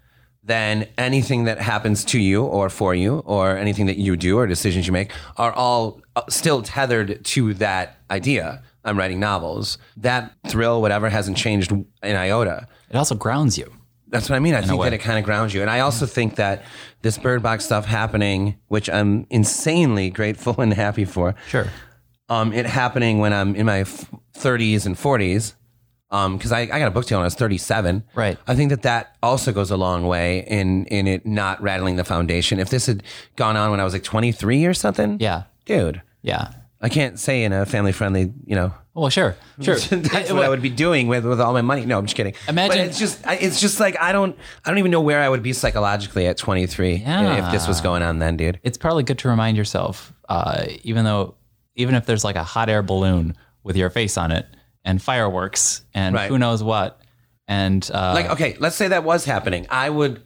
Then 0.44 0.88
anything 0.96 1.44
that 1.44 1.60
happens 1.60 2.04
to 2.06 2.20
you 2.20 2.44
or 2.44 2.70
for 2.70 2.94
you, 2.94 3.18
or 3.26 3.56
anything 3.56 3.86
that 3.86 3.96
you 3.98 4.16
do 4.16 4.38
or 4.38 4.46
decisions 4.46 4.86
you 4.86 4.92
make, 4.92 5.10
are 5.36 5.52
all 5.52 6.00
uh, 6.14 6.22
still 6.28 6.62
tethered 6.62 7.24
to 7.24 7.54
that 7.54 7.98
idea. 8.10 8.62
I'm 8.84 8.96
writing 8.96 9.18
novels. 9.18 9.76
That 9.96 10.32
thrill, 10.46 10.80
whatever, 10.80 11.08
hasn't 11.10 11.36
changed 11.36 11.72
an 11.72 11.86
iota. 12.16 12.68
It 12.88 12.94
also 12.96 13.16
grounds 13.16 13.58
you. 13.58 13.72
That's 14.06 14.30
what 14.30 14.36
I 14.36 14.38
mean. 14.38 14.54
I 14.54 14.62
think 14.62 14.80
that 14.84 14.92
it 14.92 14.98
kind 14.98 15.18
of 15.18 15.24
grounds 15.24 15.52
you. 15.52 15.62
And 15.62 15.68
I 15.68 15.80
also 15.80 16.06
think 16.06 16.36
that 16.36 16.62
this 17.02 17.18
bird 17.18 17.42
box 17.42 17.64
stuff 17.64 17.84
happening, 17.84 18.56
which 18.68 18.88
I'm 18.88 19.26
insanely 19.30 20.10
grateful 20.10 20.54
and 20.60 20.72
happy 20.72 21.04
for, 21.04 21.34
Sure. 21.48 21.66
um, 22.28 22.52
it 22.52 22.66
happening 22.66 23.18
when 23.18 23.32
I'm 23.32 23.56
in 23.56 23.66
my 23.66 23.80
30s 23.82 24.86
and 24.86 24.94
40s, 24.94 25.54
because 26.10 26.52
I, 26.52 26.60
I 26.60 26.66
got 26.66 26.88
a 26.88 26.90
book 26.90 27.06
deal 27.06 27.18
when 27.18 27.24
I 27.24 27.26
was 27.26 27.34
37. 27.34 28.04
Right. 28.14 28.38
I 28.46 28.54
think 28.54 28.70
that 28.70 28.82
that 28.82 29.16
also 29.22 29.52
goes 29.52 29.70
a 29.70 29.76
long 29.76 30.06
way 30.06 30.44
in 30.46 30.86
in 30.86 31.06
it 31.06 31.26
not 31.26 31.60
rattling 31.60 31.96
the 31.96 32.04
foundation. 32.04 32.58
If 32.58 32.70
this 32.70 32.86
had 32.86 33.02
gone 33.36 33.56
on 33.56 33.70
when 33.70 33.80
I 33.80 33.84
was 33.84 33.92
like 33.92 34.04
23 34.04 34.64
or 34.66 34.74
something, 34.74 35.18
Yeah. 35.20 35.44
dude, 35.64 36.02
Yeah. 36.22 36.52
I 36.80 36.88
can't 36.90 37.18
say 37.18 37.42
in 37.42 37.52
a 37.54 37.64
family 37.64 37.90
friendly, 37.90 38.32
you 38.44 38.54
know, 38.54 38.72
Well, 38.94 39.08
sure. 39.08 39.34
Sure. 39.60 39.76
that's 39.76 40.30
what 40.30 40.44
I 40.44 40.48
would 40.50 40.60
be 40.62 40.68
doing 40.68 41.08
with, 41.08 41.24
with 41.24 41.40
all 41.40 41.54
my 41.54 41.62
money. 41.62 41.86
No, 41.86 41.98
I'm 41.98 42.04
just 42.04 42.14
kidding. 42.16 42.34
Imagine- 42.48 42.76
but 42.78 42.86
it's 42.86 42.98
just 42.98 43.18
it's 43.26 43.60
just 43.60 43.80
like 43.80 43.96
I 44.00 44.12
don't 44.12 44.36
I 44.64 44.70
don't 44.70 44.78
even 44.78 44.90
know 44.92 45.00
where 45.00 45.20
I 45.22 45.28
would 45.28 45.42
be 45.42 45.52
psychologically 45.54 46.26
at 46.26 46.36
23 46.36 46.96
Yeah. 46.96 47.46
if 47.46 47.52
this 47.52 47.66
was 47.66 47.80
going 47.80 48.02
on 48.02 48.18
then, 48.20 48.36
dude. 48.36 48.60
it's 48.62 48.78
probably 48.78 49.02
good 49.02 49.18
to 49.20 49.28
remind 49.28 49.56
yourself, 49.56 50.12
uh, 50.28 50.66
even 50.84 51.04
though, 51.04 51.34
even 51.74 51.94
if 51.94 52.06
there's 52.06 52.22
like 52.24 52.36
a 52.36 52.44
hot 52.44 52.68
air 52.68 52.82
balloon 52.82 53.34
with 53.64 53.76
your 53.76 53.90
face 53.90 54.16
on 54.16 54.30
it 54.30 54.46
and 54.86 55.02
fireworks 55.02 55.82
and 55.92 56.14
Right. 56.14 56.30
who 56.30 56.38
knows 56.38 56.62
what, 56.62 56.98
and 57.46 57.88
uh, 57.92 58.12
Like 58.14 58.30
okay, 58.30 58.56
let's 58.58 58.76
say 58.76 58.88
that 58.88 59.04
was 59.04 59.26
happening. 59.26 59.66
I 59.68 59.90
would 59.90 60.22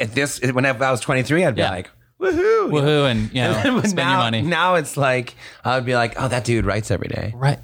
at 0.00 0.12
this 0.14 0.40
when 0.42 0.66
I 0.66 0.72
was 0.72 1.00
23, 1.00 1.44
I'd 1.44 1.54
be 1.54 1.60
Yeah. 1.60 1.70
like, 1.70 1.90
woohoo, 2.20 2.70
woohoo, 2.72 3.08
and 3.10 3.32
you 3.32 3.42
know, 3.42 3.80
But 3.80 3.82
spend 3.90 3.96
now, 3.96 4.10
your 4.14 4.18
money. 4.18 4.42
Now 4.42 4.74
it's 4.74 4.96
like 4.96 5.34
I 5.64 5.76
would 5.76 5.86
be 5.86 5.94
like, 5.94 6.14
oh, 6.16 6.26
that 6.28 6.44
dude 6.44 6.66
writes 6.66 6.90
every 6.90 7.08
day. 7.08 7.32
Right. 7.36 7.60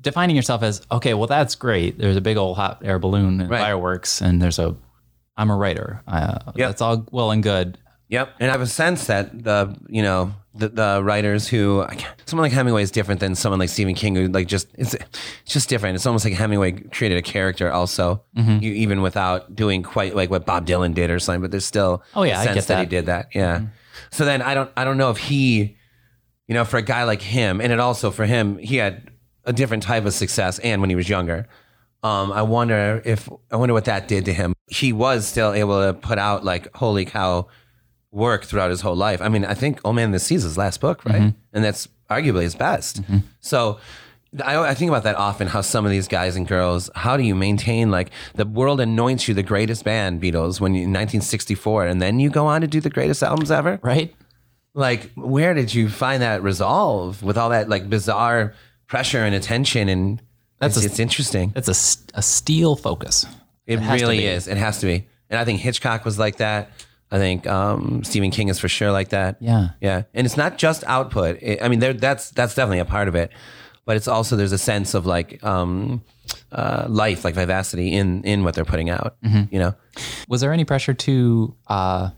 Defining 0.00 0.36
yourself 0.36 0.62
as 0.62 0.80
okay, 0.92 1.14
well, 1.14 1.26
that's 1.26 1.56
great. 1.56 1.98
There's 1.98 2.16
a 2.16 2.20
big 2.20 2.36
old 2.36 2.56
hot 2.56 2.82
air 2.84 2.98
balloon 3.00 3.40
and 3.40 3.50
Right. 3.50 3.60
fireworks, 3.60 4.20
and 4.22 4.40
there's 4.40 4.60
a, 4.60 4.76
I'm 5.36 5.50
a 5.50 5.56
writer. 5.56 6.02
Uh, 6.06 6.38
Yep. 6.54 6.68
That's 6.68 6.80
all 6.82 7.06
well 7.10 7.32
and 7.32 7.42
good. 7.42 7.78
Yep. 8.08 8.34
And 8.40 8.48
I 8.50 8.52
have 8.52 8.60
a 8.62 8.66
sense 8.66 9.06
that 9.08 9.42
the, 9.44 9.76
you 9.88 10.02
know, 10.02 10.32
the, 10.58 10.68
the 10.68 11.00
writers 11.02 11.48
who, 11.48 11.84
someone 12.26 12.44
like 12.44 12.52
Hemingway 12.52 12.82
is 12.82 12.90
different 12.90 13.20
than 13.20 13.34
someone 13.34 13.58
like 13.58 13.68
Stephen 13.68 13.94
King 13.94 14.14
who 14.16 14.28
like 14.28 14.46
just, 14.48 14.68
it's, 14.74 14.94
it's 14.94 15.08
just 15.52 15.68
different. 15.68 15.94
It's 15.96 16.04
almost 16.06 16.24
like 16.24 16.34
Hemingway 16.34 16.72
created 16.72 17.16
a 17.18 17.22
character 17.22 17.70
also, 17.72 18.22
Mm-hmm. 18.36 18.62
you, 18.62 18.72
even 18.74 19.02
without 19.02 19.54
doing 19.54 19.82
quite 19.82 20.14
like 20.14 20.30
what 20.30 20.44
Bob 20.46 20.66
Dylan 20.66 20.94
did 20.94 21.10
or 21.10 21.18
something, 21.18 21.40
but 21.40 21.50
there's 21.50 21.64
still 21.64 22.02
Oh, 22.14 22.22
yeah, 22.24 22.38
a 22.38 22.40
I 22.40 22.44
sense 22.44 22.54
get 22.56 22.66
that. 22.66 22.78
he 22.78 22.84
that. 22.84 22.84
Mm-hmm. 22.84 22.90
did 22.90 23.06
that. 23.06 23.28
Yeah. 23.34 23.66
So 24.10 24.24
then 24.24 24.42
I 24.42 24.54
don't, 24.54 24.70
I 24.76 24.84
don't 24.84 24.96
know 24.98 25.10
if 25.10 25.18
he, 25.18 25.76
you 26.46 26.54
know, 26.54 26.64
for 26.64 26.76
a 26.78 26.82
guy 26.82 27.04
like 27.04 27.20
him, 27.22 27.60
and 27.60 27.72
it 27.72 27.78
also 27.80 28.10
for 28.10 28.24
him, 28.26 28.58
he 28.58 28.76
had 28.76 29.10
a 29.44 29.52
different 29.52 29.82
type 29.82 30.04
of 30.06 30.14
success 30.14 30.58
and 30.60 30.80
when 30.80 30.88
he 30.90 30.96
was 30.96 31.08
younger. 31.08 31.46
Um, 32.02 32.30
I 32.32 32.42
wonder 32.42 33.02
if 33.04 33.28
I 33.50 33.56
wonder 33.56 33.74
what 33.74 33.86
that 33.86 34.06
did 34.08 34.24
to 34.26 34.32
him. 34.32 34.54
He 34.68 34.92
was 34.92 35.26
still 35.26 35.52
able 35.52 35.80
to 35.84 35.94
put 35.94 36.16
out 36.16 36.44
like 36.44 36.74
holy 36.76 37.04
cow 37.04 37.48
work 38.10 38.44
throughout 38.44 38.70
his 38.70 38.80
whole 38.80 38.96
life. 38.96 39.20
I 39.20 39.28
mean, 39.28 39.44
I 39.44 39.54
think 39.54 39.80
Old 39.84 39.96
Man 39.96 40.10
the 40.12 40.18
Sea's 40.18 40.42
his 40.42 40.56
last 40.58 40.80
book, 40.80 41.04
right? 41.04 41.20
Mm-hmm. 41.20 41.38
And 41.52 41.64
that's 41.64 41.88
arguably 42.10 42.42
his 42.42 42.54
best. 42.54 43.02
Mm-hmm. 43.02 43.18
So 43.40 43.78
I, 44.42 44.58
I 44.58 44.74
think 44.74 44.90
about 44.90 45.04
that 45.04 45.16
often. 45.16 45.48
How 45.48 45.60
some 45.60 45.84
of 45.84 45.90
these 45.90 46.08
guys 46.08 46.36
and 46.36 46.46
girls, 46.46 46.90
how 46.94 47.16
do 47.16 47.22
you 47.22 47.34
maintain 47.34 47.90
like 47.90 48.10
the 48.34 48.46
world 48.46 48.80
anoints 48.80 49.28
you 49.28 49.34
the 49.34 49.42
greatest 49.42 49.84
band, 49.84 50.20
Beatles, 50.20 50.60
when 50.60 50.74
you 50.74 50.82
in 50.82 50.90
1964, 50.90 51.86
and 51.86 52.02
then 52.02 52.20
you 52.20 52.30
go 52.30 52.46
on 52.46 52.60
to 52.60 52.66
do 52.66 52.80
the 52.80 52.90
greatest 52.90 53.22
albums 53.22 53.50
ever? 53.50 53.78
Right. 53.82 54.14
Like, 54.74 55.10
where 55.14 55.54
did 55.54 55.74
you 55.74 55.88
find 55.88 56.22
that 56.22 56.42
resolve 56.42 57.22
with 57.22 57.36
all 57.38 57.50
that 57.50 57.68
like 57.68 57.88
bizarre 57.88 58.54
pressure 58.86 59.24
and 59.24 59.34
attention? 59.34 59.88
And 59.88 60.22
That's 60.58 60.76
it's, 60.76 60.84
a- 60.84 60.88
it's 60.88 60.98
interesting. 60.98 61.52
That's 61.54 61.68
a, 61.68 62.18
a 62.18 62.22
steel 62.22 62.76
focus. 62.76 63.26
It, 63.66 63.78
to 63.78 63.92
really 63.92 64.24
is. 64.24 64.48
It 64.48 64.56
has 64.56 64.80
to 64.80 64.86
be. 64.86 65.06
And 65.30 65.38
I 65.38 65.44
think 65.44 65.60
Hitchcock 65.60 66.04
was 66.04 66.18
like 66.18 66.36
that. 66.36 66.70
I 67.10 67.18
think 67.18 67.46
um, 67.46 68.04
Stephen 68.04 68.30
King 68.30 68.48
is 68.48 68.58
for 68.58 68.68
sure 68.68 68.92
like 68.92 69.08
that. 69.10 69.36
Yeah. 69.40 69.70
Yeah. 69.80 70.02
And 70.14 70.26
it's 70.26 70.36
not 70.36 70.58
just 70.58 70.84
output. 70.84 71.38
It, 71.40 71.62
I 71.62 71.68
mean, 71.68 71.78
there, 71.78 71.94
that's 71.94 72.30
that's 72.30 72.54
definitely 72.54 72.80
a 72.80 72.84
part 72.84 73.08
of 73.08 73.14
it, 73.14 73.32
but 73.84 73.96
it's 73.96 74.08
also 74.08 74.36
there's 74.36 74.52
a 74.52 74.58
sense 74.58 74.94
of 74.94 75.06
like 75.06 75.42
um, 75.42 76.02
uh, 76.52 76.86
life, 76.88 77.24
like 77.24 77.34
vivacity 77.34 77.92
in 77.94 78.22
in 78.24 78.44
what 78.44 78.54
they're 78.54 78.64
putting 78.64 78.90
out. 78.90 79.16
Mm-hmm. 79.24 79.54
You 79.54 79.58
know. 79.58 79.74
Was 80.28 80.40
there 80.40 80.52
any 80.52 80.64
pressure 80.64 80.94
to 80.94 81.54
uh, 81.68 82.10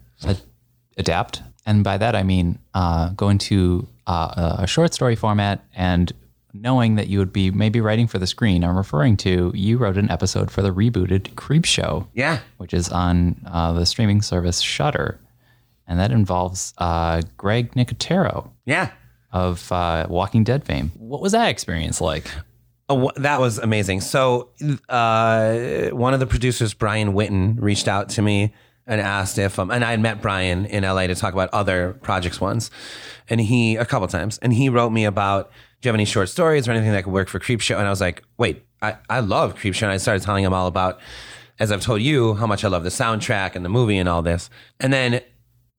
adapt? 0.97 1.43
And 1.67 1.85
by 1.85 1.99
that 1.99 2.17
I 2.17 2.25
mean 2.25 2.59
uh, 2.75 3.11
go 3.11 3.29
into 3.29 3.87
uh, 4.07 4.57
a 4.59 4.67
short 4.67 4.93
story 4.93 5.15
format 5.15 5.65
and 5.75 6.13
knowing 6.53 6.97
that 6.97 7.09
you 7.09 7.19
would 7.19 7.33
be 7.33 7.51
maybe 7.51 7.81
writing 7.81 8.07
for 8.07 8.19
the 8.19 8.27
screen. 8.27 8.65
I'm 8.65 8.77
referring 8.77 9.17
to 9.19 9.53
you 9.55 9.79
wrote 9.79 9.97
an 9.97 10.11
episode 10.11 10.51
for 10.51 10.63
the 10.63 10.71
rebooted 10.71 11.35
Creepshow, 11.35 12.07
Yeah. 12.15 12.41
which 12.59 12.75
is 12.75 12.89
on 12.89 13.41
uh, 13.47 13.73
the 13.73 13.87
streaming 13.87 14.23
service 14.23 14.61
Shudder, 14.61 15.21
and 15.87 15.99
that 15.99 16.11
involves 16.11 16.75
uh, 16.79 17.23
Greg 17.37 17.73
Nicotero 17.75 18.51
Yeah. 18.67 18.91
of 19.33 19.71
uh, 19.73 20.07
Walking 20.09 20.45
Dead 20.45 20.65
fame. 20.65 20.91
What 20.97 21.21
was 21.23 21.33
that 21.33 21.49
experience 21.49 22.01
like? 22.01 22.31
Oh, 22.89 23.13
that 23.17 23.39
was 23.41 23.59
amazing. 23.59 24.01
So, 24.01 24.49
uh, 24.89 25.89
one 25.93 26.13
of 26.15 26.21
the 26.21 26.27
producers, 26.27 26.75
Brian 26.75 27.13
Witten, 27.13 27.57
reached 27.61 27.87
out 27.89 28.09
to 28.11 28.23
me 28.23 28.53
and 28.87 29.01
asked 29.01 29.39
if, 29.39 29.59
um, 29.61 29.71
and 29.71 29.85
I 29.85 29.93
had 29.93 30.01
met 30.01 30.21
Brian 30.21 30.67
in 30.67 30.83
LA 30.83 31.07
to 31.07 31.15
talk 31.15 31.33
about 31.33 31.49
other 31.53 31.93
projects 32.03 32.41
once, 32.41 32.71
and 33.29 33.41
he 33.41 33.77
a 33.77 33.85
couple 33.85 34.09
times, 34.09 34.39
and 34.39 34.53
he 34.53 34.69
wrote 34.69 34.91
me 34.91 35.05
about, 35.05 35.53
you 35.83 35.89
have 35.89 35.95
any 35.95 36.05
short 36.05 36.29
stories 36.29 36.69
or 36.69 36.73
anything 36.73 36.93
that 36.93 37.05
could 37.05 37.13
work 37.13 37.29
for 37.29 37.39
Creepshow? 37.39 37.77
And 37.79 37.87
I 37.87 37.91
was 37.91 38.01
like, 38.01 38.23
wait, 38.39 38.65
I, 38.83 38.97
I 39.09 39.21
love 39.21 39.55
Creepshow. 39.57 39.85
And 39.85 39.93
I 39.93 39.97
started 39.97 40.23
telling 40.23 40.45
him 40.45 40.53
all 40.53 40.67
about, 40.67 41.01
as 41.59 41.73
I've 41.73 41.83
told 41.83 42.03
you, 42.03 42.35
how 42.35 42.47
much 42.47 42.65
I 42.65 42.69
love 42.69 42.85
the 42.85 42.91
soundtrack 42.91 43.55
and 43.55 43.65
the 43.65 43.69
movie 43.69 43.99
and 43.99 44.09
all 44.09 44.23
this, 44.23 44.51
and 44.79 44.93
then. 44.93 45.21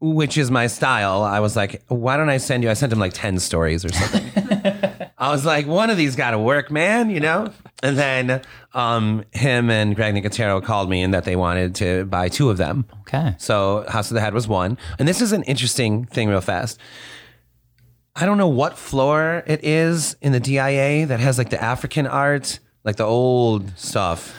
Which 0.04 0.36
is 0.36 0.50
my 0.50 0.66
style. 0.66 1.22
I 1.22 1.42
was 1.42 1.56
like, 1.56 1.84
why 1.88 2.18
don't 2.18 2.32
I 2.32 2.38
send 2.38 2.64
you? 2.64 2.72
I 2.72 2.74
sent 2.74 2.92
him 2.92 2.98
like 2.98 3.14
10 3.14 3.38
stories 3.38 3.86
or 3.86 3.90
something. 3.90 4.32
I 5.22 5.30
was 5.30 5.46
like, 5.46 5.68
one 5.68 5.92
of 5.92 5.98
these 5.98 6.16
got 6.16 6.32
to 6.32 6.40
work, 6.40 6.72
man, 6.72 7.12
you 7.12 7.20
know? 7.20 7.54
And 7.84 7.96
then 7.96 8.42
um, 8.74 9.24
him 9.32 9.70
and 9.70 9.96
Greg 9.96 10.16
Nicotero 10.16 10.64
called 10.64 10.90
me 10.90 11.04
and 11.04 11.14
that 11.14 11.26
they 11.26 11.36
wanted 11.36 11.76
to 11.76 12.06
buy 12.06 12.28
two 12.28 12.50
of 12.50 12.58
them. 12.58 12.86
Okay. 13.02 13.36
So 13.38 13.86
House 13.88 14.10
of 14.10 14.16
the 14.16 14.22
Head 14.22 14.34
was 14.34 14.48
one. 14.48 14.80
And 14.98 15.08
this 15.08 15.22
is 15.22 15.32
an 15.32 15.44
interesting 15.44 16.06
thing, 16.06 16.28
real 16.28 16.42
fast. 16.42 16.80
I 18.16 18.26
don't 18.26 18.38
know 18.38 18.48
what 18.50 18.78
floor 18.78 19.44
it 19.48 19.64
is 19.64 20.16
in 20.22 20.32
the 20.34 20.40
DIA 20.40 21.06
that 21.08 21.20
has 21.20 21.38
like 21.38 21.50
the 21.50 21.62
African 21.62 22.06
art, 22.08 22.60
like 22.84 22.98
the 22.98 23.06
old 23.06 23.72
stuff. 23.78 24.36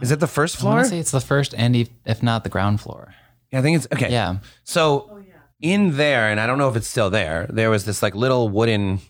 Is 0.00 0.10
it 0.10 0.20
the 0.20 0.26
first 0.26 0.56
I 0.56 0.60
floor? 0.60 0.72
want 0.74 0.84
to 0.84 0.90
say 0.90 0.98
it's 0.98 1.10
the 1.10 1.20
first 1.20 1.54
and 1.56 1.74
if- 1.76 1.90
if 2.06 2.22
not 2.22 2.44
the 2.44 2.50
ground 2.50 2.80
floor. 2.80 3.14
Yeah, 3.52 3.58
I 3.58 3.62
think 3.62 3.76
it's 3.76 3.86
okay. 3.92 4.10
Yeah. 4.10 4.36
So 4.64 5.22
in 5.60 5.96
there, 5.96 6.28
and 6.30 6.40
I 6.40 6.46
don't 6.46 6.58
know 6.58 6.68
if 6.68 6.76
it's 6.76 6.88
still 6.88 7.10
there, 7.10 7.46
there 7.50 7.70
was 7.70 7.84
this 7.84 8.02
like 8.02 8.14
little 8.14 8.48
wooden 8.48 9.00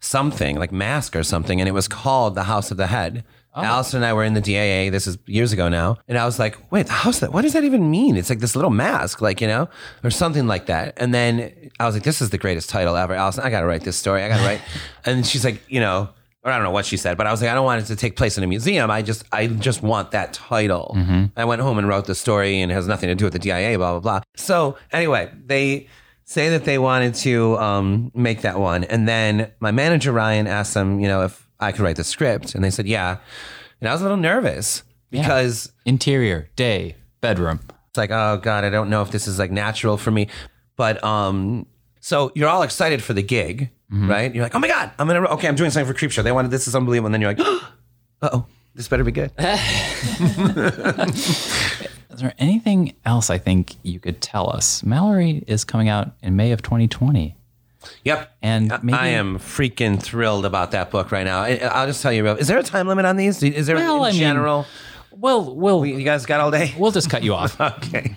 something, 0.00 0.56
like 0.58 0.72
mask 0.72 1.14
or 1.16 1.22
something, 1.22 1.60
and 1.60 1.68
it 1.68 1.72
was 1.72 1.88
called 1.88 2.34
the 2.34 2.44
House 2.44 2.70
of 2.70 2.76
the 2.76 2.86
Head. 2.86 3.24
Allison 3.54 3.98
and 3.98 4.06
I 4.06 4.12
were 4.12 4.24
in 4.24 4.34
the 4.34 4.40
DIA. 4.40 4.90
This 4.90 5.06
is 5.06 5.18
years 5.26 5.52
ago 5.52 5.68
now, 5.68 5.98
and 6.08 6.16
I 6.16 6.24
was 6.24 6.38
like, 6.38 6.56
"Wait, 6.70 6.88
house? 6.88 7.18
That 7.20 7.32
what 7.32 7.42
does 7.42 7.52
that 7.54 7.64
even 7.64 7.90
mean? 7.90 8.16
It's 8.16 8.30
like 8.30 8.40
this 8.40 8.54
little 8.54 8.70
mask, 8.70 9.20
like 9.20 9.40
you 9.40 9.48
know, 9.48 9.68
or 10.04 10.10
something 10.10 10.46
like 10.46 10.66
that." 10.66 10.94
And 10.96 11.12
then 11.12 11.70
I 11.78 11.86
was 11.86 11.94
like, 11.94 12.04
"This 12.04 12.20
is 12.22 12.30
the 12.30 12.38
greatest 12.38 12.70
title 12.70 12.96
ever, 12.96 13.14
Allison. 13.14 13.44
I 13.44 13.50
got 13.50 13.60
to 13.60 13.66
write 13.66 13.82
this 13.82 13.96
story. 13.96 14.22
I 14.22 14.28
got 14.28 14.38
to 14.38 14.44
write." 14.44 14.60
and 15.04 15.26
she's 15.26 15.44
like, 15.44 15.62
"You 15.68 15.80
know." 15.80 16.10
Or 16.42 16.50
I 16.50 16.54
don't 16.56 16.64
know 16.64 16.70
what 16.70 16.86
she 16.86 16.96
said, 16.96 17.18
but 17.18 17.26
I 17.26 17.32
was 17.32 17.42
like, 17.42 17.50
I 17.50 17.54
don't 17.54 17.66
want 17.66 17.82
it 17.82 17.86
to 17.88 17.96
take 17.96 18.16
place 18.16 18.38
in 18.38 18.44
a 18.44 18.46
museum. 18.46 18.90
I 18.90 19.02
just, 19.02 19.24
I 19.30 19.46
just 19.46 19.82
want 19.82 20.12
that 20.12 20.32
title. 20.32 20.96
I 21.36 21.44
went 21.44 21.60
home 21.60 21.76
and 21.76 21.86
wrote 21.86 22.06
the 22.06 22.14
story, 22.14 22.62
and 22.62 22.72
it 22.72 22.74
has 22.74 22.86
nothing 22.88 23.08
to 23.10 23.14
do 23.14 23.26
with 23.26 23.34
the 23.34 23.38
DIA. 23.38 23.76
Blah 23.76 23.90
blah 23.90 24.00
blah. 24.00 24.20
So 24.36 24.78
anyway, 24.90 25.30
they 25.44 25.88
say 26.24 26.48
that 26.48 26.64
they 26.64 26.78
wanted 26.78 27.14
to 27.16 27.58
um, 27.58 28.10
make 28.14 28.40
that 28.40 28.58
one, 28.58 28.84
and 28.84 29.06
then 29.06 29.52
my 29.60 29.70
manager 29.70 30.12
Ryan 30.12 30.46
asked 30.46 30.72
them, 30.72 30.98
you 30.98 31.08
know, 31.08 31.24
if 31.24 31.46
I 31.60 31.72
could 31.72 31.80
write 31.82 31.96
the 31.96 32.04
script, 32.04 32.54
and 32.54 32.64
they 32.64 32.70
said 32.70 32.86
yeah, 32.86 33.18
and 33.80 33.88
I 33.88 33.92
was 33.92 34.00
a 34.00 34.04
little 34.04 34.16
nervous 34.16 34.82
because 35.10 35.72
Interior, 35.84 36.48
day, 36.56 36.96
bedroom. 37.20 37.60
it's 37.88 37.98
like, 37.98 38.10
oh 38.10 38.38
god, 38.42 38.64
I 38.64 38.70
don't 38.70 38.90
know 38.90 39.02
if 39.02 39.10
this 39.10 39.26
is 39.28 39.38
like 39.38 39.50
natural 39.50 39.96
for 39.96 40.10
me, 40.10 40.28
but 40.76 41.02
um, 41.04 41.66
so 42.00 42.32
you're 42.34 42.48
all 42.48 42.62
excited 42.62 43.02
for 43.02 43.12
the 43.12 43.22
gig, 43.22 43.70
right? 43.90 44.34
You're 44.34 44.44
like, 44.44 44.54
oh 44.54 44.58
my 44.58 44.68
god, 44.68 44.92
I'm 44.98 45.06
gonna 45.06 45.26
okay, 45.30 45.48
I'm 45.48 45.56
doing 45.56 45.70
something 45.70 45.92
for 45.92 45.98
Creepshow. 45.98 46.22
They 46.22 46.32
wanted 46.32 46.50
this 46.50 46.66
is 46.68 46.74
unbelievable, 46.74 47.06
and 47.06 47.14
then 47.14 47.20
you're 47.20 47.34
like, 47.34 47.40
uh 48.22 48.30
oh, 48.32 48.46
this 48.74 48.88
better 48.88 49.04
be 49.04 49.12
good. 49.12 49.32
Is 52.10 52.24
there 52.24 52.34
anything 52.38 52.94
else 53.06 53.30
I 53.30 53.38
think 53.38 53.76
you 53.82 53.98
could 53.98 54.20
tell 54.20 54.50
us? 54.50 54.82
Malorie 54.82 55.42
is 55.46 55.64
coming 55.64 55.88
out 55.88 56.12
in 56.22 56.36
May 56.36 56.52
of 56.52 56.60
2020. 56.60 57.36
Yep. 58.04 58.30
And 58.42 58.68
maybe- 58.82 58.92
I 58.98 59.06
am 59.08 59.38
freaking 59.38 60.02
thrilled 60.02 60.44
about 60.44 60.72
that 60.72 60.90
book 60.90 61.10
right 61.12 61.24
now. 61.24 61.40
I, 61.40 61.56
I'll 61.56 61.86
just 61.86 62.02
tell 62.02 62.12
you, 62.12 62.22
real- 62.24 62.36
is 62.36 62.48
there 62.48 62.58
a 62.58 62.62
time 62.62 62.86
limit 62.88 63.04
on 63.04 63.16
these? 63.16 63.42
Is 63.42 63.66
there 63.66 63.76
Well, 63.76 63.96
in 64.04 64.08
I 64.08 64.10
mean- 64.12 64.20
general? 64.20 64.66
Well, 65.12 65.54
we'll 65.54 65.84
you 65.84 66.02
guys 66.04 66.24
got 66.24 66.40
all 66.40 66.50
day? 66.50 66.74
we'll 66.78 66.92
just 66.92 67.10
cut 67.10 67.22
you 67.22 67.34
off. 67.34 67.58
Okay. 67.60 68.16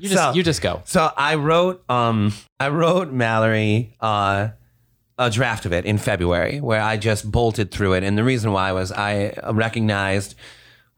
You 0.00 0.08
just 0.08 0.14
So- 0.20 0.32
you 0.32 0.42
just 0.42 0.62
go. 0.62 0.82
So 0.84 1.12
I 1.16 1.36
wrote, 1.36 1.84
um, 1.88 2.32
I 2.58 2.70
wrote 2.70 3.12
Malorie 3.14 3.90
uh, 4.00 4.48
a 5.18 5.30
draft 5.30 5.66
of 5.66 5.72
it 5.72 5.84
in 5.84 5.98
February, 5.98 6.60
where 6.60 6.80
I 6.80 6.96
just 6.96 7.30
bolted 7.30 7.70
through 7.70 7.92
it, 7.92 8.02
and 8.02 8.16
the 8.18 8.24
reason 8.24 8.50
why 8.52 8.72
was 8.72 8.90
I 8.90 9.34
recognized 9.52 10.34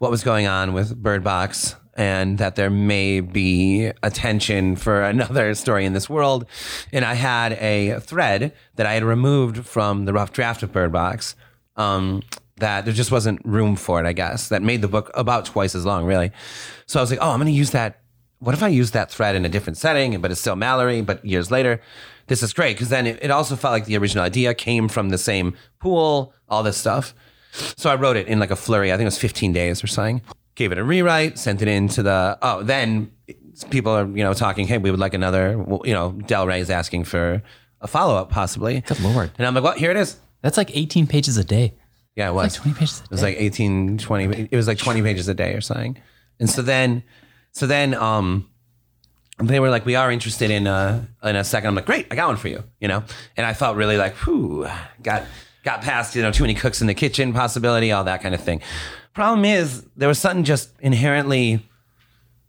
what 0.03 0.11
was 0.11 0.24
going 0.24 0.48
on 0.48 0.72
with 0.72 1.00
Bird 1.00 1.22
Box 1.22 1.76
and 1.94 2.38
that 2.38 2.57
there 2.57 2.70
may 2.70 3.20
be 3.20 3.92
attention 4.03 4.74
for 4.74 5.00
another 5.14 5.55
story 5.55 5.84
in 5.84 5.92
this 5.92 6.11
world, 6.11 6.44
and 6.92 7.05
I 7.05 7.14
had 7.14 7.53
a 7.53 8.00
thread 8.00 8.53
that 8.74 8.84
I 8.84 8.94
had 8.94 9.05
removed 9.05 9.64
from 9.64 10.05
the 10.05 10.12
rough 10.12 10.32
draft 10.32 10.64
of 10.64 10.72
Bird 10.72 10.90
Box. 10.90 11.36
Um, 11.76 12.22
that 12.57 12.84
there 12.84 12.92
just 12.92 13.12
wasn't 13.12 13.44
room 13.44 13.76
for 13.76 14.00
it, 14.00 14.07
I 14.07 14.12
guess, 14.12 14.48
that 14.48 14.61
made 14.61 14.82
the 14.82 14.88
book 14.88 15.11
about 15.14 15.44
twice 15.44 15.74
as 15.76 15.86
long, 15.86 16.05
really. 16.05 16.32
So 16.86 16.98
I 16.98 17.03
was 17.03 17.11
like, 17.11 17.20
oh, 17.22 17.30
I'm 17.30 17.38
going 17.38 17.46
to 17.46 17.53
use 17.53 17.70
that 17.70 18.00
what 18.40 18.57
if 18.57 18.62
I 18.64 18.68
use 18.68 18.90
that 18.90 19.09
thread 19.09 19.36
in 19.36 19.44
a 19.44 19.48
different 19.48 19.76
setting, 19.76 20.20
but 20.20 20.32
it's 20.32 20.40
still 20.40 20.57
Malorie, 20.57 21.07
but 21.07 21.24
years 21.24 21.53
later? 21.53 21.80
This 22.26 22.42
is 22.42 22.53
great 22.53 22.74
because 22.74 22.88
then 22.88 23.07
it, 23.07 23.20
it 23.22 23.30
also 23.30 23.55
felt 23.55 23.70
like 23.70 23.84
the 23.84 23.96
original 23.96 24.24
idea 24.24 24.53
came 24.53 24.88
from 24.88 25.11
the 25.11 25.18
same 25.18 25.57
pool, 25.78 26.34
all 26.48 26.64
this 26.64 26.76
stuff. 26.76 27.14
So 27.53 27.90
I 27.90 27.94
wrote 27.96 28.16
it 28.16 28.26
in 28.28 28.38
like 28.38 28.50
a 28.50 28.57
flurry. 28.57 28.92
I 28.92 28.96
think 28.96 29.03
it 29.03 29.07
was 29.07 29.18
15 29.18 29.53
days 29.53 29.84
or 29.84 29.86
something. 29.86 30.22
Gave 30.55 30.72
it 30.72 30.78
a 30.78 30.84
rewrite, 30.84 31.38
sent 31.38 31.62
it 31.62 31.68
into 31.68 32.03
the. 32.03 32.38
Oh, 32.42 32.62
then 32.62 33.11
people 33.70 33.92
are 33.92 34.07
you 34.07 34.24
know 34.24 34.34
talking. 34.34 34.66
Hey, 34.66 34.78
we 34.78 34.90
would 34.90 35.00
like 35.00 35.14
another. 35.14 35.59
well, 35.59 35.82
You 35.84 35.94
know, 35.94 36.12
Del 36.12 36.46
Rey 36.46 36.61
is 36.61 36.70
asking 36.70 37.05
for 37.05 37.42
a 37.80 37.86
follow 37.86 38.16
up 38.16 38.30
possibly. 38.30 38.80
Good 38.82 39.00
lord. 39.00 39.30
And 39.38 39.46
I'm 39.46 39.55
like, 39.55 39.64
well, 39.64 39.74
here 39.74 39.90
it 39.90 39.96
is. 39.96 40.16
That's 40.42 40.57
like 40.57 40.76
18 40.76 41.07
pages 41.07 41.36
a 41.36 41.44
day. 41.44 41.74
Yeah, 42.16 42.28
it 42.28 42.32
was. 42.32 42.55
Like 42.57 42.62
20 42.74 42.78
pages 42.78 43.00
a 43.00 43.05
It 43.05 43.11
was 43.11 43.22
like 43.22 43.36
18, 43.38 43.98
20. 43.98 44.48
It 44.50 44.57
was 44.57 44.66
like 44.66 44.78
20 44.78 45.03
pages 45.03 45.28
a 45.28 45.34
day 45.34 45.55
or 45.55 45.61
something. 45.61 45.96
And 46.38 46.50
so 46.50 46.61
then, 46.61 47.03
so 47.53 47.66
then, 47.66 47.94
um, 47.94 48.48
they 49.38 49.61
were 49.61 49.70
like, 49.70 49.86
we 49.86 49.94
are 49.94 50.11
interested 50.12 50.50
in 50.50 50.66
uh 50.66 51.05
in 51.22 51.36
a 51.36 51.42
second. 51.44 51.68
I'm 51.68 51.74
like, 51.74 51.86
great, 51.86 52.07
I 52.11 52.14
got 52.16 52.28
one 52.28 52.36
for 52.36 52.48
you, 52.48 52.62
you 52.80 52.88
know. 52.88 53.03
And 53.36 53.46
I 53.46 53.55
felt 53.55 53.76
really 53.76 53.96
like, 53.96 54.14
whew, 54.16 54.68
got 55.03 55.24
got 55.64 55.82
past 55.82 56.14
you 56.14 56.22
know 56.22 56.32
too 56.32 56.42
many 56.42 56.54
cooks 56.54 56.80
in 56.80 56.86
the 56.86 56.94
kitchen 56.94 57.32
possibility, 57.32 57.92
all 57.92 58.04
that 58.04 58.22
kind 58.22 58.34
of 58.34 58.40
thing. 58.42 58.60
Problem 59.14 59.44
is, 59.44 59.86
there 59.96 60.08
was 60.08 60.18
something 60.18 60.44
just 60.44 60.70
inherently, 60.80 61.68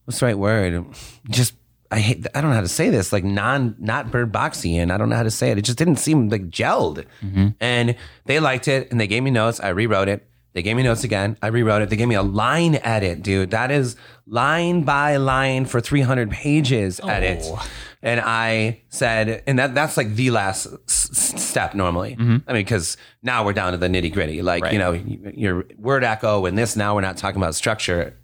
what's 0.05 0.19
the 0.19 0.27
right 0.27 0.37
word? 0.37 0.85
Just 1.29 1.53
I 1.93 1.99
hate. 1.99 2.25
I 2.33 2.41
don't 2.41 2.49
know 2.49 2.55
how 2.55 2.61
to 2.61 2.67
say 2.67 2.89
this. 2.89 3.13
Like 3.13 3.23
non, 3.23 3.75
not 3.77 4.09
bird 4.09 4.31
boxian. 4.33 4.91
I 4.91 4.97
don't 4.97 5.09
know 5.09 5.15
how 5.15 5.23
to 5.23 5.31
say 5.31 5.51
it. 5.51 5.59
It 5.59 5.61
just 5.61 5.77
didn't 5.77 5.97
seem 5.97 6.29
like 6.29 6.49
gelled. 6.49 7.05
Mm-hmm. 7.21 7.49
And 7.59 7.95
they 8.25 8.39
liked 8.39 8.67
it, 8.67 8.89
and 8.89 8.99
they 8.99 9.05
gave 9.05 9.21
me 9.21 9.29
notes. 9.29 9.59
I 9.59 9.69
rewrote 9.69 10.07
it. 10.07 10.27
They 10.53 10.61
gave 10.61 10.75
me 10.75 10.83
notes 10.83 11.03
again. 11.03 11.37
I 11.41 11.47
rewrote 11.47 11.81
it. 11.81 11.89
They 11.89 11.95
gave 11.95 12.07
me 12.07 12.15
a 12.15 12.21
line 12.21 12.75
edit, 12.83 13.23
dude. 13.23 13.51
That 13.51 13.71
is 13.71 13.95
line 14.27 14.83
by 14.83 15.17
line 15.17 15.65
for 15.65 15.81
300 15.81 16.29
pages 16.29 17.01
oh. 17.03 17.09
edit. 17.09 17.41
Oh. 17.43 17.67
And 18.03 18.19
I 18.19 18.81
said, 18.89 19.43
and 19.47 19.57
that 19.59 19.73
that's 19.73 19.97
like 19.97 20.15
the 20.15 20.29
last 20.29 20.67
s- 20.67 21.09
s- 21.11 21.41
step 21.41 21.73
normally. 21.73 22.15
Mm-hmm. 22.15 22.37
I 22.47 22.53
mean, 22.53 22.63
because 22.63 22.97
now 23.23 23.45
we're 23.45 23.53
down 23.53 23.71
to 23.71 23.77
the 23.77 23.87
nitty 23.87 24.13
gritty. 24.13 24.41
Like, 24.41 24.71
you 24.71 24.77
know, 24.77 24.91
your 24.91 25.65
word 25.77 26.03
echo 26.03 26.45
and 26.45 26.57
this, 26.57 26.75
now 26.75 26.95
we're 26.95 27.01
not 27.01 27.17
talking 27.17 27.41
about 27.41 27.55
structure. 27.55 28.15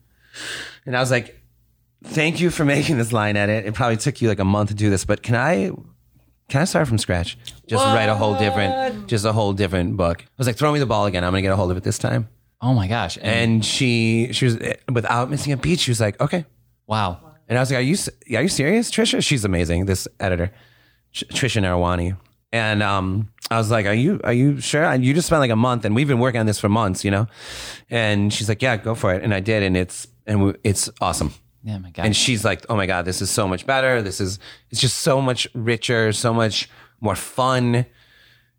And 0.85 0.95
I 0.95 0.99
was 0.99 1.11
like, 1.11 1.41
thank 2.03 2.39
you 2.39 2.49
for 2.49 2.65
making 2.65 2.97
this 2.97 3.11
line 3.11 3.37
edit. 3.37 3.65
It 3.65 3.73
probably 3.73 3.97
took 3.97 4.21
you 4.21 4.27
like 4.27 4.39
a 4.39 4.45
month 4.45 4.69
to 4.69 4.75
do 4.75 4.89
this, 4.89 5.05
but 5.05 5.23
can 5.23 5.35
I 5.35 5.71
can 6.49 6.61
I 6.61 6.65
start 6.65 6.87
from 6.87 6.97
scratch? 6.97 7.37
Just 7.67 7.85
write 7.85 8.09
a 8.09 8.15
whole 8.15 8.35
different 8.37 9.07
just 9.07 9.25
a 9.25 9.31
whole 9.33 9.53
different 9.53 9.95
book. 9.97 10.21
I 10.23 10.25
was 10.37 10.47
like, 10.47 10.57
throw 10.57 10.71
me 10.73 10.79
the 10.79 10.85
ball 10.85 11.05
again. 11.05 11.23
I'm 11.23 11.31
gonna 11.31 11.41
get 11.41 11.51
a 11.51 11.55
hold 11.55 11.71
of 11.71 11.77
it 11.77 11.83
this 11.83 11.97
time. 11.97 12.27
Oh 12.61 12.73
my 12.73 12.87
gosh. 12.87 13.17
And, 13.17 13.25
And 13.27 13.65
she 13.65 14.29
she 14.33 14.45
was 14.45 14.57
without 14.91 15.29
missing 15.29 15.53
a 15.53 15.57
beat, 15.57 15.79
she 15.79 15.91
was 15.91 16.01
like, 16.01 16.19
okay. 16.19 16.45
wow. 16.87 17.19
And 17.47 17.57
I 17.57 17.61
was 17.61 17.71
like, 17.71 17.79
are 17.79 17.81
you 17.81 17.93
s- 17.93 18.09
are 18.35 18.41
you 18.43 18.47
serious, 18.47 18.91
Tricia? 18.91 19.23
She's 19.23 19.43
amazing, 19.45 19.85
this 19.87 20.07
editor. 20.19 20.51
Tr- 21.13 21.25
Tricia 21.25 21.61
Narwani. 21.63 22.15
And 22.51 22.81
um, 22.83 23.29
I 23.51 23.57
was 23.57 23.69
like, 23.71 23.85
"Are 23.85 23.93
you 23.93 24.19
are 24.23 24.33
you 24.33 24.59
sure? 24.59 24.83
And 24.83 25.03
You 25.05 25.13
just 25.13 25.27
spent 25.27 25.39
like 25.39 25.51
a 25.51 25.55
month, 25.55 25.85
and 25.85 25.95
we've 25.95 26.07
been 26.07 26.19
working 26.19 26.39
on 26.39 26.45
this 26.47 26.59
for 26.59 26.69
months, 26.69 27.03
you 27.05 27.11
know." 27.11 27.27
And 27.89 28.33
she's 28.33 28.49
like, 28.49 28.61
"Yeah, 28.61 28.75
go 28.77 28.95
for 28.95 29.13
it." 29.13 29.23
And 29.23 29.33
I 29.33 29.39
did, 29.39 29.61
and 29.63 29.77
it's 29.77 30.07
and 30.27 30.43
we, 30.43 30.53
it's 30.63 30.89
awesome. 31.01 31.31
Yeah, 31.63 31.77
my 31.77 31.91
God. 31.91 32.05
And 32.05 32.15
she's 32.15 32.45
like, 32.45 32.65
"Oh 32.69 32.75
my 32.75 32.85
god, 32.85 33.05
this 33.05 33.21
is 33.21 33.29
so 33.29 33.47
much 33.47 33.65
better. 33.65 34.01
This 34.01 34.21
is 34.21 34.39
it's 34.69 34.79
just 34.79 34.97
so 34.97 35.21
much 35.21 35.47
richer, 35.53 36.13
so 36.13 36.33
much 36.33 36.69
more 37.01 37.15
fun." 37.15 37.85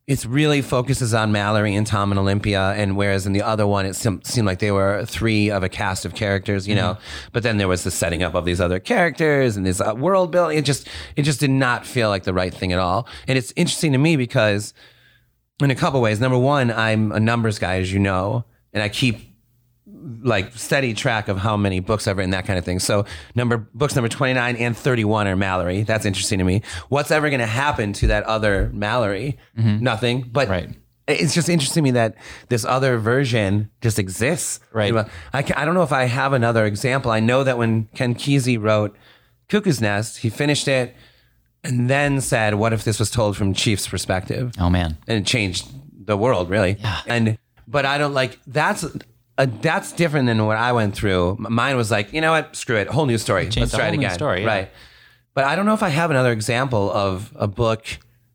It 0.06 0.24
really 0.24 0.60
focuses 0.60 1.14
on 1.14 1.32
Malorie 1.32 1.76
and 1.76 1.86
Tom 1.86 2.10
and 2.10 2.18
Olympia, 2.18 2.72
and 2.72 2.96
whereas 2.96 3.26
in 3.26 3.32
the 3.32 3.42
other 3.42 3.64
one 3.64 3.86
it 3.86 3.94
seemed, 3.94 4.26
seemed 4.26 4.44
like 4.44 4.58
they 4.58 4.72
were 4.72 5.04
three 5.04 5.50
of 5.50 5.62
a 5.62 5.68
cast 5.68 6.04
of 6.04 6.16
characters, 6.16 6.66
you 6.66 6.74
know. 6.74 6.98
But 7.32 7.44
then 7.44 7.58
there 7.58 7.68
was 7.68 7.84
the 7.84 7.92
setting 7.92 8.22
up 8.24 8.34
of 8.34 8.44
these 8.44 8.60
other 8.60 8.80
characters 8.80 9.56
and 9.56 9.64
this 9.64 9.80
uh, 9.80 9.94
world 9.96 10.32
building. 10.32 10.58
It 10.58 10.64
just 10.64 10.88
it 11.16 11.22
just 11.22 11.38
did 11.38 11.50
not 11.50 11.86
feel 11.86 12.08
like 12.08 12.24
the 12.24 12.34
right 12.34 12.52
thing 12.52 12.72
at 12.72 12.80
all. 12.80 13.06
And 13.28 13.38
it's 13.38 13.52
interesting 13.54 13.92
to 13.92 13.98
me 13.98 14.16
because 14.16 14.74
in 15.62 15.70
a 15.70 15.74
couple 15.74 16.00
ways. 16.00 16.20
Number 16.20 16.38
one, 16.38 16.70
I'm 16.70 17.12
a 17.12 17.20
numbers 17.20 17.58
guy, 17.58 17.76
as 17.76 17.92
you 17.92 17.98
know, 17.98 18.44
and 18.72 18.82
I 18.82 18.88
keep 18.88 19.29
like 20.22 20.52
steady 20.54 20.94
track 20.94 21.28
of 21.28 21.38
how 21.38 21.56
many 21.56 21.80
books 21.80 22.08
I've 22.08 22.16
written, 22.16 22.30
that 22.30 22.46
kind 22.46 22.58
of 22.58 22.64
thing. 22.64 22.78
So 22.78 23.04
number 23.34 23.56
books 23.74 23.94
number 23.94 24.08
29 24.08 24.56
and 24.56 24.76
31 24.76 25.26
are 25.26 25.36
Malorie. 25.36 25.84
That's 25.86 26.04
interesting 26.06 26.38
to 26.38 26.44
me. 26.44 26.62
What's 26.88 27.10
ever 27.10 27.28
going 27.30 27.40
to 27.40 27.46
happen 27.46 27.92
to 27.94 28.06
that 28.08 28.24
other 28.24 28.70
Malorie? 28.74 29.36
Mm-hmm. 29.58 29.82
Nothing. 29.84 30.22
But 30.32 30.48
Right. 30.48 30.70
it's 31.08 31.34
just 31.34 31.48
interesting 31.48 31.82
to 31.82 31.84
me 31.84 31.90
that 31.92 32.14
this 32.48 32.64
other 32.64 32.98
version 32.98 33.70
just 33.80 33.98
exists. 33.98 34.60
Right. 34.72 34.94
I, 34.94 35.06
I 35.34 35.64
don't 35.64 35.74
know 35.74 35.82
if 35.82 35.92
I 35.92 36.04
have 36.04 36.32
another 36.32 36.64
example. 36.64 37.10
I 37.10 37.20
know 37.20 37.44
that 37.44 37.58
when 37.58 37.84
Ken 37.94 38.14
Kesey 38.14 38.60
wrote 38.60 38.96
Cuckoo's 39.48 39.80
Nest, 39.80 40.18
he 40.18 40.30
finished 40.30 40.66
it 40.68 40.94
and 41.62 41.90
then 41.90 42.20
said, 42.20 42.54
what 42.54 42.72
if 42.72 42.84
this 42.84 42.98
was 42.98 43.10
told 43.10 43.36
from 43.36 43.52
Chief's 43.52 43.86
perspective? 43.88 44.52
oh 44.58 44.70
man. 44.70 44.96
and 45.06 45.18
it 45.18 45.26
changed 45.26 45.68
the 46.06 46.16
world 46.16 46.48
really. 46.48 46.76
Yeah. 46.80 47.00
And 47.06 47.38
but 47.68 47.84
I 47.84 47.98
don't 47.98 48.14
like 48.14 48.38
that's 48.46 48.84
a, 49.42 49.46
that's 49.46 49.92
different 49.92 50.26
than 50.26 50.46
what 50.46 50.56
I 50.56 50.72
went 50.72 50.94
through. 50.94 51.36
Mine 51.38 51.76
was 51.76 51.90
like, 51.90 52.12
you 52.12 52.20
know 52.20 52.32
what, 52.32 52.54
screw 52.54 52.76
it, 52.76 52.88
whole 52.88 53.06
new 53.06 53.18
story. 53.18 53.44
Let's 53.44 53.74
a 53.74 53.76
try 53.76 53.88
it 53.88 53.94
again. 53.94 54.14
story, 54.14 54.42
yeah. 54.42 54.46
Right. 54.46 54.70
But 55.34 55.44
I 55.44 55.56
don't 55.56 55.66
know 55.66 55.74
if 55.74 55.82
I 55.82 55.88
have 55.88 56.10
another 56.10 56.32
example 56.32 56.90
of 56.90 57.32
a 57.36 57.46
book 57.46 57.86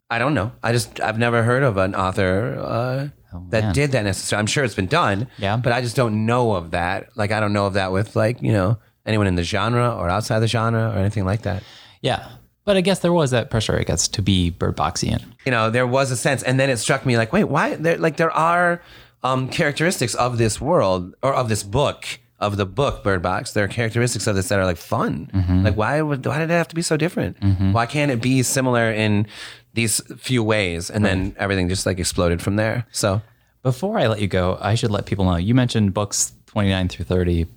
I 0.10 0.20
don't 0.20 0.34
know. 0.34 0.52
I 0.62 0.72
just 0.72 1.02
I've 1.02 1.18
never 1.18 1.44
heard 1.44 1.64
of 1.64 1.78
an 1.78 1.96
author 1.96 2.58
uh, 2.60 3.40
that 3.50 3.64
man. 3.64 3.74
did 3.74 3.92
that 3.94 4.04
necessarily. 4.04 4.40
I'm 4.40 4.48
sure 4.48 4.64
it's 4.64 4.76
been 4.76 4.86
done. 4.86 5.28
Yeah. 5.38 5.58
But 5.58 5.74
I 5.74 5.82
just 5.82 5.96
don't 5.96 6.26
know 6.26 6.54
of 6.54 6.72
that. 6.72 7.10
Like 7.16 7.32
I 7.32 7.40
don't 7.40 7.54
know 7.54 7.66
of 7.66 7.74
that 7.74 7.92
with 7.92 8.16
like 8.16 8.42
you 8.42 8.52
know 8.52 8.78
anyone 9.06 9.28
in 9.28 9.36
the 9.36 9.44
genre 9.44 9.96
or 9.96 10.10
outside 10.10 10.40
the 10.40 10.48
genre 10.48 10.92
or 10.92 11.00
anything 11.00 11.26
like 11.26 11.42
that. 11.42 11.64
Yeah. 12.02 12.28
But 12.66 12.78
I 12.78 12.82
guess 12.82 13.00
there 13.00 13.14
was 13.14 13.30
that 13.32 13.52
pressure, 13.52 13.78
I 13.78 13.84
guess, 13.84 14.08
to 14.08 14.24
be 14.24 14.50
Bird 14.50 14.76
Boxian. 14.76 15.24
you 15.46 15.52
know, 15.52 15.70
there 15.70 15.86
was 15.86 16.10
a 16.10 16.18
sense, 16.18 16.42
and 16.42 16.60
then 16.60 16.72
it 16.72 16.78
struck 16.78 17.06
me 17.06 17.16
like, 17.16 17.32
wait, 17.32 17.44
why? 17.44 17.76
There, 17.76 17.96
like, 18.00 18.18
there 18.18 18.32
are 18.32 18.82
um, 19.26 19.50
characteristics 19.50 20.14
of 20.16 20.38
this 20.38 20.62
world 20.62 21.16
or 21.24 21.34
of 21.34 21.50
this 21.50 21.64
book, 21.64 22.06
of 22.40 22.58
the 22.58 22.66
book 22.66 23.04
Bird 23.04 23.22
Box. 23.22 23.54
There 23.54 23.64
are 23.64 23.68
characteristics 23.68 24.28
of 24.28 24.36
this 24.36 24.48
that 24.50 24.60
are 24.60 24.66
like 24.66 24.78
fun. 24.78 25.30
Like, 25.64 25.76
why 25.76 26.02
would 26.02 26.26
why 26.26 26.38
did 26.40 26.50
it 26.52 26.54
have 26.54 26.68
to 26.70 26.76
be 26.76 26.82
so 26.82 26.96
different? 26.98 27.38
Why 27.74 27.86
can't 27.86 28.12
it 28.12 28.22
be 28.22 28.44
similar 28.44 28.92
in 28.92 29.26
these 29.74 30.00
few 30.18 30.44
ways? 30.44 30.90
And 30.92 31.04
then 31.04 31.36
everything 31.40 31.70
just 31.70 31.86
like 31.86 32.00
exploded 32.00 32.42
from 32.42 32.56
there. 32.56 32.86
So 32.92 33.22
Before 33.64 33.98
I 33.98 34.08
let 34.08 34.20
you 34.22 34.28
go, 34.28 34.58
I 34.62 34.76
should 34.76 34.92
let 34.92 35.06
people 35.08 35.26
know 35.26 35.38
you 35.38 35.56
mentioned 35.56 35.94
books 35.94 36.34
29 36.48 36.88
through 36.90 37.06
30. 37.06 37.48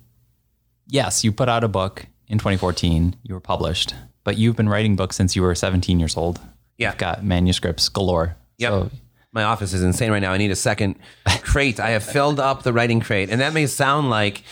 Yes, 0.87 1.23
you 1.23 1.31
put 1.31 1.49
out 1.49 1.63
a 1.63 1.67
book 1.67 2.05
in 2.27 2.37
2014. 2.39 3.15
You 3.23 3.35
were 3.35 3.39
published, 3.41 3.93
but 4.23 4.37
you've 4.37 4.55
been 4.55 4.69
writing 4.69 4.95
books 4.95 5.15
since 5.15 5.35
you 5.35 5.43
were 5.43 5.53
17 5.53 5.99
years 5.99 6.17
old. 6.17 6.39
Yeah. 6.77 6.89
You've 6.89 6.97
got 6.97 7.23
manuscripts 7.23 7.89
galore. 7.89 8.35
Yep. 8.57 8.71
So, 8.71 8.89
my 9.31 9.43
office 9.43 9.73
is 9.73 9.83
insane 9.83 10.11
right 10.11 10.21
now. 10.21 10.31
I 10.31 10.37
need 10.37 10.51
a 10.51 10.55
second 10.55 10.95
crate. 11.43 11.79
I 11.79 11.91
have 11.91 12.03
filled 12.03 12.39
up 12.39 12.63
the 12.63 12.73
writing 12.73 12.99
crate, 12.99 13.29
and 13.29 13.41
that 13.41 13.53
may 13.53 13.67
sound 13.67 14.09
like 14.09 14.43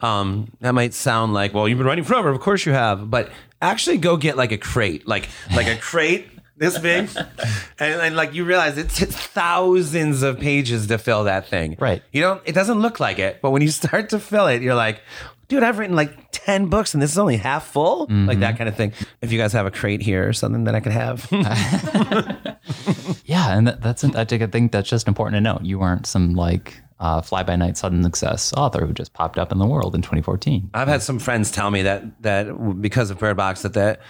um, 0.00 0.50
that 0.60 0.72
might 0.72 0.94
sound 0.94 1.34
like 1.34 1.54
well, 1.54 1.68
you've 1.68 1.78
been 1.78 1.86
writing 1.86 2.04
forever. 2.04 2.30
Of 2.30 2.40
course 2.40 2.66
you 2.66 2.72
have, 2.72 3.10
but 3.10 3.30
actually 3.60 3.98
go 3.98 4.16
get 4.16 4.36
like 4.36 4.52
a 4.52 4.58
crate, 4.58 5.06
like 5.06 5.28
like 5.54 5.66
a 5.66 5.76
crate 5.76 6.28
this 6.56 6.78
big, 6.78 7.08
and, 7.78 8.00
and 8.00 8.16
like 8.16 8.34
you 8.34 8.44
realize 8.44 8.78
it's 8.78 8.98
thousands 8.98 10.22
of 10.22 10.38
pages 10.38 10.86
to 10.86 10.98
fill 10.98 11.24
that 11.24 11.48
thing. 11.48 11.76
Right. 11.78 12.02
You 12.12 12.22
don't. 12.22 12.42
It 12.44 12.52
doesn't 12.52 12.80
look 12.80 13.00
like 13.00 13.18
it, 13.18 13.40
but 13.42 13.50
when 13.50 13.62
you 13.62 13.68
start 13.68 14.10
to 14.10 14.18
fill 14.18 14.46
it, 14.46 14.62
you're 14.62 14.74
like. 14.74 15.00
Dude, 15.48 15.62
I've 15.62 15.78
written 15.78 15.96
like 15.96 16.30
10 16.32 16.66
books 16.66 16.94
and 16.94 17.02
this 17.02 17.12
is 17.12 17.18
only 17.18 17.36
half 17.36 17.66
full. 17.66 18.06
Like 18.08 18.40
that 18.40 18.56
kind 18.56 18.68
of 18.68 18.76
thing. 18.76 18.92
If 19.20 19.32
you 19.32 19.38
guys 19.38 19.52
have 19.52 19.66
a 19.66 19.70
crate 19.70 20.00
here 20.00 20.28
or 20.28 20.32
something 20.32 20.64
that 20.64 20.74
I 20.74 20.80
could 20.80 20.92
have. 20.92 21.28
yeah, 23.24 23.56
and 23.56 23.66
that, 23.68 23.80
that's 23.82 24.04
I 24.04 24.24
think 24.24 24.42
I 24.42 24.46
think 24.46 24.72
that's 24.72 24.88
just 24.88 25.08
important 25.08 25.36
to 25.36 25.40
note. 25.40 25.62
You 25.62 25.78
weren't 25.78 26.06
some 26.06 26.34
like 26.34 26.80
uh, 27.00 27.20
fly 27.20 27.42
by 27.42 27.56
night 27.56 27.76
sudden 27.76 28.02
success 28.02 28.52
author 28.56 28.86
who 28.86 28.92
just 28.92 29.12
popped 29.12 29.38
up 29.38 29.52
in 29.52 29.58
the 29.58 29.66
world 29.66 29.94
in 29.94 30.02
2014. 30.02 30.70
I've 30.72 30.88
had 30.88 31.02
some 31.02 31.18
friends 31.18 31.50
tell 31.50 31.70
me 31.70 31.82
that 31.82 32.22
that 32.22 32.80
because 32.80 33.10
of 33.10 33.18
Bird 33.18 33.36
Box 33.36 33.62
that 33.62 33.74
that 33.74 34.00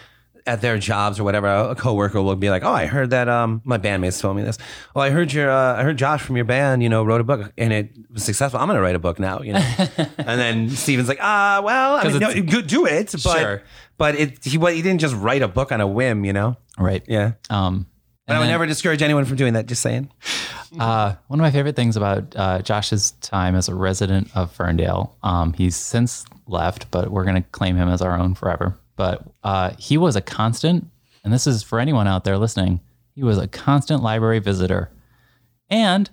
at 0.46 0.60
their 0.60 0.78
jobs 0.78 1.18
or 1.20 1.24
whatever, 1.24 1.46
a 1.46 1.74
coworker 1.74 2.20
will 2.22 2.36
be 2.36 2.50
like, 2.50 2.62
"Oh, 2.64 2.72
I 2.72 2.86
heard 2.86 3.10
that 3.10 3.28
um 3.28 3.60
my 3.64 3.78
bandmates 3.78 4.20
told 4.20 4.36
me 4.36 4.42
this. 4.42 4.58
Oh, 4.96 5.00
I 5.00 5.10
heard 5.10 5.32
your 5.32 5.50
uh, 5.50 5.76
I 5.78 5.82
heard 5.82 5.96
Josh 5.96 6.22
from 6.22 6.36
your 6.36 6.44
band, 6.44 6.82
you 6.82 6.88
know, 6.88 7.02
wrote 7.04 7.20
a 7.20 7.24
book 7.24 7.52
and 7.58 7.72
it 7.72 7.90
was 8.12 8.24
successful. 8.24 8.60
I'm 8.60 8.66
going 8.66 8.76
to 8.76 8.82
write 8.82 8.96
a 8.96 8.98
book 9.00 9.18
now, 9.18 9.40
you 9.42 9.52
know." 9.52 9.60
and 10.18 10.40
then 10.40 10.70
Steven's 10.70 11.08
like, 11.08 11.18
"Ah, 11.20 11.60
well, 11.64 11.94
I 11.96 12.04
mean, 12.08 12.18
no, 12.18 12.32
good, 12.42 12.66
do 12.66 12.86
it, 12.86 13.12
but 13.12 13.20
Sure. 13.38 13.62
but 13.98 14.14
it 14.16 14.44
he 14.44 14.58
what 14.58 14.74
he 14.74 14.82
didn't 14.82 15.00
just 15.00 15.14
write 15.14 15.42
a 15.42 15.48
book 15.48 15.72
on 15.72 15.80
a 15.80 15.86
whim, 15.86 16.24
you 16.24 16.32
know." 16.32 16.56
Right. 16.78 17.02
Yeah. 17.06 17.32
Um, 17.50 17.86
But 18.26 18.36
I 18.36 18.38
would 18.38 18.46
never 18.48 18.66
discourage 18.66 19.02
anyone 19.02 19.24
from 19.24 19.36
doing 19.36 19.54
that. 19.54 19.66
Just 19.66 19.82
saying. 19.82 20.10
Uh, 20.80 21.16
one 21.28 21.38
of 21.38 21.42
my 21.42 21.50
favorite 21.50 21.76
things 21.76 21.98
about 21.98 22.34
uh, 22.34 22.62
Josh's 22.62 23.10
time 23.20 23.54
as 23.56 23.68
a 23.68 23.74
resident 23.74 24.30
of 24.34 24.50
Ferndale, 24.50 25.14
um, 25.22 25.52
he's 25.52 25.76
since 25.76 26.24
left, 26.46 26.90
but 26.90 27.10
we're 27.10 27.24
going 27.24 27.34
to 27.42 27.46
claim 27.50 27.76
him 27.76 27.90
as 27.90 28.00
our 28.00 28.18
own 28.18 28.34
forever. 28.34 28.74
But 29.02 29.24
uh, 29.42 29.72
he 29.80 29.98
was 29.98 30.14
a 30.14 30.20
constant, 30.20 30.86
and 31.24 31.32
this 31.32 31.48
is 31.48 31.64
for 31.64 31.80
anyone 31.80 32.06
out 32.06 32.22
there 32.22 32.38
listening, 32.38 32.80
he 33.16 33.24
was 33.24 33.36
a 33.36 33.48
constant 33.48 34.00
library 34.00 34.38
visitor. 34.38 34.92
And 35.68 36.08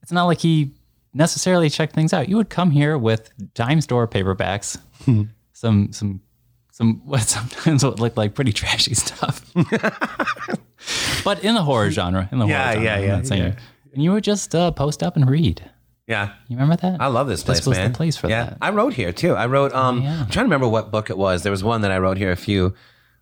it's 0.00 0.12
not 0.12 0.24
like 0.24 0.38
he 0.38 0.70
necessarily 1.12 1.68
checked 1.68 1.94
things 1.94 2.14
out. 2.14 2.30
You 2.30 2.38
would 2.38 2.48
come 2.48 2.70
here 2.70 2.96
with 2.96 3.28
dime 3.52 3.82
store 3.82 4.08
paperbacks, 4.08 4.78
some, 5.52 5.92
some, 5.92 6.22
some, 6.72 7.02
what 7.04 7.20
sometimes 7.20 7.84
would 7.84 8.00
look 8.00 8.16
like 8.16 8.34
pretty 8.34 8.54
trashy 8.54 8.94
stuff. 8.94 9.44
but 11.22 11.44
in 11.44 11.54
the 11.54 11.62
horror 11.62 11.90
genre, 11.90 12.30
in 12.32 12.38
the 12.38 12.46
Yeah, 12.46 12.62
horror 12.62 12.72
genre, 12.76 12.84
yeah, 12.86 13.20
yeah, 13.20 13.34
yeah. 13.34 13.54
And 13.92 14.02
you 14.02 14.12
would 14.12 14.24
just 14.24 14.54
uh, 14.54 14.70
post 14.70 15.02
up 15.02 15.16
and 15.16 15.28
read. 15.28 15.70
Yeah. 16.06 16.32
You 16.48 16.56
remember 16.56 16.76
that? 16.76 17.00
I 17.00 17.06
love 17.08 17.26
this 17.26 17.42
place, 17.42 17.58
This 17.58 17.66
was 17.66 17.78
man. 17.78 17.90
the 17.92 17.96
place 17.96 18.16
for 18.16 18.28
yeah. 18.28 18.44
that. 18.44 18.58
I 18.60 18.70
wrote 18.70 18.94
here 18.94 19.12
too. 19.12 19.34
I 19.34 19.46
wrote. 19.46 19.72
Um, 19.74 20.02
yeah. 20.02 20.20
I'm 20.20 20.30
trying 20.30 20.44
to 20.44 20.48
remember 20.48 20.68
what 20.68 20.90
book 20.90 21.10
it 21.10 21.18
was. 21.18 21.42
There 21.42 21.50
was 21.52 21.64
one 21.64 21.80
that 21.82 21.90
I 21.90 21.98
wrote 21.98 22.16
here 22.16 22.30
a 22.30 22.36
few, 22.36 22.74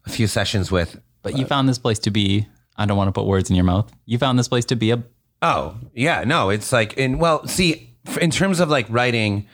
a 0.06 0.10
few 0.10 0.26
sessions 0.26 0.70
with. 0.70 1.00
But 1.22 1.38
you 1.38 1.46
found 1.46 1.68
this 1.68 1.78
place 1.78 1.98
to 2.00 2.10
be. 2.10 2.46
I 2.76 2.84
don't 2.86 2.96
want 2.96 3.08
to 3.08 3.12
put 3.12 3.26
words 3.26 3.48
in 3.48 3.56
your 3.56 3.64
mouth. 3.64 3.90
You 4.04 4.18
found 4.18 4.38
this 4.38 4.48
place 4.48 4.64
to 4.66 4.76
be 4.76 4.90
a. 4.90 5.02
Oh 5.40 5.76
yeah, 5.94 6.24
no, 6.24 6.50
it's 6.50 6.72
like 6.72 6.94
in 6.94 7.18
well, 7.18 7.46
see, 7.46 7.94
in 8.20 8.30
terms 8.30 8.60
of 8.60 8.68
like 8.68 8.86
writing, 8.90 9.46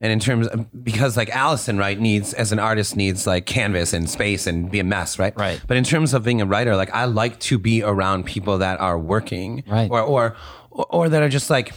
and 0.00 0.12
in 0.12 0.20
terms 0.20 0.46
of, 0.48 0.66
because 0.84 1.16
like 1.16 1.30
Allison, 1.30 1.78
right, 1.78 1.98
needs 1.98 2.32
as 2.34 2.52
an 2.52 2.58
artist 2.60 2.94
needs 2.94 3.26
like 3.26 3.46
canvas 3.46 3.92
and 3.92 4.08
space 4.08 4.46
and 4.46 4.70
be 4.70 4.78
a 4.80 4.84
mess, 4.84 5.18
right? 5.18 5.36
Right. 5.36 5.60
But 5.66 5.76
in 5.76 5.84
terms 5.84 6.14
of 6.14 6.22
being 6.24 6.40
a 6.40 6.46
writer, 6.46 6.76
like 6.76 6.94
I 6.94 7.06
like 7.06 7.40
to 7.40 7.58
be 7.58 7.82
around 7.82 8.24
people 8.26 8.58
that 8.58 8.78
are 8.80 8.98
working, 8.98 9.64
Right. 9.66 9.90
or 9.90 10.00
or 10.02 10.36
or 10.70 11.08
that 11.08 11.22
are 11.22 11.28
just 11.28 11.50
like 11.50 11.72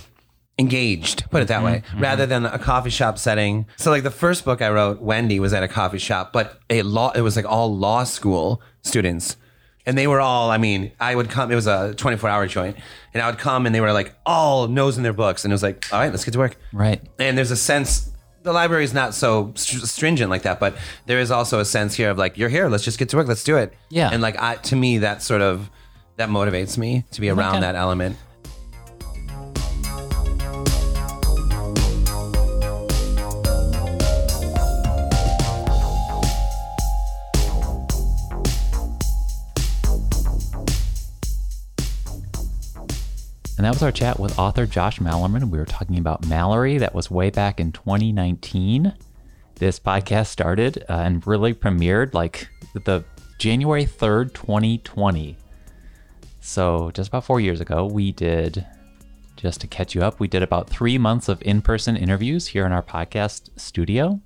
engaged 0.62 1.30
put 1.32 1.41
it 1.41 1.47
that 1.49 1.64
way 1.64 1.84
mm-hmm. 1.86 1.99
rather 1.99 2.26
than 2.26 2.45
a 2.45 2.59
coffee 2.59 2.89
shop 2.89 3.18
setting. 3.18 3.66
So 3.76 3.91
like 3.91 4.03
the 4.03 4.12
first 4.12 4.45
book 4.45 4.62
i 4.62 4.70
wrote 4.70 5.01
wendy 5.01 5.39
was 5.39 5.53
at 5.53 5.64
a 5.64 5.68
coffee 5.68 5.97
shop 5.97 6.32
but 6.32 6.59
a 6.70 6.84
law 6.84 7.12
it 7.12 7.22
was 7.22 7.36
like 7.36 7.45
all 7.45 7.76
law 7.76 8.03
school 8.05 8.62
students. 8.84 9.36
And 9.86 9.97
they 9.97 10.07
were 10.07 10.22
all 10.22 10.51
i 10.51 10.57
mean 10.57 10.91
i 10.99 11.14
would 11.14 11.30
come 11.30 11.51
it 11.51 11.55
was 11.55 11.68
a 11.68 11.93
24 11.95 12.30
hour 12.30 12.47
joint 12.47 12.78
and 13.14 13.22
i 13.24 13.30
would 13.30 13.39
come 13.39 13.66
and 13.66 13.74
they 13.74 13.82
were 13.82 13.91
like 13.91 14.14
all 14.26 14.68
nose 14.68 14.95
in 14.95 15.03
their 15.03 15.14
books. 15.14 15.43
And 15.43 15.51
it 15.51 15.55
was 15.55 15.64
like 15.64 15.88
all 15.91 15.99
right 15.99 16.12
let's 16.12 16.24
get 16.24 16.32
to 16.32 16.39
work. 16.39 16.55
Right. 16.72 17.01
and 17.20 17.38
there's 17.38 17.51
a 17.51 17.57
sense 17.57 18.12
the 18.43 18.53
library 18.53 18.84
is 18.84 18.93
not 18.93 19.14
so 19.14 19.51
str- 19.55 19.86
stringent 19.86 20.30
like 20.30 20.43
that 20.43 20.59
but 20.59 20.76
there 21.05 21.20
is 21.20 21.30
also 21.32 21.59
a 21.59 21.66
sense 21.66 21.95
here 21.95 22.09
of 22.09 22.18
like 22.18 22.38
you're 22.38 22.49
here 22.49 22.70
let's 22.70 22.84
just 22.84 22.97
get 22.99 23.09
to 23.09 23.18
work 23.18 23.28
let's 23.28 23.43
do 23.43 23.57
it. 23.57 23.74
Yeah. 23.89 24.09
and 24.12 24.22
like 24.22 24.39
I, 24.39 24.55
to 24.55 24.76
me 24.76 24.99
that 24.99 25.22
sort 25.22 25.41
of 25.41 25.70
that 26.18 26.30
motivates 26.30 26.78
me 26.78 27.05
to 27.12 27.22
be 27.22 27.30
around 27.30 27.53
kinda- 27.53 27.68
that 27.68 27.76
element 27.76 28.18
And 43.62 43.68
that 43.68 43.76
was 43.76 43.84
our 43.84 43.91
chat 43.91 44.20
with 44.20 44.39
author 44.39 44.66
Josh 44.66 44.97
Malerman. 44.97 45.51
We 45.51 45.59
were 45.59 45.66
talking 45.66 45.99
about 45.99 46.24
Malorie. 46.24 46.80
That 46.80 46.95
was 46.95 47.12
way 47.12 47.30
back 47.30 47.59
in 47.59 47.72
2019. 47.72 48.91
This 49.53 49.80
podcast 49.80 50.30
started 50.30 50.84
uh, 50.89 50.93
and 50.93 51.28
really 51.28 51.53
premiered 51.53 52.16
like 52.16 52.49
the 52.74 53.05
January 53.38 53.86
3rd, 53.86 54.34
2020. 54.34 55.38
So 56.39 56.89
just 56.95 57.09
about 57.09 57.24
four 57.24 57.39
years 57.39 57.62
ago, 57.62 57.86
we 57.86 58.12
did, 58.12 58.66
just 59.36 59.62
to 59.62 59.68
catch 59.68 59.93
you 59.93 60.01
up, 60.01 60.20
we 60.20 60.28
did 60.28 60.41
about 60.41 60.68
three 60.68 60.97
months 60.97 61.30
of 61.30 61.39
in 61.43 61.62
person 61.62 61.95
interviews 61.95 62.47
here 62.47 62.66
in 62.66 62.72
our 62.72 62.82
podcast 62.82 63.51
studio. 63.59 64.20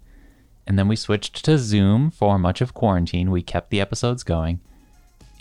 And 0.66 0.80
then 0.80 0.88
we 0.88 0.96
switched 0.96 1.44
to 1.44 1.58
Zoom 1.58 2.10
for 2.10 2.40
much 2.40 2.62
of 2.62 2.74
quarantine. 2.74 3.32
We 3.32 3.42
kept 3.42 3.70
the 3.70 3.82
episodes 3.82 4.24
going 4.24 4.62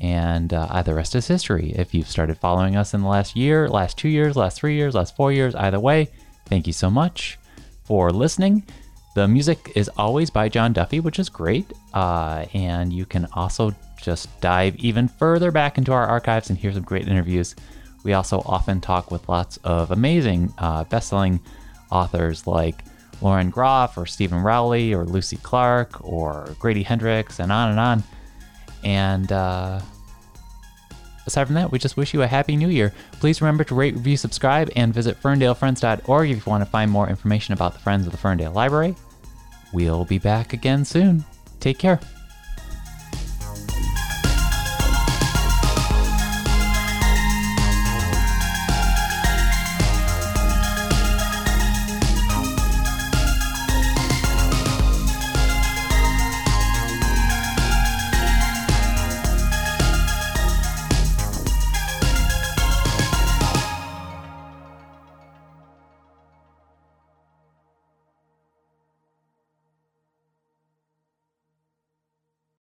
and 0.01 0.53
uh, 0.53 0.83
the 0.83 0.95
rest 0.95 1.15
is 1.15 1.27
history. 1.27 1.73
If 1.77 1.95
you've 1.95 2.09
started 2.09 2.39
following 2.39 2.77
us 2.77 2.95
in 2.95 3.03
the 3.03 3.09
last 3.09 3.37
year, 3.37 3.69
last 3.69 3.97
two 3.97 4.09
years, 4.09 4.37
last 4.37 4.57
three 4.59 4.75
years, 4.75 4.95
last 4.95 5.17
four 5.17 5.33
years, 5.33 5.55
either 5.55 5.81
way, 5.81 6.09
thank 6.47 6.67
you 6.67 6.73
so 6.73 6.91
much 6.91 7.39
for 7.85 8.11
listening. 8.11 8.65
The 9.15 9.29
music 9.29 9.73
is 9.77 9.89
always 9.97 10.31
by 10.31 10.49
John 10.49 10.73
Duffy, 10.73 10.99
which 10.99 11.19
is 11.19 11.29
great. 11.29 11.73
Uh, 11.93 12.47
and 12.53 12.93
you 12.93 13.07
can 13.07 13.29
also 13.33 13.73
just 14.03 14.29
dive 14.41 14.77
even 14.77 15.07
further 15.07 15.51
back 15.51 15.79
into 15.79 15.93
our 15.93 16.07
archives 16.07 16.51
and 16.51 16.59
hear 16.59 16.73
some 16.73 16.83
great 16.83 17.07
interviews. 17.07 17.55
We 18.03 18.13
also 18.13 18.43
often 18.45 18.81
talk 18.81 19.11
with 19.11 19.29
lots 19.29 19.57
of 19.59 19.93
amazing 19.93 20.53
uh, 20.59 20.85
best-selling 20.85 21.41
authors 21.91 22.47
like 22.47 22.83
Lauren 23.23 23.51
Groff 23.51 23.97
or 23.97 24.05
Steven 24.05 24.43
Rowley 24.43 24.93
or 24.93 25.05
Lucy 25.05 25.37
Clark 25.37 26.05
or 26.05 26.55
Grady 26.59 26.83
Hendrix 26.83 27.39
and 27.39 27.53
on 27.53 27.71
and 27.71 27.81
on. 27.81 28.03
And 28.85 29.33
uh, 29.33 29.81
aside 31.27 31.47
from 31.47 31.55
that, 31.55 31.73
we 31.73 31.79
just 31.79 31.97
wish 31.97 32.15
you 32.15 32.23
a 32.23 32.27
happy 32.27 32.57
new 32.57 32.69
year. 32.69 32.93
Please 33.13 33.41
remember 33.41 33.65
to 33.65 33.75
rate, 33.75 33.95
review, 33.95 34.17
subscribe, 34.17 34.71
and 34.77 34.93
visit 34.93 35.21
ferndalefriends.org 35.21 36.31
if 36.31 36.37
you 36.37 36.51
want 36.51 36.63
to 36.63 36.71
find 36.71 36.91
more 36.91 37.09
information 37.09 37.55
about 37.55 37.73
the 37.73 37.81
Friends 37.81 38.07
of 38.07 38.13
the 38.13 38.19
Ferndale 38.19 38.53
Library. 38.53 38.95
We'll 39.73 40.05
be 40.05 40.19
back 40.19 40.53
again 40.53 40.85
soon. 40.85 41.25
Take 41.61 41.79
care. 41.79 41.99